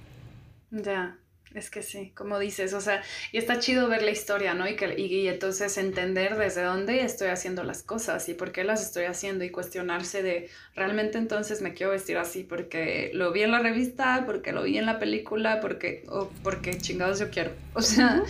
Ya. 0.72 1.18
Es 1.54 1.70
que 1.70 1.84
sí, 1.84 2.14
como 2.16 2.40
dices, 2.40 2.74
o 2.74 2.80
sea, 2.80 3.04
y 3.34 3.38
está 3.38 3.60
chido 3.60 3.90
ver 3.90 4.04
la 4.04 4.12
historia, 4.12 4.54
¿no? 4.54 4.70
Y, 4.70 4.78
que, 4.78 4.98
y, 4.98 5.28
entonces 5.28 5.78
entender 5.78 6.38
desde 6.38 6.64
dónde 6.64 7.04
estoy 7.04 7.28
haciendo 7.28 7.64
las 7.64 7.84
cosas 7.84 8.30
y 8.30 8.34
por 8.34 8.54
qué 8.54 8.64
las 8.64 8.82
estoy 8.82 9.04
haciendo 9.04 9.44
y 9.44 9.50
cuestionarse 9.50 10.24
de, 10.24 10.50
realmente 10.76 11.18
entonces 11.18 11.62
me 11.62 11.74
quiero 11.74 11.92
vestir 11.92 12.18
así 12.18 12.44
porque 12.44 13.12
lo 13.14 13.34
vi 13.34 13.44
en 13.44 13.52
la 13.52 13.60
revista, 13.60 14.24
porque 14.26 14.54
lo 14.54 14.64
vi 14.64 14.78
en 14.78 14.86
la 14.86 14.98
película, 14.98 15.60
porque, 15.60 16.06
o 16.08 16.30
porque 16.42 16.78
chingados 16.78 17.20
yo 17.20 17.30
quiero. 17.30 17.52
O 17.74 17.82
sea, 17.82 18.24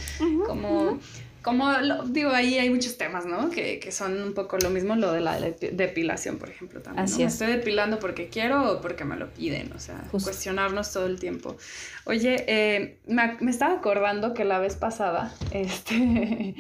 como 0.48 1.00
como 1.42 1.72
digo, 2.06 2.30
ahí 2.32 2.60
hay 2.60 2.70
muchos 2.70 2.98
temas, 2.98 3.26
¿no? 3.26 3.50
Que, 3.50 3.80
que, 3.80 3.92
son 3.92 4.22
un 4.22 4.34
poco 4.34 4.58
lo 4.58 4.70
mismo, 4.70 4.96
lo 4.96 5.12
de 5.12 5.22
la 5.22 5.40
depilación, 5.40 6.38
por 6.38 6.50
ejemplo, 6.50 6.82
también. 6.82 7.04
Así 7.04 7.24
es. 7.24 7.34
estoy 7.34 7.48
depilando 7.48 8.00
porque 8.00 8.30
quiero 8.30 8.74
o 8.74 8.82
porque 8.82 9.06
me 9.06 9.16
lo 9.16 9.30
piden, 9.34 9.72
o 9.74 9.80
sea, 9.80 10.04
cuestionarnos 10.12 10.94
todo 10.94 11.08
el 11.08 11.20
tiempo. 11.20 11.58
Oye, 12.06 12.44
eh, 12.48 13.00
me, 13.08 13.38
me, 13.40 13.50
estaba 13.50 13.76
acordando 13.76 14.34
que 14.34 14.46
la 14.46 14.60
vez 14.60 14.76
pasada, 14.76 15.34
este, 15.52 16.56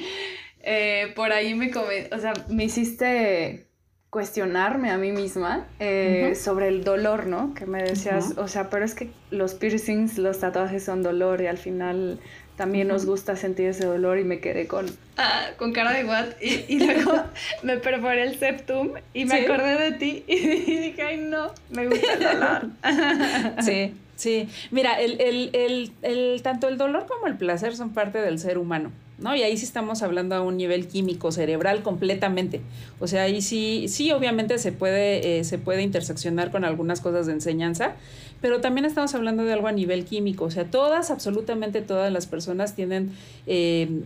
eh, 0.62 1.14
por 1.16 1.32
ahí 1.32 1.54
me, 1.54 1.72
o 2.12 2.20
sea, 2.20 2.34
me 2.50 2.64
hiciste 2.64 3.68
cuestionarme 4.12 4.92
a 4.92 4.98
mí 4.98 5.14
misma 5.14 5.68
eh, 5.80 6.36
sobre 6.36 6.68
el 6.68 6.84
dolor, 6.84 7.28
¿no? 7.28 7.54
Que 7.54 7.66
me 7.66 7.82
decías, 7.82 8.34
o 8.38 8.50
sea, 8.50 8.70
pero 8.70 8.84
es 8.84 8.94
que 8.94 9.10
los 9.30 9.54
piercings, 9.54 10.18
los 10.18 10.40
tatuajes 10.40 10.84
son 10.84 11.02
dolor 11.02 11.42
y 11.42 11.48
al 11.48 11.58
final 11.58 12.20
también 12.62 12.90
nos 12.90 13.08
gusta 13.08 13.36
sentir 13.36 13.70
ese 13.70 13.88
dolor 13.88 14.20
y 14.20 14.24
me 14.24 14.40
quedé 14.40 14.68
con, 14.68 14.86
ah, 15.18 15.48
con 15.58 15.74
cara 15.74 15.94
de 15.94 16.06
what 16.06 16.28
y, 16.40 16.78
luego 16.86 17.24
me 17.64 17.78
perforé 17.78 18.22
el 18.22 18.38
septum 18.38 18.92
y 19.16 19.26
me 19.26 19.34
acordé 19.34 19.80
de 19.80 19.92
ti 19.94 20.24
y 20.28 20.36
dije, 20.38 21.02
ay 21.02 21.18
no, 21.18 21.52
me 21.72 21.88
gusta 21.88 22.14
el 22.14 22.20
dolor. 22.20 22.68
Sí, 23.64 23.96
sí. 24.16 24.48
Mira, 24.70 25.02
el, 25.02 25.20
el, 25.20 25.50
el, 25.54 25.92
el, 26.04 26.44
tanto 26.44 26.68
el 26.68 26.78
dolor 26.78 27.08
como 27.08 27.26
el 27.26 27.36
placer 27.36 27.76
son 27.76 27.96
parte 27.96 28.20
del 28.20 28.38
ser 28.38 28.60
humano. 28.60 28.92
¿No? 29.22 29.36
Y 29.36 29.44
ahí 29.44 29.56
sí 29.56 29.66
estamos 29.66 30.02
hablando 30.02 30.36
a 30.36 30.42
un 30.42 30.58
nivel 30.58 30.88
químico 30.88 31.32
cerebral 31.32 31.84
completamente. 31.84 32.62
O 33.00 33.08
sea, 33.08 33.24
ahí 33.24 33.42
sí, 33.42 33.86
sí 33.88 34.12
obviamente 34.12 34.58
se 34.58 34.72
puede, 34.72 35.40
eh, 35.40 35.44
se 35.44 35.58
puede 35.58 35.84
interseccionar 35.84 36.52
con 36.52 36.66
algunas 36.66 37.00
cosas 37.00 37.28
de 37.28 37.34
enseñanza, 37.34 37.96
pero 38.42 38.60
también 38.62 38.86
estamos 38.86 39.14
hablando 39.16 39.44
de 39.44 39.54
algo 39.54 39.68
a 39.68 39.72
nivel 39.72 40.06
químico. 40.06 40.46
O 40.46 40.52
sea, 40.52 40.66
todas, 40.66 41.12
absolutamente 41.12 41.82
todas 41.82 42.12
las 42.12 42.26
personas 42.26 42.76
tienen 42.76 43.16
eh, 43.46 44.02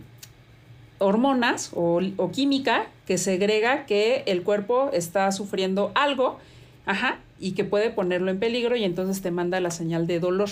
hormonas 0.99 1.71
o, 1.73 2.01
o, 2.17 2.31
química 2.31 2.87
que 3.07 3.17
segrega 3.17 3.85
que 3.85 4.23
el 4.27 4.43
cuerpo 4.43 4.89
está 4.93 5.31
sufriendo 5.31 5.91
algo, 5.95 6.39
ajá, 6.85 7.19
y 7.39 7.51
que 7.51 7.63
puede 7.63 7.89
ponerlo 7.89 8.31
en 8.31 8.39
peligro 8.39 8.75
y 8.75 8.83
entonces 8.83 9.21
te 9.21 9.31
manda 9.31 9.59
la 9.59 9.71
señal 9.71 10.07
de 10.07 10.19
dolor. 10.19 10.49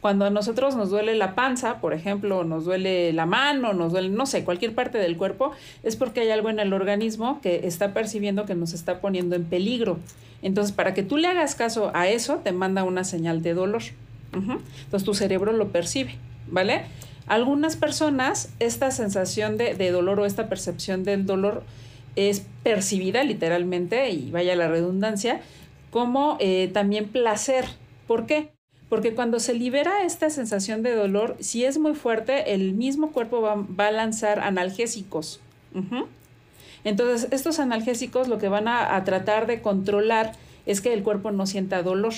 Cuando 0.00 0.24
a 0.24 0.30
nosotros 0.30 0.76
nos 0.76 0.90
duele 0.90 1.14
la 1.14 1.34
panza, 1.34 1.80
por 1.80 1.92
ejemplo, 1.92 2.44
nos 2.44 2.64
duele 2.64 3.12
la 3.12 3.26
mano, 3.26 3.72
nos 3.72 3.92
duele, 3.92 4.08
no 4.08 4.26
sé, 4.26 4.44
cualquier 4.44 4.74
parte 4.74 4.98
del 4.98 5.16
cuerpo, 5.16 5.52
es 5.82 5.96
porque 5.96 6.20
hay 6.20 6.30
algo 6.30 6.48
en 6.48 6.60
el 6.60 6.72
organismo 6.72 7.40
que 7.40 7.66
está 7.66 7.92
percibiendo 7.92 8.46
que 8.46 8.54
nos 8.54 8.72
está 8.72 9.00
poniendo 9.00 9.36
en 9.36 9.44
peligro. 9.44 9.98
Entonces, 10.42 10.72
para 10.72 10.94
que 10.94 11.02
tú 11.02 11.16
le 11.16 11.28
hagas 11.28 11.54
caso 11.54 11.90
a 11.94 12.08
eso, 12.08 12.36
te 12.36 12.52
manda 12.52 12.84
una 12.84 13.04
señal 13.04 13.42
de 13.42 13.54
dolor. 13.54 13.82
Entonces, 14.32 15.04
tu 15.04 15.14
cerebro 15.14 15.52
lo 15.52 15.68
percibe, 15.68 16.14
¿vale? 16.48 16.82
Algunas 17.26 17.76
personas, 17.76 18.52
esta 18.60 18.90
sensación 18.90 19.56
de, 19.56 19.90
dolor 19.90 20.20
o 20.20 20.26
esta 20.26 20.48
percepción 20.48 21.04
del 21.04 21.26
dolor 21.26 21.64
es 22.16 22.46
percibida 22.62 23.24
literalmente, 23.24 24.10
y 24.10 24.30
vaya 24.30 24.54
la 24.54 24.68
redundancia, 24.68 25.40
como 25.90 26.36
eh, 26.38 26.70
también 26.72 27.08
placer. 27.08 27.64
¿Por 28.06 28.26
qué? 28.26 28.55
Porque 28.88 29.14
cuando 29.14 29.40
se 29.40 29.54
libera 29.54 30.04
esta 30.04 30.30
sensación 30.30 30.82
de 30.82 30.94
dolor, 30.94 31.36
si 31.40 31.64
es 31.64 31.78
muy 31.78 31.94
fuerte, 31.94 32.54
el 32.54 32.72
mismo 32.72 33.10
cuerpo 33.10 33.40
va, 33.40 33.86
a 33.86 33.90
lanzar 33.90 34.40
analgésicos. 34.40 35.40
Entonces, 36.84 37.28
estos 37.32 37.58
analgésicos 37.58 38.28
lo 38.28 38.38
que 38.38 38.48
van 38.48 38.68
a, 38.68 39.02
tratar 39.04 39.46
de 39.46 39.60
controlar 39.60 40.32
es 40.66 40.80
que 40.80 40.92
el 40.92 41.02
cuerpo 41.02 41.32
no 41.32 41.46
sienta 41.46 41.82
dolor. 41.82 42.14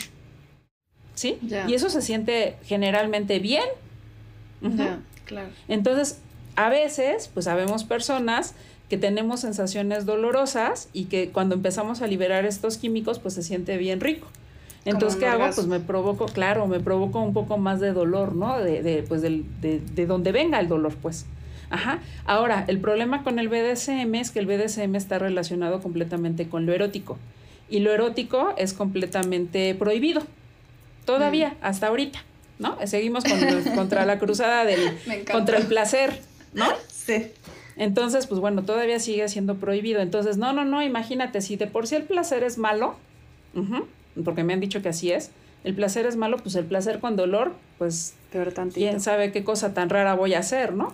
¿Sí? 1.15 1.39
Y 1.67 1.75
eso 1.75 1.89
se 1.89 2.03
siente 2.03 2.57
generalmente 2.65 3.39
bien. 3.39 3.65
claro. 5.25 5.49
Entonces, 5.69 6.21
a 6.55 6.69
veces, 6.69 7.31
pues 7.33 7.45
sabemos 7.45 7.85
personas 7.85 8.55
que 8.89 8.99
tenemos 8.99 9.41
sensaciones 9.41 10.07
dolorosas 10.07 10.89
y 10.93 11.05
que 11.05 11.31
cuando 11.31 11.55
empezamos 11.55 12.03
a 12.03 12.07
liberar 12.07 12.45
estos 12.47 12.79
químicos, 12.79 13.19
pues 13.19 13.35
se 13.35 13.43
siente 13.43 13.77
bien 13.77 14.01
rico. 14.01 14.29
Entonces, 14.88 15.18
¿qué 15.18 15.27
hago? 15.27 15.44
Pues 15.55 15.66
me 15.66 15.81
provoco, 15.81 16.27
claro, 16.27 16.66
me 16.66 16.81
provoco 16.81 17.20
un 17.20 17.33
poco 17.33 17.59
más 17.59 17.81
de 17.81 17.92
dolor, 17.92 18.35
¿no? 18.35 18.59
De, 18.59 18.83
de 18.83 19.03
pues 19.03 19.22
de, 19.22 19.42
de 19.61 20.07
donde 20.07 20.33
venga 20.33 20.61
el 20.61 20.68
dolor, 20.68 20.94
pues. 21.01 21.27
Ajá. 21.70 22.01
Ahora, 22.24 22.64
el 22.68 22.81
problema 22.81 23.22
con 23.22 23.38
el 23.38 23.48
BDSM 23.48 24.14
es 24.14 24.31
que 24.31 24.38
el 24.38 24.46
BDSM 24.46 24.94
está 24.94 25.18
relacionado 25.18 25.81
completamente 25.81 26.48
con 26.48 26.66
lo 26.66 26.72
erótico. 26.72 27.18
Y 27.68 27.81
lo 27.81 27.92
erótico 27.92 28.55
es 28.57 28.72
completamente 28.72 29.74
prohibido. 29.74 30.22
Todavía, 31.05 31.51
mm. 31.51 31.64
hasta 31.64 31.88
ahorita. 31.88 32.20
¿no? 32.59 32.77
Seguimos 32.87 33.24
con, 33.24 33.38
contra 33.74 34.05
la 34.05 34.18
cruzada 34.18 34.64
del, 34.64 34.81
contra 35.31 35.59
el 35.59 35.66
placer, 35.66 36.20
¿no? 36.55 36.66
Sí. 36.88 37.27
Entonces, 37.77 38.27
pues 38.27 38.40
bueno, 38.40 38.64
todavía 38.64 38.98
sigue 38.98 39.29
siendo 39.29 39.57
prohibido. 39.57 40.01
Entonces, 40.01 40.37
no, 40.37 40.53
no, 40.53 40.64
no, 40.64 40.83
imagínate, 40.83 41.40
si 41.40 41.57
de 41.57 41.66
por 41.66 41.86
sí 41.86 41.95
el 41.95 42.03
placer 42.03 42.43
es 42.43 42.59
malo, 42.59 42.97
porque 44.25 44.45
me 44.45 44.53
han 44.53 44.61
dicho 44.61 44.83
que 44.83 44.89
así 44.89 45.11
es, 45.12 45.31
el 45.64 45.75
placer 45.75 46.07
es 46.07 46.16
malo, 46.16 46.37
pues 46.39 46.55
el 46.55 46.64
placer 46.64 47.01
con 47.01 47.16
dolor, 47.16 47.53
pues 47.79 48.14
Peor 48.33 48.53
tantito. 48.53 48.81
quién 48.81 49.01
sabe 49.01 49.33
qué 49.33 49.45
cosa 49.45 49.75
tan 49.75 49.91
rara 49.91 50.14
voy 50.14 50.35
a 50.35 50.41
hacer, 50.41 50.73
¿no? 50.73 50.93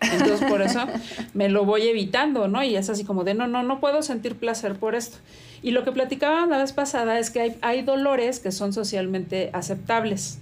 Entonces 0.00 0.42
por 0.48 0.62
eso 0.62 0.80
me 1.34 1.48
lo 1.48 1.64
voy 1.64 1.82
evitando, 1.82 2.48
¿no? 2.48 2.62
Y 2.62 2.76
es 2.76 2.90
así 2.90 3.04
como 3.04 3.24
de, 3.24 3.34
no, 3.34 3.46
no, 3.46 3.62
no 3.62 3.80
puedo 3.80 4.02
sentir 4.02 4.36
placer 4.36 4.76
por 4.76 4.94
esto. 4.94 5.18
Y 5.62 5.70
lo 5.70 5.84
que 5.84 5.92
platicaba 5.92 6.46
la 6.46 6.58
vez 6.58 6.72
pasada 6.72 7.18
es 7.18 7.30
que 7.30 7.40
hay, 7.40 7.56
hay 7.62 7.82
dolores 7.82 8.40
que 8.40 8.52
son 8.52 8.72
socialmente 8.72 9.50
aceptables. 9.52 10.38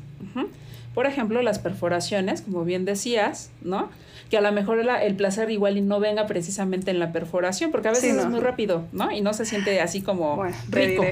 Por 0.95 1.07
ejemplo, 1.07 1.41
las 1.41 1.61
perforaciones, 1.61 2.43
como 2.43 2.65
bien 2.65 2.85
decías, 2.85 3.51
¿no? 3.63 3.91
Que 4.29 4.39
a 4.39 4.41
lo 4.41 4.51
mejor 4.51 4.81
el 4.81 5.15
placer 5.15 5.51
igual 5.51 5.77
y 5.79 5.83
no 5.83 6.01
venga 6.01 6.27
precisamente 6.27 6.91
en 6.91 6.99
la 6.99 7.13
perforación, 7.13 7.71
porque 7.71 7.89
a 7.89 7.91
veces 7.93 8.17
es 8.17 8.27
muy 8.27 8.41
rápido, 8.41 8.87
¿no? 8.93 9.13
Y 9.13 9.21
no 9.21 9.33
se 9.33 9.45
siente 9.45 9.81
así 9.81 10.03
como 10.03 10.43
rico. 10.69 11.05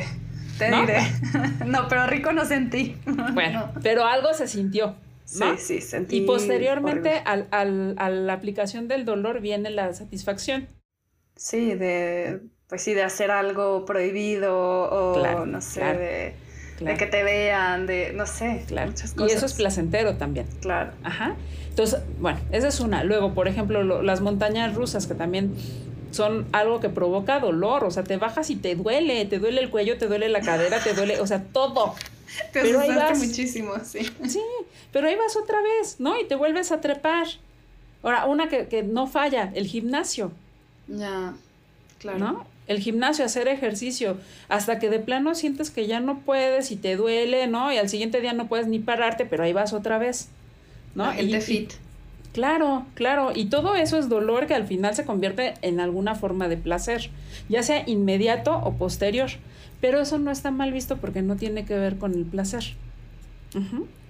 Te 0.59 0.71
¿no? 0.71 0.81
diré. 0.81 1.01
no, 1.67 1.89
pero 1.89 2.07
rico 2.07 2.33
no 2.33 2.45
sentí. 2.45 2.97
Bueno, 3.35 3.73
pero 3.83 4.05
algo 4.05 4.33
se 4.35 4.49
sintió. 4.49 4.97
Sí, 5.25 5.45
sí, 5.59 5.81
sentí. 5.81 6.17
Y 6.19 6.21
posteriormente 6.23 7.23
al, 7.25 7.49
al, 7.51 7.95
a 7.99 8.09
la 8.09 8.33
aplicación 8.33 8.89
del 8.89 9.05
dolor 9.05 9.41
viene 9.41 9.71
la 9.71 9.93
satisfacción. 9.93 10.69
Sí, 11.37 11.75
de, 11.75 12.41
pues 12.69 12.83
sí, 12.83 12.95
de 12.95 13.03
hacer 13.03 13.31
algo 13.31 13.85
prohibido 13.85 14.57
o 14.59 15.47
no 15.47 15.61
sé, 15.61 15.81
de, 15.85 16.35
de, 16.85 16.97
que 16.97 17.07
te 17.07 17.23
vean, 17.23 17.87
de, 17.87 18.13
no 18.15 18.27
sé, 18.27 18.65
claro. 18.67 18.91
muchas 18.91 19.13
cosas. 19.13 19.33
Y 19.33 19.37
eso 19.37 19.47
es 19.47 19.55
placentero 19.55 20.17
también. 20.17 20.47
Claro. 20.61 20.93
Ajá. 21.05 21.37
Entonces, 21.69 22.01
bueno, 22.19 22.41
esa 22.51 22.69
es 22.69 22.81
una. 22.81 23.05
Luego, 23.05 23.35
por 23.35 23.47
ejemplo, 23.47 23.85
lo, 23.85 24.03
las 24.03 24.21
montañas 24.21 24.75
rusas 24.75 25.07
que 25.07 25.15
también 25.15 25.55
son 26.11 26.47
algo 26.53 26.81
que 26.81 26.89
provoca 26.89 27.41
dolor, 27.41 27.85
o 27.85 27.91
sea, 27.91 28.05
te 28.05 28.17
bajas 28.17 28.51
y 28.51 28.57
te 28.57 28.75
duele, 28.75 29.25
te 29.27 29.39
duele 29.39 29.61
el 29.61 29.71
cuello, 29.71 29.99
te 29.99 30.07
duele 30.07 30.29
la 30.29 30.41
cadera, 30.41 30.83
te 30.83 30.95
duele, 30.95 31.21
o 31.21 31.27
sea, 31.27 31.43
todo. 31.45 31.95
Te 32.53 32.61
pero 32.61 32.81
ahí 32.81 32.95
vas 32.95 33.19
muchísimo, 33.19 33.73
sí. 33.83 34.01
Sí, 34.29 34.43
pero 34.93 35.09
ahí 35.09 35.17
vas 35.17 35.35
otra 35.35 35.59
vez, 35.63 35.99
¿no? 35.99 36.21
Y 36.21 36.27
te 36.27 36.35
vuelves 36.35 36.71
a 36.73 36.81
trepar. 36.81 37.27
Ahora, 38.03 38.27
una 38.27 38.51
que, 38.51 38.69
que 38.69 38.83
no 38.83 39.07
falla, 39.07 39.51
el 39.55 39.67
gimnasio. 39.67 40.31
Ya, 40.89 41.35
claro. 41.99 42.19
¿No? 42.19 42.47
El 42.67 42.81
gimnasio, 42.81 43.25
hacer 43.25 43.49
ejercicio, 43.49 44.19
hasta 44.51 44.79
que 44.79 44.91
de 44.91 45.01
plano 45.01 45.35
sientes 45.35 45.71
que 45.71 45.87
ya 45.87 46.01
no 46.01 46.21
puedes 46.21 46.71
y 46.71 46.77
te 46.77 46.97
duele, 46.97 47.47
¿no? 47.47 47.73
Y 47.73 47.79
al 47.79 47.89
siguiente 47.89 48.21
día 48.21 48.35
no 48.35 48.47
puedes 48.47 48.67
ni 48.67 48.79
pararte, 48.79 49.25
pero 49.25 49.43
ahí 49.43 49.55
vas 49.55 49.73
otra 49.73 49.97
vez, 49.97 50.29
¿no? 50.95 51.11
El 51.11 51.31
de 51.31 51.41
fit. 51.41 51.73
Claro, 52.39 52.87
claro, 52.95 53.33
y 53.35 53.47
todo 53.47 53.75
eso 53.75 53.99
es 53.99 54.09
dolor 54.09 54.47
que 54.47 54.55
al 54.55 54.65
final 54.65 54.95
se 54.95 55.05
convierte 55.05 55.55
en 55.63 55.81
alguna 55.81 56.15
forma 56.15 56.47
de 56.47 56.57
placer, 56.57 57.11
ya 57.49 57.65
sea 57.65 57.83
inmediato 57.85 58.57
o 58.59 58.75
posterior, 58.75 59.29
pero 59.81 60.01
eso 60.01 60.19
no 60.19 60.31
está 60.31 60.53
mal 60.53 60.73
visto 60.73 60.99
porque 60.99 61.21
no 61.21 61.35
tiene 61.35 61.65
que 61.65 61.77
ver 61.77 61.99
con 61.99 62.15
el 62.15 62.25
placer. 62.25 62.77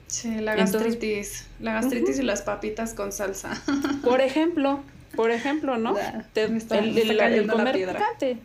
Sí, 0.09 0.43
la 0.43 0.55
gastritis, 0.57 1.47
la 1.59 1.73
gastritis 1.73 2.19
y 2.19 2.23
las 2.23 2.43
papitas 2.43 2.93
con 2.93 3.13
salsa. 3.13 3.63
Por 4.05 4.21
ejemplo, 4.21 4.81
por 5.17 5.31
ejemplo, 5.31 5.79
¿no? 5.79 5.97
Te, 6.35 6.43
el, 6.43 7.49
comer 7.49 7.75
picante. 7.75 8.37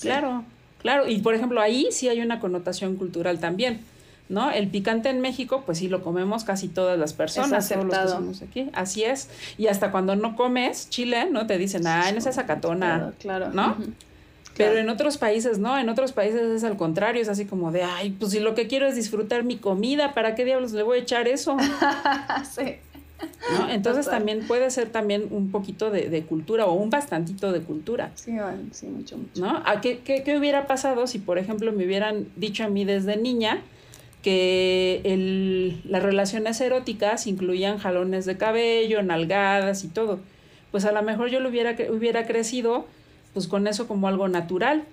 Claro, 0.00 0.42
claro, 0.82 1.08
y 1.08 1.20
por 1.20 1.36
ejemplo 1.36 1.60
ahí 1.60 1.86
sí 1.92 2.08
hay 2.08 2.22
una 2.22 2.40
connotación 2.40 2.96
cultural 2.96 3.38
también 3.38 3.82
¿no? 4.28 4.50
El 4.50 4.68
picante 4.68 5.08
en 5.08 5.20
México, 5.20 5.62
pues 5.64 5.78
sí 5.78 5.88
lo 5.88 6.02
comemos 6.02 6.44
casi 6.44 6.68
todas 6.68 6.98
las 6.98 7.12
personas, 7.12 7.68
todos 7.68 7.84
los 7.84 7.96
que 7.96 8.08
somos 8.08 8.42
aquí. 8.42 8.70
Así 8.74 9.04
es. 9.04 9.30
Y 9.56 9.68
hasta 9.68 9.90
cuando 9.90 10.16
no 10.16 10.36
comes 10.36 10.90
chile, 10.90 11.28
¿no? 11.30 11.46
Te 11.46 11.58
dicen, 11.58 11.86
ay, 11.86 12.12
no 12.12 12.20
seas 12.20 12.38
acatona, 12.38 13.12
claro, 13.18 13.50
¿no? 13.52 13.76
Pero 14.56 14.76
en 14.76 14.90
otros 14.90 15.18
países, 15.18 15.58
¿no? 15.60 15.78
En 15.78 15.88
otros 15.88 16.12
países 16.12 16.42
es 16.42 16.64
al 16.64 16.76
contrario, 16.76 17.22
es 17.22 17.28
así 17.28 17.44
como 17.44 17.70
de, 17.70 17.84
ay, 17.84 18.10
pues 18.10 18.32
si 18.32 18.40
lo 18.40 18.54
que 18.56 18.66
quiero 18.66 18.88
es 18.88 18.96
disfrutar 18.96 19.44
mi 19.44 19.56
comida, 19.56 20.14
¿para 20.14 20.34
qué 20.34 20.44
diablos 20.44 20.72
le 20.72 20.82
voy 20.82 20.98
a 20.98 21.02
echar 21.02 21.28
eso? 21.28 21.56
sí. 22.56 22.76
¿No? 23.52 23.68
Entonces 23.68 24.06
también 24.06 24.46
puede 24.46 24.70
ser 24.70 24.90
también 24.90 25.28
un 25.30 25.50
poquito 25.50 25.90
de, 25.90 26.22
cultura 26.28 26.66
o 26.66 26.72
un 26.72 26.90
bastantito 26.90 27.50
de 27.52 27.60
cultura. 27.60 28.10
Sí, 28.14 28.36
sí, 28.72 28.86
mucho, 28.86 29.16
mucho. 29.16 29.40
¿No? 29.40 29.62
¿A 29.64 29.80
qué, 29.80 30.00
qué, 30.00 30.22
qué, 30.22 30.36
hubiera 30.36 30.66
pasado 30.66 31.06
si, 31.06 31.18
por 31.18 31.38
ejemplo, 31.38 31.72
me 31.72 31.84
hubieran 31.84 32.28
dicho 32.36 32.64
a 32.64 32.68
mí 32.68 32.84
desde 32.84 33.16
niña, 33.16 33.62
que 34.22 35.00
el, 35.04 35.80
las 35.84 36.02
relaciones 36.02 36.60
eróticas 36.60 37.26
incluían 37.26 37.78
jalones 37.78 38.24
de 38.26 38.36
cabello, 38.36 39.02
nalgadas 39.02 39.84
y 39.84 39.88
todo. 39.88 40.18
Pues 40.70 40.84
a 40.84 40.92
lo 40.92 41.02
mejor 41.02 41.30
yo 41.30 41.40
lo 41.40 41.48
hubiera, 41.48 41.76
hubiera 41.90 42.26
crecido 42.26 42.86
pues 43.32 43.46
con 43.46 43.66
eso 43.66 43.86
como 43.86 44.08
algo 44.08 44.28
natural, 44.28 44.84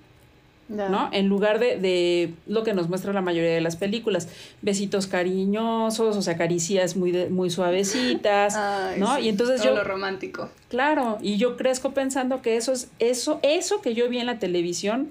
¿no? 0.68 1.10
En 1.12 1.28
lugar 1.28 1.58
de, 1.58 1.78
de, 1.78 2.34
lo 2.46 2.64
que 2.64 2.74
nos 2.74 2.88
muestra 2.88 3.12
la 3.12 3.20
mayoría 3.20 3.52
de 3.52 3.60
las 3.60 3.76
películas, 3.76 4.28
besitos 4.62 5.06
cariñosos, 5.06 6.16
o 6.16 6.22
sea, 6.22 6.36
caricias 6.36 6.96
muy, 6.96 7.12
muy 7.28 7.50
suavecitas, 7.50 8.56
¿no? 8.98 9.18
y 9.18 9.28
entonces 9.28 9.60
todo 9.60 9.70
yo... 9.70 9.76
lo 9.76 9.84
romántico. 9.84 10.50
Claro, 10.68 11.18
y 11.22 11.36
yo 11.36 11.56
crezco 11.56 11.92
pensando 11.92 12.42
que 12.42 12.56
eso 12.56 12.72
es, 12.72 12.90
eso, 12.98 13.38
eso 13.42 13.80
que 13.80 13.94
yo 13.94 14.08
vi 14.08 14.18
en 14.18 14.26
la 14.26 14.38
televisión 14.38 15.08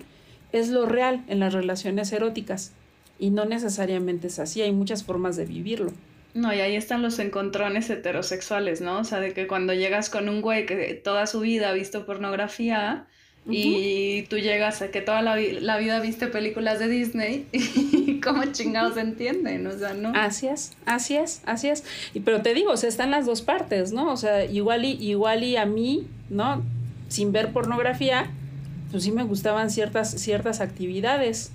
es 0.52 0.70
lo 0.70 0.86
real 0.86 1.24
en 1.28 1.40
las 1.40 1.54
relaciones 1.54 2.12
eróticas. 2.12 2.72
Y 3.18 3.30
no 3.30 3.46
necesariamente 3.46 4.28
es 4.28 4.40
así, 4.40 4.62
hay 4.62 4.72
muchas 4.72 5.04
formas 5.04 5.36
de 5.36 5.46
vivirlo. 5.46 5.92
No, 6.34 6.54
y 6.54 6.60
ahí 6.60 6.76
están 6.76 7.02
los 7.02 7.18
encontrones 7.20 7.90
heterosexuales, 7.90 8.82
¿no? 8.82 9.00
O 9.00 9.04
sea, 9.06 9.22
de 9.22 9.34
que 9.34 9.48
cuando 9.48 9.74
llegas 9.74 10.10
con 10.10 10.28
un 10.28 10.42
güey 10.42 10.66
que 10.66 10.94
toda 10.94 11.28
su 11.28 11.40
vida 11.40 11.70
ha 11.70 11.74
visto 11.74 12.06
pornografía 12.06 13.08
y 13.48 14.24
tú 14.24 14.38
llegas 14.38 14.82
a 14.82 14.90
que 14.90 15.02
toda 15.02 15.22
la, 15.22 15.36
vida 15.78 16.00
viste 16.00 16.28
películas 16.28 16.80
de 16.80 16.88
Disney 16.88 17.48
y 17.52 18.20
cómo 18.24 18.44
chingados 18.46 18.98
entienden, 18.98 19.68
o 19.68 19.78
sea, 19.78 19.94
¿no? 19.94 20.12
Así 20.16 20.48
es, 20.48 20.74
así 20.86 21.16
es, 21.16 21.42
así 21.46 21.70
es. 21.70 21.84
Y, 22.14 22.22
pero 22.22 22.42
te 22.42 22.54
digo, 22.54 22.72
o 22.72 22.78
sea, 22.78 22.90
están 22.90 23.12
las 23.12 23.26
dos 23.26 23.42
partes, 23.42 23.92
¿no? 23.92 24.12
O 24.12 24.18
sea, 24.18 24.46
igual 24.46 24.84
y, 24.84 24.94
igual 24.94 25.44
y 25.44 25.58
a 25.58 25.66
mí, 25.66 26.08
¿no? 26.30 26.64
Sin 27.08 27.32
ver 27.32 27.54
pornografía, 27.54 28.32
pues 28.92 29.04
sí 29.04 29.12
me 29.12 29.24
gustaban 29.24 29.70
ciertas, 29.70 30.12
ciertas 30.12 30.60
actividades. 30.60 31.52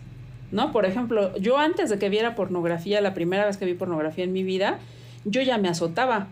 ¿No? 0.51 0.73
Por 0.73 0.85
ejemplo, 0.85 1.37
yo 1.39 1.59
antes 1.59 1.91
de 1.91 1.99
que 1.99 2.09
viera 2.09 2.35
pornografía, 2.35 3.01
la 3.01 3.15
primera 3.15 3.47
vez 3.47 3.57
que 3.57 3.67
vi 3.67 3.75
pornografía 3.75 4.25
en 4.25 4.33
mi 4.33 4.43
vida, 4.43 4.79
yo 5.25 5.43
ya 5.43 5.59
me 5.59 5.69
azotaba. 5.69 6.29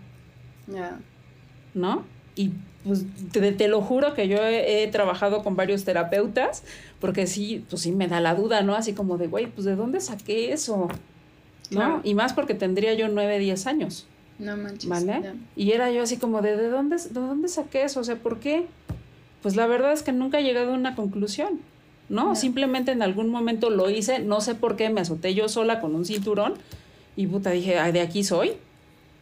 Ya. 0.66 0.98
¿No? 1.74 2.04
Y 2.34 2.52
pues 2.84 3.04
te, 3.32 3.68
lo 3.68 3.82
juro 3.82 4.14
que 4.14 4.28
yo 4.28 4.38
he, 4.40 4.86
trabajado 4.88 5.42
con 5.42 5.56
varios 5.56 5.84
terapeutas, 5.84 6.62
porque 7.00 7.26
sí, 7.26 7.64
pues 7.68 7.82
sí 7.82 7.92
me 7.92 8.08
da 8.08 8.20
la 8.20 8.34
duda, 8.34 8.62
¿no? 8.62 8.74
Así 8.74 8.92
como 8.92 9.18
de, 9.18 9.26
güey, 9.26 9.46
pues 9.46 9.64
¿de 9.64 9.76
dónde 9.76 10.00
saqué 10.00 10.52
eso? 10.52 10.88
¿No? 11.70 12.00
Y 12.02 12.14
más 12.14 12.32
porque 12.32 12.54
tendría 12.54 12.94
yo 12.94 13.08
nueve, 13.08 13.38
diez 13.38 13.66
años. 13.66 14.06
No 14.38 14.56
manches. 14.56 14.88
¿Vale? 14.88 15.34
Y 15.56 15.72
era 15.72 15.90
yo 15.90 16.02
así 16.02 16.16
como 16.16 16.40
de, 16.40 16.56
¿de 16.56 16.68
dónde, 16.68 16.96
¿de 16.96 17.20
dónde 17.20 17.48
saqué 17.48 17.82
eso? 17.82 18.00
O 18.00 18.04
sea, 18.04 18.16
¿por 18.16 18.38
qué? 18.38 18.66
Pues 19.42 19.56
la 19.56 19.66
verdad 19.66 19.92
es 19.92 20.02
que 20.02 20.12
nunca 20.12 20.38
he 20.38 20.44
llegado 20.44 20.72
a 20.72 20.74
una 20.74 20.94
conclusión. 20.94 21.60
¿No? 22.08 22.34
Simplemente 22.34 22.92
en 22.92 23.02
algún 23.02 23.28
momento 23.28 23.70
lo 23.70 23.90
hice, 23.90 24.18
no 24.20 24.40
sé 24.40 24.54
por 24.54 24.76
qué, 24.76 24.90
me 24.90 25.00
azoté 25.00 25.34
yo 25.34 25.48
sola 25.48 25.80
con 25.80 25.94
un 25.94 26.04
cinturón 26.04 26.54
y 27.16 27.26
puta, 27.26 27.50
dije, 27.50 27.78
Ay, 27.78 27.92
de 27.92 28.00
aquí 28.00 28.24
soy. 28.24 28.52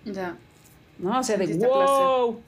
Ya. 0.05 0.37
¿No? 0.99 1.19
O 1.19 1.23
sea, 1.23 1.37
de 1.37 1.47
wow. 1.55 2.41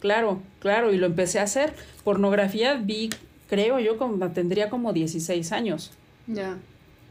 Claro, 0.00 0.40
claro, 0.60 0.92
y 0.92 0.98
lo 0.98 1.06
empecé 1.06 1.38
a 1.38 1.44
hacer. 1.44 1.74
Pornografía 2.02 2.74
vi, 2.74 3.10
creo 3.48 3.78
yo, 3.78 3.96
como 3.96 4.30
tendría 4.30 4.68
como 4.68 4.92
16 4.92 5.52
años. 5.52 5.92
Ya. 6.26 6.58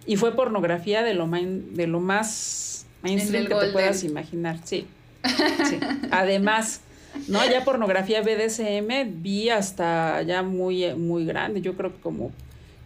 Y 0.06 0.18
fue 0.18 0.36
pornografía 0.36 1.02
de 1.02 1.14
lo, 1.14 1.28
de 1.28 1.88
lo 1.88 2.00
más 2.00 2.86
mainstream 3.02 3.48
que 3.48 3.56
te 3.56 3.72
puedas 3.72 4.04
imaginar, 4.04 4.60
sí. 4.64 4.86
sí. 5.24 5.80
Además, 6.12 6.82
¿no? 7.28 7.40
Ya 7.50 7.64
pornografía 7.64 8.22
BDSM 8.22 9.22
vi 9.22 9.50
hasta 9.50 10.22
ya 10.24 10.44
muy, 10.44 10.94
muy 10.96 11.26
grande, 11.26 11.62
yo 11.62 11.76
creo 11.76 11.94
que 11.94 12.02
como 12.02 12.32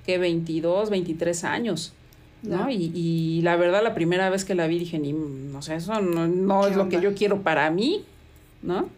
que 0.08 0.18
22, 0.18 0.90
23 0.90 1.44
años. 1.44 1.94
¿no? 2.42 2.70
Y, 2.70 2.92
y, 2.96 3.42
la 3.42 3.56
verdad, 3.56 3.84
la 3.84 3.94
primera 3.94 4.30
vez 4.30 4.46
que 4.46 4.56
la 4.56 4.68
vi 4.68 4.80
dije, 4.80 5.00
ni, 5.00 5.14
no 5.14 5.62
sé, 5.62 5.76
eso 5.76 6.00
no, 6.02 6.68
es 6.68 6.76
lo 6.76 6.90
que 6.90 7.02
yo 7.02 7.14
quiero 7.14 7.42
para 7.42 7.70
mí, 7.70 8.06
¿no? 8.62 8.90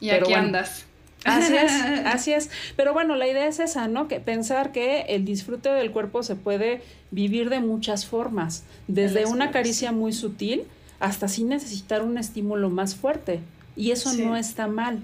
Y 0.00 0.10
aquí 0.10 0.32
andas. 0.32 0.86
Así 1.24 1.56
es, 1.56 1.72
así 2.06 2.32
es. 2.32 2.50
Pero 2.76 2.92
bueno, 2.92 3.16
la 3.16 3.26
idea 3.26 3.46
es 3.46 3.58
esa, 3.58 3.88
¿no? 3.88 4.08
Que 4.08 4.20
pensar 4.20 4.72
que 4.72 5.02
el 5.08 5.24
disfrute 5.24 5.68
del 5.70 5.90
cuerpo 5.90 6.22
se 6.22 6.36
puede 6.36 6.82
vivir 7.10 7.50
de 7.50 7.60
muchas 7.60 8.06
formas, 8.06 8.64
desde 8.86 9.26
una 9.26 9.50
caricia 9.50 9.90
muy 9.92 10.12
sutil 10.12 10.64
hasta 11.00 11.28
sin 11.28 11.48
necesitar 11.48 12.02
un 12.02 12.18
estímulo 12.18 12.70
más 12.70 12.94
fuerte. 12.94 13.40
Y 13.74 13.90
eso 13.90 14.12
no 14.14 14.36
está 14.36 14.68
mal. 14.68 15.00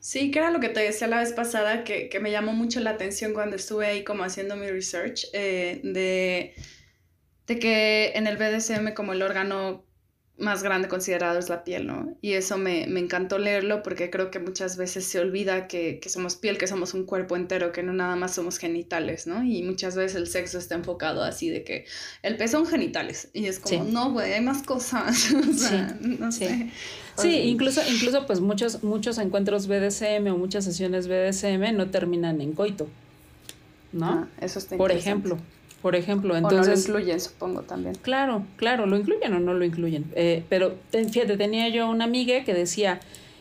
Sí, 0.00 0.30
que 0.30 0.38
era 0.38 0.50
lo 0.50 0.60
que 0.60 0.68
te 0.68 0.80
decía 0.80 1.08
la 1.08 1.18
vez 1.18 1.32
pasada, 1.32 1.82
que, 1.84 2.10
me 2.20 2.30
llamó 2.30 2.52
mucho 2.52 2.80
la 2.80 2.90
atención 2.90 3.34
cuando 3.34 3.56
estuve 3.56 3.86
ahí 3.86 4.04
como 4.04 4.22
haciendo 4.24 4.56
mi 4.56 4.68
research, 4.68 5.26
eh, 5.32 5.80
de, 5.82 6.54
de 7.46 7.58
que 7.58 8.12
en 8.14 8.26
el 8.26 8.36
BDSM 8.36 8.94
como 8.94 9.12
el 9.12 9.22
órgano 9.22 9.87
más 10.38 10.62
grande 10.62 10.86
considerado 10.86 11.38
es 11.38 11.48
la 11.48 11.64
piel, 11.64 11.86
¿no? 11.86 12.16
Y 12.22 12.34
eso 12.34 12.58
me, 12.58 12.86
me 12.86 13.00
encantó 13.00 13.38
leerlo 13.38 13.82
porque 13.82 14.08
creo 14.08 14.30
que 14.30 14.38
muchas 14.38 14.76
veces 14.76 15.04
se 15.04 15.18
olvida 15.18 15.66
que, 15.66 15.98
que, 16.00 16.08
somos 16.08 16.36
piel, 16.36 16.58
que 16.58 16.68
somos 16.68 16.94
un 16.94 17.04
cuerpo 17.04 17.36
entero, 17.36 17.72
que 17.72 17.82
no 17.82 17.92
nada 17.92 18.14
más 18.14 18.34
somos 18.34 18.58
genitales, 18.58 19.26
¿no? 19.26 19.42
Y 19.42 19.62
muchas 19.64 19.96
veces 19.96 20.16
el 20.16 20.28
sexo 20.28 20.58
está 20.58 20.76
enfocado 20.76 21.24
así 21.24 21.50
de 21.50 21.64
que 21.64 21.86
el 22.22 22.36
peso 22.36 22.58
son 22.58 22.66
genitales. 22.66 23.28
Y 23.32 23.46
es 23.46 23.58
como, 23.58 23.84
no, 23.84 24.12
güey, 24.12 24.32
hay 24.32 24.40
más 24.40 24.62
cosas. 24.62 25.32
o 25.50 25.52
sea, 25.52 25.98
no 26.00 26.30
sé. 26.30 26.70
Sí, 27.16 27.34
incluso, 27.34 27.80
incluso 27.90 28.26
pues 28.26 28.40
muchos, 28.40 28.84
muchos 28.84 29.18
encuentros 29.18 29.66
BDSM 29.66 30.28
o 30.28 30.38
muchas 30.38 30.64
sesiones 30.64 31.08
BDSM 31.08 31.76
no 31.76 31.90
terminan 31.90 32.40
en 32.40 32.52
coito, 32.52 32.88
¿no? 33.92 34.06
Ah, 34.06 34.28
eso 34.40 34.60
está 34.60 34.76
Por 34.76 34.92
ejemplo. 34.92 35.36
Por 35.82 35.94
ejemplo, 35.94 36.36
entonces... 36.36 36.86
O 36.86 36.88
no 36.88 36.94
lo 36.94 36.98
incluyen, 36.98 37.20
supongo, 37.20 37.62
también. 37.62 37.94
Claro, 38.02 38.44
claro, 38.56 38.86
lo 38.86 38.96
incluyen 38.96 39.32
o 39.34 39.38
no 39.38 39.54
lo 39.54 39.64
incluyen. 39.64 40.10
Eh, 40.16 40.44
pero 40.48 40.74
fíjate, 40.90 41.36
tenía 41.36 41.68
yo 41.68 41.88
una 41.88 42.04
amiga 42.04 42.42
que 42.44 42.52
decía, 42.52 43.00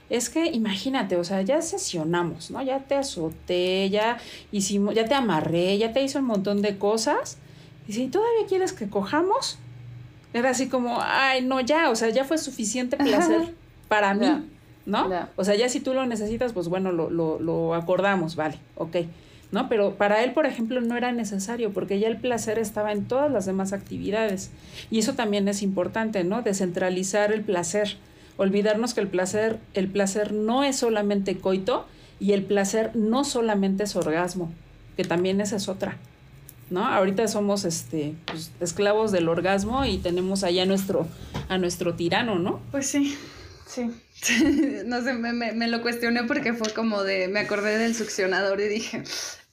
es 0.09 0.29
que 0.29 0.45
imagínate, 0.45 1.17
o 1.17 1.23
sea, 1.23 1.41
ya 1.41 1.61
sesionamos, 1.61 2.51
¿no? 2.51 2.61
Ya 2.61 2.79
te 2.79 2.95
azoté, 2.95 3.89
ya 3.89 4.19
hicimos, 4.51 4.93
ya 4.93 5.05
te 5.05 5.15
amarré, 5.15 5.77
ya 5.77 5.93
te 5.93 6.03
hice 6.03 6.19
un 6.19 6.25
montón 6.25 6.61
de 6.61 6.77
cosas. 6.77 7.37
Y 7.87 7.93
si 7.93 8.07
todavía 8.07 8.45
quieres 8.47 8.71
que 8.71 8.87
cojamos, 8.87 9.57
era 10.33 10.51
así 10.51 10.67
como, 10.67 10.99
ay, 11.01 11.41
no, 11.41 11.59
ya, 11.61 11.89
o 11.89 11.95
sea, 11.95 12.09
ya 12.09 12.23
fue 12.23 12.37
suficiente 12.37 12.97
placer 12.97 13.53
para 13.87 14.13
mí, 14.13 14.27
¿no? 14.85 15.09
O 15.37 15.43
sea, 15.43 15.55
ya 15.55 15.69
si 15.69 15.79
tú 15.79 15.93
lo 15.93 16.05
necesitas, 16.05 16.53
pues 16.53 16.67
bueno, 16.67 16.91
lo, 16.91 17.09
lo, 17.09 17.39
lo 17.39 17.73
acordamos, 17.73 18.35
vale, 18.35 18.59
ok. 18.75 18.97
¿No? 19.51 19.69
Pero 19.69 19.95
para 19.95 20.23
él, 20.23 20.33
por 20.33 20.45
ejemplo, 20.45 20.81
no 20.81 20.97
era 20.97 21.11
necesario 21.11 21.71
porque 21.71 21.99
ya 21.99 22.07
el 22.07 22.17
placer 22.17 22.59
estaba 22.59 22.91
en 22.91 23.05
todas 23.05 23.31
las 23.31 23.45
demás 23.45 23.73
actividades. 23.73 24.51
Y 24.91 24.99
eso 24.99 25.13
también 25.13 25.47
es 25.47 25.61
importante, 25.61 26.23
¿no? 26.23 26.41
Descentralizar 26.41 27.31
el 27.31 27.41
placer. 27.41 27.97
Olvidarnos 28.37 28.93
que 28.93 29.01
el 29.01 29.07
placer, 29.07 29.59
el 29.73 29.87
placer 29.87 30.33
no 30.33 30.63
es 30.63 30.77
solamente 30.77 31.37
coito 31.37 31.87
y 32.19 32.33
el 32.33 32.43
placer 32.43 32.95
no 32.95 33.23
solamente 33.23 33.83
es 33.83 33.95
orgasmo, 33.95 34.51
que 34.95 35.03
también 35.03 35.41
esa 35.41 35.55
es 35.55 35.67
otra. 35.67 35.97
¿No? 36.69 36.85
Ahorita 36.85 37.25
somos 37.29 37.63
este 37.63 38.13
pues, 38.25 38.51
esclavos 38.59 39.13
del 39.13 39.29
orgasmo 39.29 39.85
y 39.85 39.99
tenemos 39.99 40.43
allá 40.43 40.65
nuestro, 40.65 41.07
a 41.47 41.57
nuestro 41.57 41.93
tirano, 41.93 42.39
¿no? 42.39 42.59
Pues 42.71 42.87
sí, 42.87 43.17
sí. 43.65 43.89
no 44.85 45.03
sé, 45.03 45.13
me, 45.13 45.33
me, 45.33 45.67
lo 45.67 45.81
cuestioné 45.81 46.23
porque 46.23 46.53
fue 46.53 46.73
como 46.73 47.03
de, 47.03 47.27
me 47.27 47.41
acordé 47.41 47.77
del 47.77 47.95
succionador 47.95 48.59
y 48.61 48.67
dije, 48.67 49.03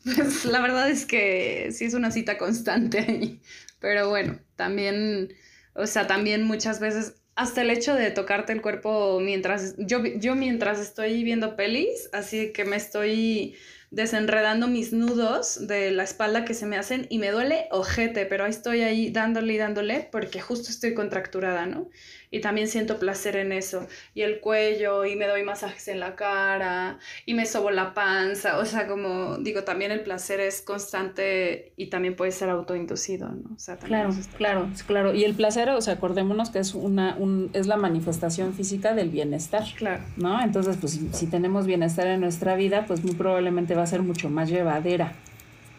pues 0.04 0.44
la 0.44 0.60
verdad 0.60 0.90
es 0.90 1.06
que 1.06 1.70
sí 1.72 1.84
es 1.84 1.94
una 1.94 2.10
cita 2.10 2.38
constante. 2.38 3.40
Pero 3.80 4.08
bueno, 4.08 4.38
también, 4.56 5.34
o 5.74 5.86
sea, 5.86 6.06
también 6.06 6.44
muchas 6.44 6.80
veces, 6.80 7.16
hasta 7.34 7.62
el 7.62 7.70
hecho 7.70 7.94
de 7.94 8.10
tocarte 8.10 8.52
el 8.52 8.62
cuerpo 8.62 9.20
mientras, 9.20 9.74
yo, 9.78 10.02
yo 10.04 10.34
mientras 10.34 10.78
estoy 10.80 11.22
viendo 11.24 11.56
pelis, 11.56 12.08
así 12.12 12.52
que 12.52 12.64
me 12.64 12.76
estoy 12.76 13.56
desenredando 13.94 14.66
mis 14.66 14.92
nudos 14.92 15.66
de 15.68 15.92
la 15.92 16.02
espalda 16.02 16.44
que 16.44 16.54
se 16.54 16.66
me 16.66 16.76
hacen 16.76 17.06
y 17.10 17.18
me 17.18 17.30
duele 17.30 17.68
ojete, 17.70 18.26
pero 18.26 18.44
ahí 18.44 18.50
estoy 18.50 18.82
ahí 18.82 19.10
dándole 19.10 19.54
y 19.54 19.58
dándole 19.58 20.08
porque 20.10 20.40
justo 20.40 20.70
estoy 20.70 20.94
contracturada, 20.94 21.66
¿no? 21.66 21.90
Y 22.34 22.40
también 22.40 22.66
siento 22.66 22.98
placer 22.98 23.36
en 23.36 23.52
eso. 23.52 23.86
Y 24.12 24.22
el 24.22 24.40
cuello, 24.40 25.04
y 25.04 25.14
me 25.14 25.28
doy 25.28 25.44
masajes 25.44 25.86
en 25.86 26.00
la 26.00 26.16
cara, 26.16 26.98
y 27.26 27.34
me 27.34 27.46
sobo 27.46 27.70
la 27.70 27.94
panza, 27.94 28.58
o 28.58 28.64
sea, 28.64 28.88
como 28.88 29.38
digo, 29.38 29.62
también 29.62 29.92
el 29.92 30.00
placer 30.00 30.40
es 30.40 30.60
constante 30.60 31.72
y 31.76 31.86
también 31.90 32.16
puede 32.16 32.32
ser 32.32 32.50
autoinducido, 32.50 33.28
¿no? 33.28 33.54
O 33.54 33.58
sea, 33.60 33.76
claro, 33.76 34.12
claro, 34.36 34.68
claro. 34.88 35.14
Y 35.14 35.22
el 35.22 35.34
placer, 35.34 35.68
o 35.68 35.80
sea, 35.80 35.94
acordémonos 35.94 36.50
que 36.50 36.58
es 36.58 36.74
una, 36.74 37.14
un, 37.16 37.50
es 37.52 37.68
la 37.68 37.76
manifestación 37.76 38.52
física 38.52 38.94
del 38.94 39.10
bienestar. 39.10 39.62
Claro. 39.76 40.02
¿No? 40.16 40.42
Entonces, 40.42 40.76
pues 40.80 40.98
si, 41.12 41.26
tenemos 41.28 41.66
bienestar 41.66 42.08
en 42.08 42.20
nuestra 42.20 42.56
vida, 42.56 42.84
pues 42.88 43.04
muy 43.04 43.14
probablemente 43.14 43.76
va 43.76 43.84
a 43.84 43.86
ser 43.86 44.02
mucho 44.02 44.28
más 44.28 44.50
llevadera. 44.50 45.12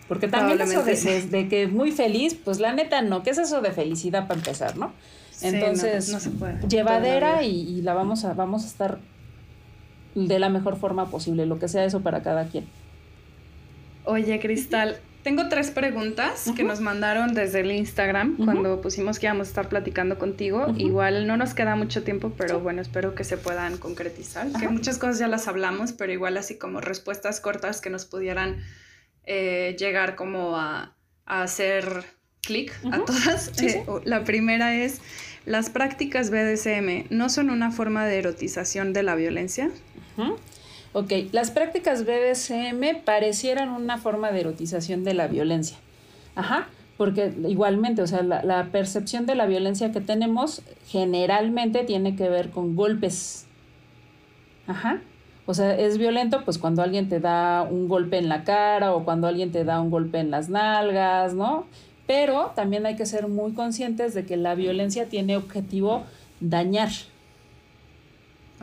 Porque 0.08 0.30
también 0.30 0.62
eso 0.62 0.84
de, 0.84 1.22
de, 1.24 1.50
que 1.50 1.68
muy 1.68 1.92
feliz, 1.92 2.34
pues 2.34 2.62
la 2.62 2.72
neta 2.72 3.02
no, 3.02 3.24
¿qué 3.24 3.32
es 3.32 3.40
eso 3.40 3.60
de 3.60 3.72
felicidad 3.72 4.26
para 4.30 4.40
empezar, 4.40 4.78
no? 4.78 4.94
Entonces, 5.42 6.30
llevadera 6.68 7.44
y, 7.44 7.82
la 7.82 7.94
vamos 7.94 8.26
a, 8.26 8.34
vamos 8.34 8.64
a 8.64 8.68
estar 8.68 9.00
de 10.16 10.40
la 10.40 10.50
mejor 10.50 10.78
forma 10.78 11.10
posible, 11.10 11.46
lo 11.46 11.60
que 11.60 11.68
sea 11.68 11.86
eso 11.86 12.02
para 12.02 12.24
cada 12.24 12.48
quien. 12.48 12.66
Oye, 14.06 14.40
Cristal, 14.40 14.98
tengo 15.24 15.50
tres 15.50 15.72
preguntas 15.72 16.52
que 16.56 16.64
nos 16.64 16.80
mandaron 16.80 17.34
desde 17.34 17.62
el 17.62 17.72
Instagram 17.72 18.38
cuando 18.38 18.80
pusimos 18.80 19.18
que 19.18 19.26
íbamos 19.26 19.48
a 19.48 19.50
estar 19.50 19.70
platicando 19.70 20.20
contigo. 20.20 20.74
igual 20.78 21.26
no 21.26 21.36
nos 21.36 21.54
queda 21.54 21.76
mucho 21.76 22.04
tiempo, 22.04 22.32
pero 22.38 22.60
bueno, 22.60 22.82
espero 22.82 23.16
que 23.16 23.24
se 23.24 23.38
puedan 23.38 23.78
concretizar. 23.78 24.48
Que 24.60 24.70
muchas 24.70 25.00
cosas 25.00 25.18
ya 25.18 25.28
las 25.28 25.48
hablamos, 25.48 25.94
pero 25.94 26.14
igual 26.14 26.38
así 26.38 26.58
como 26.58 26.80
respuestas 26.80 27.42
cortas 27.42 27.82
que 27.82 27.90
nos 27.90 28.06
pudieran 28.06 28.64
eh, 29.26 29.76
llegar 29.80 30.16
como 30.16 30.58
a, 30.58 30.96
a 31.26 31.42
hacer 31.42 32.06
clic 32.46 32.72
a 32.92 33.04
todas. 33.04 33.52
Eh, 33.62 33.84
la 34.04 34.24
primera 34.24 34.76
es, 34.76 35.02
¿las 35.46 35.70
prácticas 35.70 36.30
BDSM 36.30 37.06
no 37.10 37.30
son 37.30 37.50
una 37.50 37.72
forma 37.72 38.06
de 38.06 38.20
erotización 38.20 38.94
de 38.94 39.04
la 39.04 39.16
violencia? 39.16 39.70
Ok, 40.94 41.12
las 41.32 41.52
prácticas 41.52 42.06
BDSM 42.06 43.04
parecieran 43.04 43.70
una 43.70 43.98
forma 43.98 44.32
de 44.32 44.40
erotización 44.42 45.04
de 45.04 45.14
la 45.14 45.28
violencia. 45.28 45.78
Ajá, 46.36 46.70
porque 46.98 47.34
igualmente, 47.48 48.02
o 48.02 48.08
sea, 48.08 48.24
la, 48.24 48.44
la, 48.44 48.66
percepción 48.72 49.26
de 49.26 49.36
la 49.36 49.46
violencia 49.46 49.92
que 49.92 50.02
tenemos 50.02 50.62
generalmente 50.88 51.84
tiene 51.84 52.16
que 52.16 52.30
ver 52.30 52.50
con 52.50 52.76
golpes. 52.76 53.46
Ajá. 54.68 55.02
O 55.46 55.54
sea, 55.54 55.78
es 55.78 55.98
violento 55.98 56.44
pues 56.44 56.58
cuando 56.58 56.82
alguien 56.82 57.08
te 57.08 57.20
da 57.20 57.62
un 57.64 57.88
golpe 57.88 58.18
en 58.18 58.30
la 58.30 58.44
cara 58.44 58.94
o 58.96 59.04
cuando 59.04 59.28
alguien 59.28 59.52
te 59.52 59.64
da 59.64 59.80
un 59.80 59.92
golpe 59.92 60.20
en 60.20 60.32
las 60.32 60.50
nalgas, 60.50 61.34
¿no? 61.34 61.66
Pero 62.08 62.52
también 62.56 62.86
hay 62.86 62.96
que 62.96 63.06
ser 63.06 63.28
muy 63.28 63.54
conscientes 63.54 64.14
de 64.14 64.26
que 64.26 64.38
la 64.38 64.56
violencia 64.56 65.08
tiene 65.08 65.38
objetivo 65.38 66.04
dañar. 66.40 66.90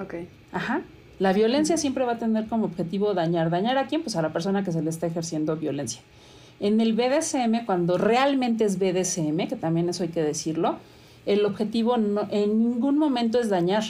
Ok. 0.00 0.14
Ajá. 0.52 0.82
La 1.18 1.32
violencia 1.32 1.76
siempre 1.76 2.04
va 2.04 2.12
a 2.12 2.18
tener 2.18 2.46
como 2.46 2.66
objetivo 2.66 3.14
dañar. 3.14 3.50
¿Dañar 3.50 3.78
a 3.78 3.86
quién? 3.86 4.02
Pues 4.02 4.16
a 4.16 4.22
la 4.22 4.32
persona 4.32 4.64
que 4.64 4.72
se 4.72 4.82
le 4.82 4.90
está 4.90 5.06
ejerciendo 5.06 5.56
violencia. 5.56 6.02
En 6.60 6.80
el 6.80 6.92
BDSM, 6.92 7.64
cuando 7.66 7.98
realmente 7.98 8.64
es 8.64 8.78
BDSM, 8.78 9.48
que 9.48 9.56
también 9.56 9.88
eso 9.88 10.04
hay 10.04 10.10
que 10.10 10.22
decirlo, 10.22 10.78
el 11.26 11.44
objetivo 11.44 11.96
no, 11.96 12.28
en 12.30 12.58
ningún 12.58 12.98
momento 12.98 13.40
es 13.40 13.48
dañar 13.48 13.82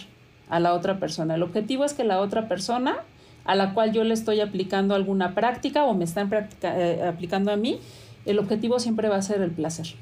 a 0.48 0.60
la 0.60 0.74
otra 0.74 0.98
persona. 0.98 1.34
El 1.34 1.42
objetivo 1.42 1.84
es 1.84 1.94
que 1.94 2.04
la 2.04 2.20
otra 2.20 2.48
persona 2.48 2.96
a 3.44 3.54
la 3.54 3.74
cual 3.74 3.92
yo 3.92 4.04
le 4.04 4.14
estoy 4.14 4.40
aplicando 4.40 4.94
alguna 4.94 5.34
práctica 5.34 5.84
o 5.84 5.94
me 5.94 6.04
están 6.04 6.30
eh, 6.62 7.02
aplicando 7.06 7.50
a 7.50 7.56
mí, 7.56 7.80
el 8.24 8.38
objetivo 8.38 8.78
siempre 8.78 9.08
va 9.08 9.16
a 9.16 9.22
ser 9.22 9.40
el 9.40 9.50
placer. 9.50 9.94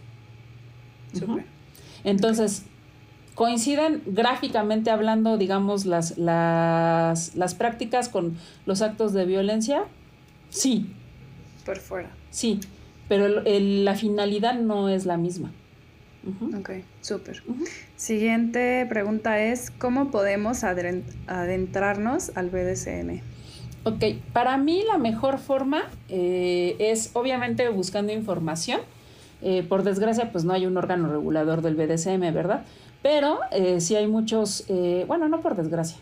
Entonces, 2.04 2.64
coinciden 3.34 4.02
gráficamente 4.06 4.90
hablando, 4.90 5.38
digamos, 5.38 5.86
las, 5.86 6.18
las, 6.18 7.34
las, 7.34 7.54
prácticas 7.54 8.08
con 8.08 8.36
los 8.66 8.82
actos 8.82 9.12
de 9.12 9.24
violencia? 9.26 9.84
Sí. 10.50 10.92
Por 11.64 11.78
fuera. 11.78 12.10
Sí, 12.30 12.60
pero 13.08 13.28
la 13.28 13.94
finalidad 13.94 14.54
no 14.54 14.88
es 14.88 15.06
la 15.06 15.16
misma. 15.16 15.52
Ok, 16.58 16.70
súper. 17.00 17.42
Siguiente 17.96 18.84
pregunta 18.88 19.42
es, 19.42 19.70
¿cómo 19.70 20.10
podemos 20.10 20.64
adentrarnos 20.64 22.36
al 22.36 22.50
BDSM? 22.50 23.22
Ok, 23.82 24.04
para 24.32 24.58
mí 24.58 24.82
la 24.86 24.98
mejor 24.98 25.38
forma 25.38 25.84
eh, 26.08 26.76
es 26.78 27.10
obviamente 27.14 27.68
buscando 27.70 28.12
información. 28.12 28.80
Eh, 29.42 29.62
por 29.66 29.84
desgracia, 29.84 30.30
pues 30.32 30.44
no 30.44 30.52
hay 30.52 30.66
un 30.66 30.76
órgano 30.76 31.08
regulador 31.08 31.62
del 31.62 31.74
BDSM, 31.74 32.20
¿verdad? 32.34 32.62
Pero 33.02 33.40
eh, 33.52 33.80
sí 33.80 33.96
hay 33.96 34.06
muchos, 34.06 34.66
bueno, 35.06 35.28
no 35.28 35.40
por 35.40 35.56
desgracia. 35.56 35.98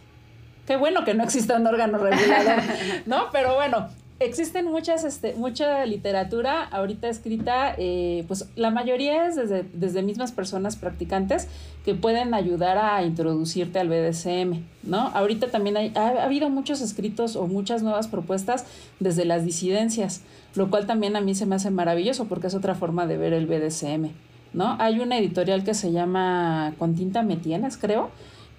Qué 0.66 0.76
bueno 0.76 1.05
que 1.05 1.14
no 1.14 1.22
exista 1.22 1.57
un 1.57 1.66
órgano 1.66 1.99
regulador, 1.99 2.61
¿no? 3.07 3.26
Pero 3.33 3.55
bueno, 3.55 3.89
existen 4.21 4.66
muchas, 4.66 5.05
este, 5.05 5.35
mucha 5.35 5.85
literatura 5.87 6.64
ahorita 6.64 7.09
escrita, 7.09 7.75
eh, 7.79 8.25
pues 8.27 8.49
la 8.57 8.71
mayoría 8.71 9.27
es 9.27 9.37
desde, 9.37 9.64
desde 9.73 10.03
mismas 10.03 10.33
personas 10.33 10.77
practicantes 10.77 11.49
que 11.85 11.95
pueden 11.95 12.35
ayudar 12.35 12.79
a 12.79 13.03
introducirte 13.05 13.79
al 13.79 13.89
BDSM, 13.89 14.64
¿no? 14.83 15.09
Ahorita 15.14 15.51
también 15.51 15.77
hay, 15.77 15.93
ha, 15.95 16.25
habido 16.25 16.51
muchos 16.51 16.81
escritos 16.81 17.37
o 17.37 17.47
muchas 17.47 17.83
nuevas 17.83 18.09
propuestas 18.09 18.66
desde 18.99 19.25
las 19.25 19.45
disidencias, 19.45 20.23
lo 20.55 20.71
cual 20.71 20.87
también 20.87 21.14
a 21.16 21.21
mí 21.21 21.35
se 21.35 21.47
me 21.47 21.55
hace 21.55 21.71
maravilloso 21.71 22.27
porque 22.27 22.49
es 22.49 22.55
otra 22.55 22.75
forma 22.75 23.07
de 23.07 23.16
ver 23.16 23.33
el 23.33 23.47
BDSM, 23.47 24.11
¿no? 24.53 24.77
Hay 24.81 24.99
una 24.99 25.19
editorial 25.19 25.62
que 25.62 25.75
se 25.75 25.93
llama 25.93 26.75
Con 26.79 26.95
tinta 26.97 27.23
me 27.23 27.37
tienes, 27.37 27.77
creo, 27.77 28.11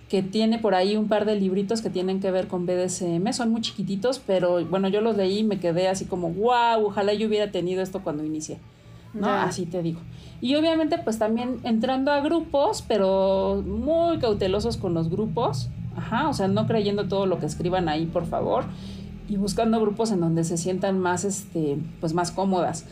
que 0.09 0.23
tiene 0.23 0.57
por 0.57 0.73
ahí 0.73 0.97
un 0.97 1.07
par 1.07 1.25
de 1.25 1.35
libritos 1.35 1.81
que 1.81 1.89
tienen 1.89 2.19
que 2.19 2.31
ver 2.31 2.47
con 2.47 2.65
BDSM. 2.65 3.31
Son 3.31 3.51
muy 3.51 3.61
chiquititos, 3.61 4.19
pero 4.19 4.65
bueno, 4.65 4.89
yo 4.89 5.01
los 5.01 5.15
leí 5.15 5.39
y 5.39 5.43
me 5.43 5.59
quedé 5.59 5.87
así 5.87 6.05
como, 6.05 6.31
wow, 6.31 6.85
ojalá 6.87 7.13
yo 7.13 7.27
hubiera 7.27 7.51
tenido 7.51 7.83
esto 7.83 8.01
cuando 8.01 8.23
inicié. 8.23 8.57
¿no? 9.13 9.29
Así 9.29 9.65
te 9.65 9.81
digo. 9.81 9.99
Y 10.41 10.55
obviamente 10.55 10.97
pues 10.97 11.19
también 11.19 11.59
entrando 11.63 12.11
a 12.11 12.21
grupos, 12.21 12.83
pero 12.87 13.63
muy 13.65 14.19
cautelosos 14.19 14.77
con 14.77 14.93
los 14.93 15.09
grupos, 15.09 15.69
ajá, 15.95 16.29
o 16.29 16.33
sea, 16.33 16.47
no 16.47 16.65
creyendo 16.65 17.07
todo 17.07 17.25
lo 17.25 17.39
que 17.39 17.45
escriban 17.45 17.89
ahí, 17.89 18.05
por 18.05 18.25
favor, 18.25 18.65
y 19.27 19.35
buscando 19.35 19.79
grupos 19.79 20.11
en 20.11 20.21
donde 20.21 20.43
se 20.43 20.57
sientan 20.57 20.99
más, 20.99 21.23
este, 21.23 21.77
pues 21.99 22.13
más 22.13 22.31
cómodas. 22.31 22.85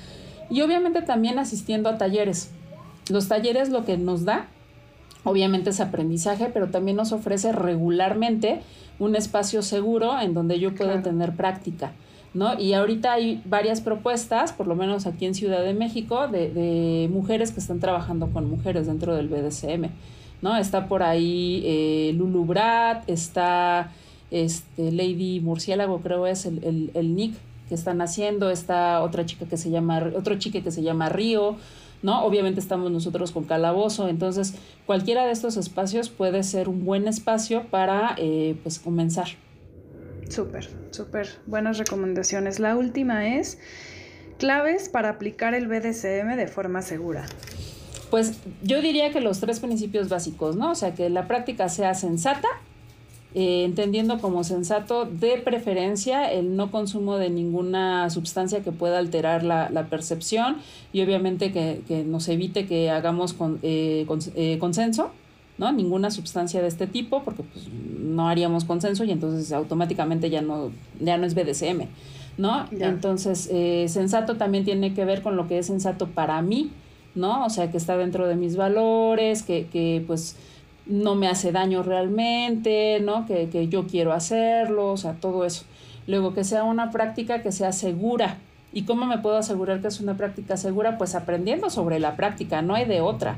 Y 0.49 0.61
obviamente 0.61 1.01
también 1.01 1.39
asistiendo 1.39 1.89
a 1.89 1.97
talleres. 1.97 2.51
Los 3.09 3.27
talleres 3.27 3.69
lo 3.69 3.85
que 3.85 3.97
nos 3.97 4.25
da, 4.25 4.47
obviamente 5.27 5.71
es 5.71 5.81
aprendizaje, 5.81 6.49
pero 6.53 6.67
también 6.69 6.95
nos 6.95 7.11
ofrece 7.11 7.51
regularmente 7.51 8.61
un 8.97 9.15
espacio 9.15 9.61
seguro 9.61 10.19
en 10.21 10.33
donde 10.33 10.57
yo 10.57 10.73
puedo 10.73 11.01
tener 11.01 11.35
práctica. 11.35 11.91
¿no? 12.33 12.57
Y 12.57 12.73
ahorita 12.73 13.13
hay 13.13 13.41
varias 13.45 13.81
propuestas, 13.81 14.53
por 14.53 14.67
lo 14.67 14.75
menos 14.75 15.05
aquí 15.05 15.25
en 15.25 15.35
Ciudad 15.35 15.63
de 15.63 15.73
México, 15.73 16.27
de, 16.27 17.09
mujeres 17.11 17.51
que 17.51 17.59
están 17.59 17.79
trabajando 17.79 18.27
con 18.27 18.49
mujeres 18.49 18.87
dentro 18.87 19.15
del 19.15 19.27
BDSM, 19.27 19.89
¿no? 20.41 20.55
Está 20.55 20.87
por 20.87 21.03
ahí 21.03 21.63
eh, 21.65 22.13
Lulu 22.15 22.45
Brad, 22.45 22.97
está 23.07 23.91
este, 24.31 24.91
Lady 24.91 25.39
Murciélago, 25.39 25.99
creo 25.99 26.25
es 26.27 26.45
el, 26.45 26.91
el, 26.93 27.15
nick 27.15 27.33
que 27.67 27.75
están 27.75 28.01
haciendo, 28.01 28.49
está 28.49 29.01
otra 29.01 29.25
chica 29.25 29.45
que 29.45 29.57
se 29.57 29.71
llama, 29.71 30.11
otro 30.15 30.37
chique 30.37 30.63
que 30.63 30.71
se 30.71 30.83
llama 30.83 31.09
Río, 31.09 31.57
¿no? 32.01 32.23
Obviamente 32.23 32.59
estamos 32.59 32.91
nosotros 32.91 33.31
con 33.31 33.45
Calabozo, 33.45 34.07
entonces 34.07 34.55
cualquiera 34.85 35.25
de 35.25 35.31
estos 35.31 35.57
espacios 35.57 36.09
puede 36.09 36.43
ser 36.43 36.69
un 36.69 36.85
buen 36.85 37.07
espacio 37.07 37.67
para, 37.69 38.15
eh, 38.17 38.55
pues, 38.63 38.79
comenzar. 38.79 39.27
Súper, 40.29 40.69
súper 40.91 41.29
buenas 41.45 41.77
recomendaciones. 41.77 42.59
La 42.59 42.75
última 42.75 43.35
es 43.35 43.59
claves 44.37 44.89
para 44.89 45.09
aplicar 45.09 45.53
el 45.53 45.67
BDSM 45.67 46.35
de 46.35 46.47
forma 46.47 46.81
segura. 46.81 47.25
Pues 48.09 48.39
yo 48.63 48.81
diría 48.81 49.11
que 49.11 49.19
los 49.19 49.39
tres 49.39 49.59
principios 49.59 50.09
básicos, 50.09 50.55
¿no? 50.55 50.71
O 50.71 50.75
sea, 50.75 50.93
que 50.93 51.09
la 51.09 51.27
práctica 51.27 51.67
sea 51.67 51.93
sensata, 51.93 52.47
eh, 53.39 53.65
entendiendo 53.65 54.17
como 54.17 54.43
sensato 54.43 55.05
de 55.05 55.37
preferencia 55.37 56.31
el 56.31 56.55
no 56.55 56.71
consumo 56.71 57.17
de 57.17 57.29
ninguna 57.29 58.09
sustancia 58.09 58.63
que 58.63 58.71
pueda 58.71 58.97
alterar 58.97 59.43
la, 59.43 59.87
percepción 59.91 60.57
y 60.91 61.03
obviamente 61.03 61.51
que, 61.51 62.03
nos 62.03 62.27
evite 62.29 62.65
que 62.65 62.89
hagamos 62.89 63.33
con, 63.33 63.59
eh, 63.61 64.07
eh, 64.33 64.57
consenso 64.57 65.11
¿no? 65.59 65.71
Ninguna 65.71 66.09
sustancia 66.09 66.63
de 66.63 66.67
este 66.67 66.87
tipo, 66.87 67.21
porque 67.21 67.43
pues, 67.43 67.67
no 67.69 68.27
haríamos 68.27 68.65
consenso 68.65 69.03
y 69.03 69.11
entonces 69.11 69.51
automáticamente 69.51 70.31
ya 70.31 70.41
no, 70.41 70.71
ya 70.99 71.17
no 71.17 71.27
es 71.27 71.35
BDSM, 71.35 71.87
¿no? 72.39 72.65
Entonces, 72.71 73.49
eh, 73.51 73.85
sensato 73.87 74.37
también 74.37 74.65
tiene 74.65 74.95
que 74.95 75.05
ver 75.05 75.21
con 75.21 75.35
lo 75.35 75.47
que 75.47 75.59
es 75.59 75.67
sensato 75.67 76.07
para 76.07 76.41
mí, 76.41 76.71
¿no? 77.13 77.45
O 77.45 77.51
sea, 77.51 77.69
que 77.69 77.77
está 77.77 77.97
dentro 77.97 78.27
de 78.27 78.35
mis 78.35 78.55
valores, 78.55 79.43
que, 79.43 79.67
que 79.67 80.03
pues 80.07 80.35
no 80.89 81.15
me 81.15 81.27
hace 81.27 81.51
daño 81.51 81.83
realmente, 81.83 82.99
¿no? 83.01 83.25
Que, 83.25 83.49
que 83.49 83.67
yo 83.67 83.87
quiero 83.87 84.13
hacerlo, 84.13 84.91
o 84.91 84.97
sea, 84.97 85.13
todo 85.13 85.45
eso. 85.45 85.65
Luego, 86.07 86.33
que 86.33 86.43
sea 86.43 86.63
una 86.63 86.91
práctica 86.91 87.41
que 87.41 87.51
sea 87.51 87.71
segura. 87.71 88.37
¿Y 88.73 88.83
cómo 88.83 89.05
me 89.05 89.17
puedo 89.17 89.37
asegurar 89.37 89.81
que 89.81 89.87
es 89.87 89.99
una 89.99 90.17
práctica 90.17 90.57
segura? 90.57 90.97
Pues 90.97 91.15
aprendiendo 91.15 91.69
sobre 91.69 91.99
la 91.99 92.15
práctica, 92.15 92.61
no 92.61 92.75
hay 92.75 92.85
de 92.85 93.01
otra. 93.01 93.37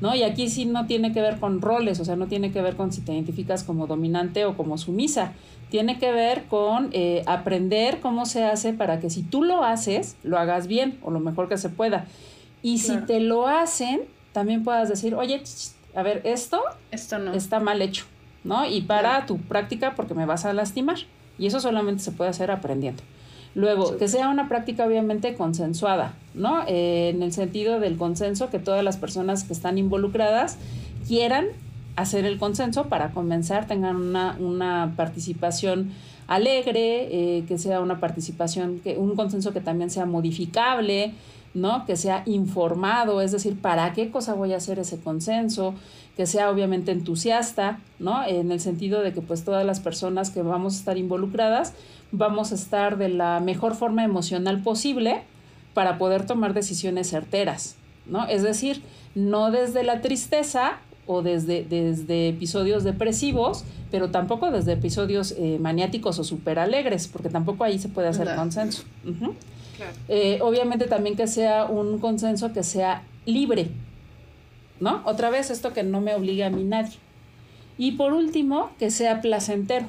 ¿no? 0.00 0.14
Y 0.14 0.22
aquí 0.22 0.48
sí 0.48 0.66
no 0.66 0.86
tiene 0.86 1.12
que 1.12 1.20
ver 1.20 1.38
con 1.38 1.60
roles, 1.60 2.00
o 2.00 2.04
sea, 2.04 2.16
no 2.16 2.26
tiene 2.26 2.52
que 2.52 2.60
ver 2.60 2.76
con 2.76 2.92
si 2.92 3.00
te 3.00 3.12
identificas 3.12 3.64
como 3.64 3.86
dominante 3.86 4.44
o 4.44 4.56
como 4.56 4.76
sumisa, 4.78 5.32
tiene 5.70 5.98
que 5.98 6.12
ver 6.12 6.44
con 6.44 6.90
eh, 6.92 7.22
aprender 7.26 8.00
cómo 8.00 8.26
se 8.26 8.44
hace 8.44 8.72
para 8.72 9.00
que 9.00 9.10
si 9.10 9.22
tú 9.22 9.42
lo 9.42 9.64
haces, 9.64 10.16
lo 10.22 10.38
hagas 10.38 10.66
bien 10.66 10.98
o 11.02 11.10
lo 11.10 11.20
mejor 11.20 11.48
que 11.48 11.56
se 11.56 11.68
pueda. 11.68 12.06
Y 12.62 12.78
si 12.78 12.96
te 12.98 13.20
lo 13.20 13.46
hacen, 13.46 14.02
también 14.32 14.64
puedas 14.64 14.88
decir, 14.88 15.14
oye, 15.14 15.42
a 15.96 16.02
ver, 16.02 16.20
esto, 16.24 16.60
esto 16.90 17.18
no. 17.18 17.32
está 17.32 17.58
mal 17.58 17.82
hecho, 17.82 18.04
¿no? 18.44 18.66
Y 18.66 18.82
para 18.82 19.26
tu 19.26 19.38
práctica 19.38 19.94
porque 19.94 20.14
me 20.14 20.26
vas 20.26 20.44
a 20.44 20.52
lastimar. 20.52 20.98
Y 21.38 21.46
eso 21.46 21.60
solamente 21.60 22.02
se 22.02 22.12
puede 22.12 22.30
hacer 22.30 22.50
aprendiendo. 22.50 23.02
Luego, 23.54 23.96
que 23.96 24.06
sea 24.06 24.28
una 24.28 24.48
práctica 24.48 24.86
obviamente 24.86 25.34
consensuada, 25.34 26.14
¿no? 26.34 26.62
Eh, 26.66 27.12
en 27.14 27.22
el 27.22 27.32
sentido 27.32 27.80
del 27.80 27.96
consenso, 27.96 28.50
que 28.50 28.58
todas 28.58 28.84
las 28.84 28.98
personas 28.98 29.44
que 29.44 29.54
están 29.54 29.78
involucradas 29.78 30.58
quieran 31.08 31.46
hacer 31.96 32.26
el 32.26 32.38
consenso 32.38 32.90
para 32.90 33.12
comenzar, 33.12 33.66
tengan 33.66 33.96
una, 33.96 34.92
participación 34.96 35.92
alegre, 36.26 37.08
eh, 37.38 37.44
que 37.48 37.56
sea 37.56 37.80
una 37.80 37.98
participación, 37.98 38.80
que, 38.80 38.98
un 38.98 39.16
consenso 39.16 39.54
que 39.54 39.62
también 39.62 39.88
sea 39.88 40.04
modificable, 40.04 41.14
¿no? 41.56 41.86
Que 41.86 41.96
sea 41.96 42.22
informado, 42.26 43.22
es 43.22 43.32
decir, 43.32 43.58
¿para 43.58 43.92
qué 43.94 44.10
cosa 44.10 44.34
voy 44.34 44.52
a 44.52 44.58
hacer 44.58 44.78
ese 44.78 45.00
consenso? 45.00 45.74
Que 46.14 46.26
sea 46.26 46.50
obviamente 46.50 46.92
entusiasta, 46.92 47.80
¿no? 47.98 48.24
En 48.26 48.52
el 48.52 48.60
sentido 48.60 49.02
de 49.02 49.14
que 49.14 49.22
pues 49.22 49.42
todas 49.42 49.64
las 49.64 49.80
personas 49.80 50.30
que 50.30 50.42
vamos 50.42 50.74
a 50.74 50.78
estar 50.78 50.98
involucradas 50.98 51.72
vamos 52.12 52.52
a 52.52 52.54
estar 52.54 52.98
de 52.98 53.08
la 53.08 53.40
mejor 53.40 53.74
forma 53.74 54.04
emocional 54.04 54.62
posible 54.62 55.22
para 55.72 55.98
poder 55.98 56.26
tomar 56.26 56.52
decisiones 56.52 57.08
certeras, 57.08 57.76
¿no? 58.04 58.26
Es 58.26 58.42
decir, 58.42 58.82
no 59.14 59.50
desde 59.50 59.82
la 59.82 60.02
tristeza 60.02 60.78
o 61.06 61.22
desde, 61.22 61.64
desde 61.64 62.28
episodios 62.28 62.84
depresivos, 62.84 63.64
pero 63.90 64.10
tampoco 64.10 64.50
desde 64.50 64.72
episodios 64.72 65.34
eh, 65.38 65.58
maniáticos 65.58 66.18
o 66.18 66.24
súper 66.24 66.58
alegres, 66.58 67.08
porque 67.08 67.30
tampoco 67.30 67.64
ahí 67.64 67.78
se 67.78 67.88
puede 67.88 68.08
hacer 68.08 68.34
consenso. 68.36 68.82
Eh, 70.08 70.38
obviamente 70.42 70.86
también 70.86 71.16
que 71.16 71.26
sea 71.26 71.64
un 71.64 71.98
consenso 71.98 72.52
que 72.52 72.62
sea 72.62 73.02
libre, 73.24 73.68
¿no? 74.80 75.02
Otra 75.04 75.30
vez 75.30 75.50
esto 75.50 75.72
que 75.72 75.82
no 75.82 76.00
me 76.00 76.14
obliga 76.14 76.46
a 76.46 76.50
mí 76.50 76.64
nadie. 76.64 76.96
Y 77.78 77.92
por 77.92 78.12
último, 78.12 78.70
que 78.78 78.90
sea 78.90 79.20
placentero. 79.20 79.86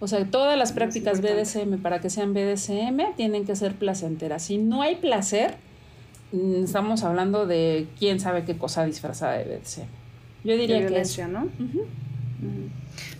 O 0.00 0.06
sea, 0.06 0.24
todas 0.26 0.58
las 0.58 0.72
prácticas 0.72 1.20
BDSM 1.20 1.78
para 1.80 2.00
que 2.00 2.10
sean 2.10 2.34
BDSM 2.34 3.14
tienen 3.16 3.46
que 3.46 3.56
ser 3.56 3.74
placenteras. 3.74 4.42
Si 4.42 4.58
no 4.58 4.82
hay 4.82 4.96
placer, 4.96 5.56
mm, 6.32 6.64
estamos 6.64 7.02
hablando 7.04 7.46
de 7.46 7.86
quién 7.98 8.20
sabe 8.20 8.44
qué 8.44 8.56
cosa 8.56 8.84
disfrazada 8.84 9.38
de 9.38 9.44
BDSM. 9.44 9.86
Yo 10.44 10.56
diría 10.56 10.86
que 10.86 11.00
es. 11.00 11.18
¿no? 11.26 11.48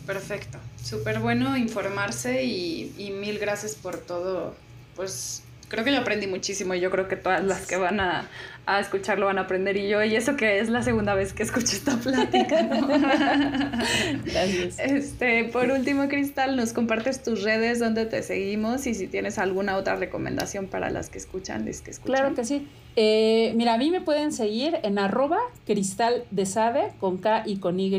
Perfecto. 0.06 0.58
Súper 0.82 1.20
bueno 1.20 1.56
informarse 1.56 2.44
y, 2.44 2.92
y 2.98 3.10
mil 3.10 3.38
gracias 3.38 3.74
por 3.74 3.96
todo, 3.96 4.54
pues 4.94 5.44
creo 5.68 5.84
que 5.84 5.92
yo 5.92 6.00
aprendí 6.00 6.26
muchísimo 6.26 6.74
y 6.74 6.80
yo 6.80 6.90
creo 6.90 7.08
que 7.08 7.16
todas 7.16 7.44
las 7.44 7.66
que 7.66 7.76
van 7.76 7.98
a, 8.00 8.28
a, 8.66 8.80
escucharlo 8.80 9.26
van 9.26 9.38
a 9.38 9.42
aprender 9.42 9.76
y 9.76 9.88
yo, 9.88 10.02
y 10.02 10.14
eso 10.14 10.36
que 10.36 10.58
es 10.60 10.68
la 10.68 10.82
segunda 10.82 11.14
vez 11.14 11.32
que 11.32 11.42
escucho 11.42 11.74
esta 11.74 11.96
plática. 11.96 12.62
Gracias. 14.24 14.78
Este, 14.78 15.44
por 15.44 15.70
último, 15.70 16.08
Cristal, 16.08 16.56
nos 16.56 16.72
compartes 16.72 17.22
tus 17.22 17.42
redes, 17.42 17.80
donde 17.80 18.06
te 18.06 18.22
seguimos 18.22 18.86
y 18.86 18.94
si 18.94 19.08
tienes 19.08 19.38
alguna 19.38 19.76
otra 19.76 19.96
recomendación 19.96 20.66
para 20.68 20.90
las 20.90 21.10
que 21.10 21.18
escuchan, 21.18 21.64
les 21.64 21.80
que 21.80 21.90
escuchan. 21.90 22.14
Claro 22.14 22.34
que 22.34 22.44
sí. 22.44 22.68
Eh, 22.96 23.52
mira, 23.56 23.74
a 23.74 23.78
mí 23.78 23.90
me 23.90 24.00
pueden 24.00 24.32
seguir 24.32 24.78
en 24.82 24.98
arroba 24.98 25.38
cristal 25.66 26.24
de 26.30 26.46
Sade, 26.46 26.92
con 27.00 27.18
K 27.18 27.42
y 27.46 27.56
con 27.56 27.80
Y, 27.80 27.92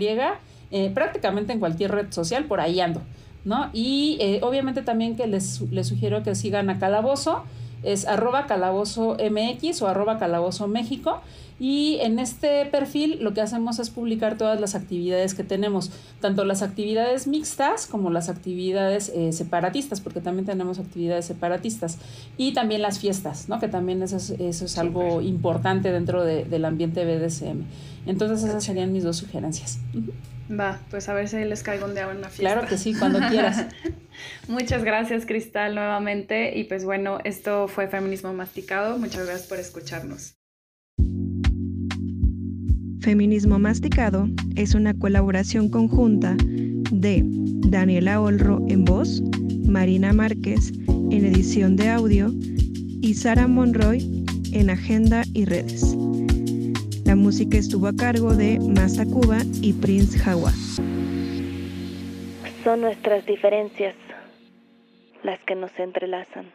eh, 0.72 0.92
prácticamente 0.94 1.54
en 1.54 1.60
cualquier 1.60 1.92
red 1.92 2.12
social, 2.12 2.46
por 2.46 2.62
ahí 2.62 2.80
ando. 2.80 3.02
¿No? 3.46 3.70
Y 3.72 4.18
eh, 4.20 4.40
obviamente 4.42 4.82
también 4.82 5.16
que 5.16 5.28
les, 5.28 5.62
les, 5.72 5.88
sugiero 5.88 6.24
que 6.24 6.36
sigan 6.36 6.70
a 6.70 6.80
Calabozo, 6.80 7.44
es 7.86 8.08
arroba 8.08 8.48
calabozo 8.48 9.16
MX 9.16 9.82
o 9.84 9.88
arroba 9.88 10.18
calabozo 10.18 10.68
México. 10.68 11.22
Y 11.58 12.00
en 12.02 12.20
este 12.20 12.66
perfil 12.66 13.20
lo 13.22 13.34
que 13.34 13.40
hacemos 13.40 13.80
es 13.80 13.90
publicar 13.90 14.38
todas 14.38 14.60
las 14.60 14.76
actividades 14.76 15.34
que 15.34 15.46
tenemos, 15.46 15.90
tanto 16.20 16.44
las 16.44 16.62
actividades 16.62 17.28
mixtas 17.28 17.88
como 17.88 18.10
las 18.10 18.28
actividades 18.28 19.10
eh, 19.16 19.32
separatistas, 19.32 20.02
porque 20.02 20.20
también 20.20 20.46
tenemos 20.46 20.80
actividades 20.80 21.26
separatistas, 21.26 21.98
y 22.38 22.54
también 22.54 22.82
las 22.82 23.00
fiestas, 23.00 23.48
¿no? 23.48 23.62
que 23.62 23.70
también 23.70 24.04
eso 24.04 24.18
es, 24.18 24.32
eso 24.32 24.66
es 24.66 24.78
algo 24.78 25.22
importante 25.22 25.94
dentro 25.94 26.26
del 26.26 26.66
ambiente 26.66 27.06
BDSM. 27.06 27.62
Entonces 28.06 28.44
esas 28.44 28.64
serían 28.64 28.92
mis 28.92 29.06
dos 29.06 29.16
sugerencias. 29.16 29.80
Va, 30.50 30.80
pues 30.92 31.10
a 31.10 31.14
ver 31.14 31.28
si 31.28 31.38
les 31.38 31.64
caigo 31.64 31.86
un 31.86 31.94
día 31.94 32.04
en 32.04 32.18
una 32.18 32.30
fiesta. 32.30 32.54
Claro 32.54 32.68
que 32.68 32.78
sí, 32.78 32.94
cuando 32.94 33.20
quieras. 33.30 33.66
Muchas 34.48 34.84
gracias, 34.84 35.26
Cristal, 35.26 35.76
nuevamente. 35.76 36.58
Y 36.58 36.66
pues 36.66 36.86
bueno, 36.86 37.20
esto 37.24 37.68
fue 37.68 37.88
Feminismo 37.88 38.34
Masticado. 38.34 38.98
Muchas 38.98 39.26
gracias 39.26 39.48
por 39.48 39.58
escucharnos. 39.58 40.36
Feminismo 43.02 43.60
Masticado 43.60 44.28
es 44.56 44.74
una 44.74 44.94
colaboración 44.94 45.70
conjunta 45.70 46.36
de 46.92 47.24
Daniela 47.26 48.20
Olro 48.20 48.64
en 48.68 48.84
voz, 48.86 49.22
Marina 49.68 50.12
Márquez 50.14 50.72
en 50.88 51.26
edición 51.26 51.76
de 51.76 51.90
audio 51.90 52.34
y 53.02 53.14
Sara 53.14 53.48
Monroy 53.48 54.26
en 54.54 54.70
agenda 54.70 55.24
y 55.34 55.46
redes. 55.46 55.96
La 57.06 57.16
música 57.16 57.58
estuvo 57.58 57.86
a 57.86 57.96
cargo 57.96 58.34
de 58.34 58.60
Masa 58.60 59.06
Cuba 59.06 59.38
y 59.62 59.74
Prince 59.74 60.20
Hawa. 60.28 60.52
Son 62.64 62.82
nuestras 62.82 63.24
diferencias 63.28 63.94
las 65.22 65.40
que 65.42 65.54
nos 65.54 65.70
entrelazan. 65.78 66.48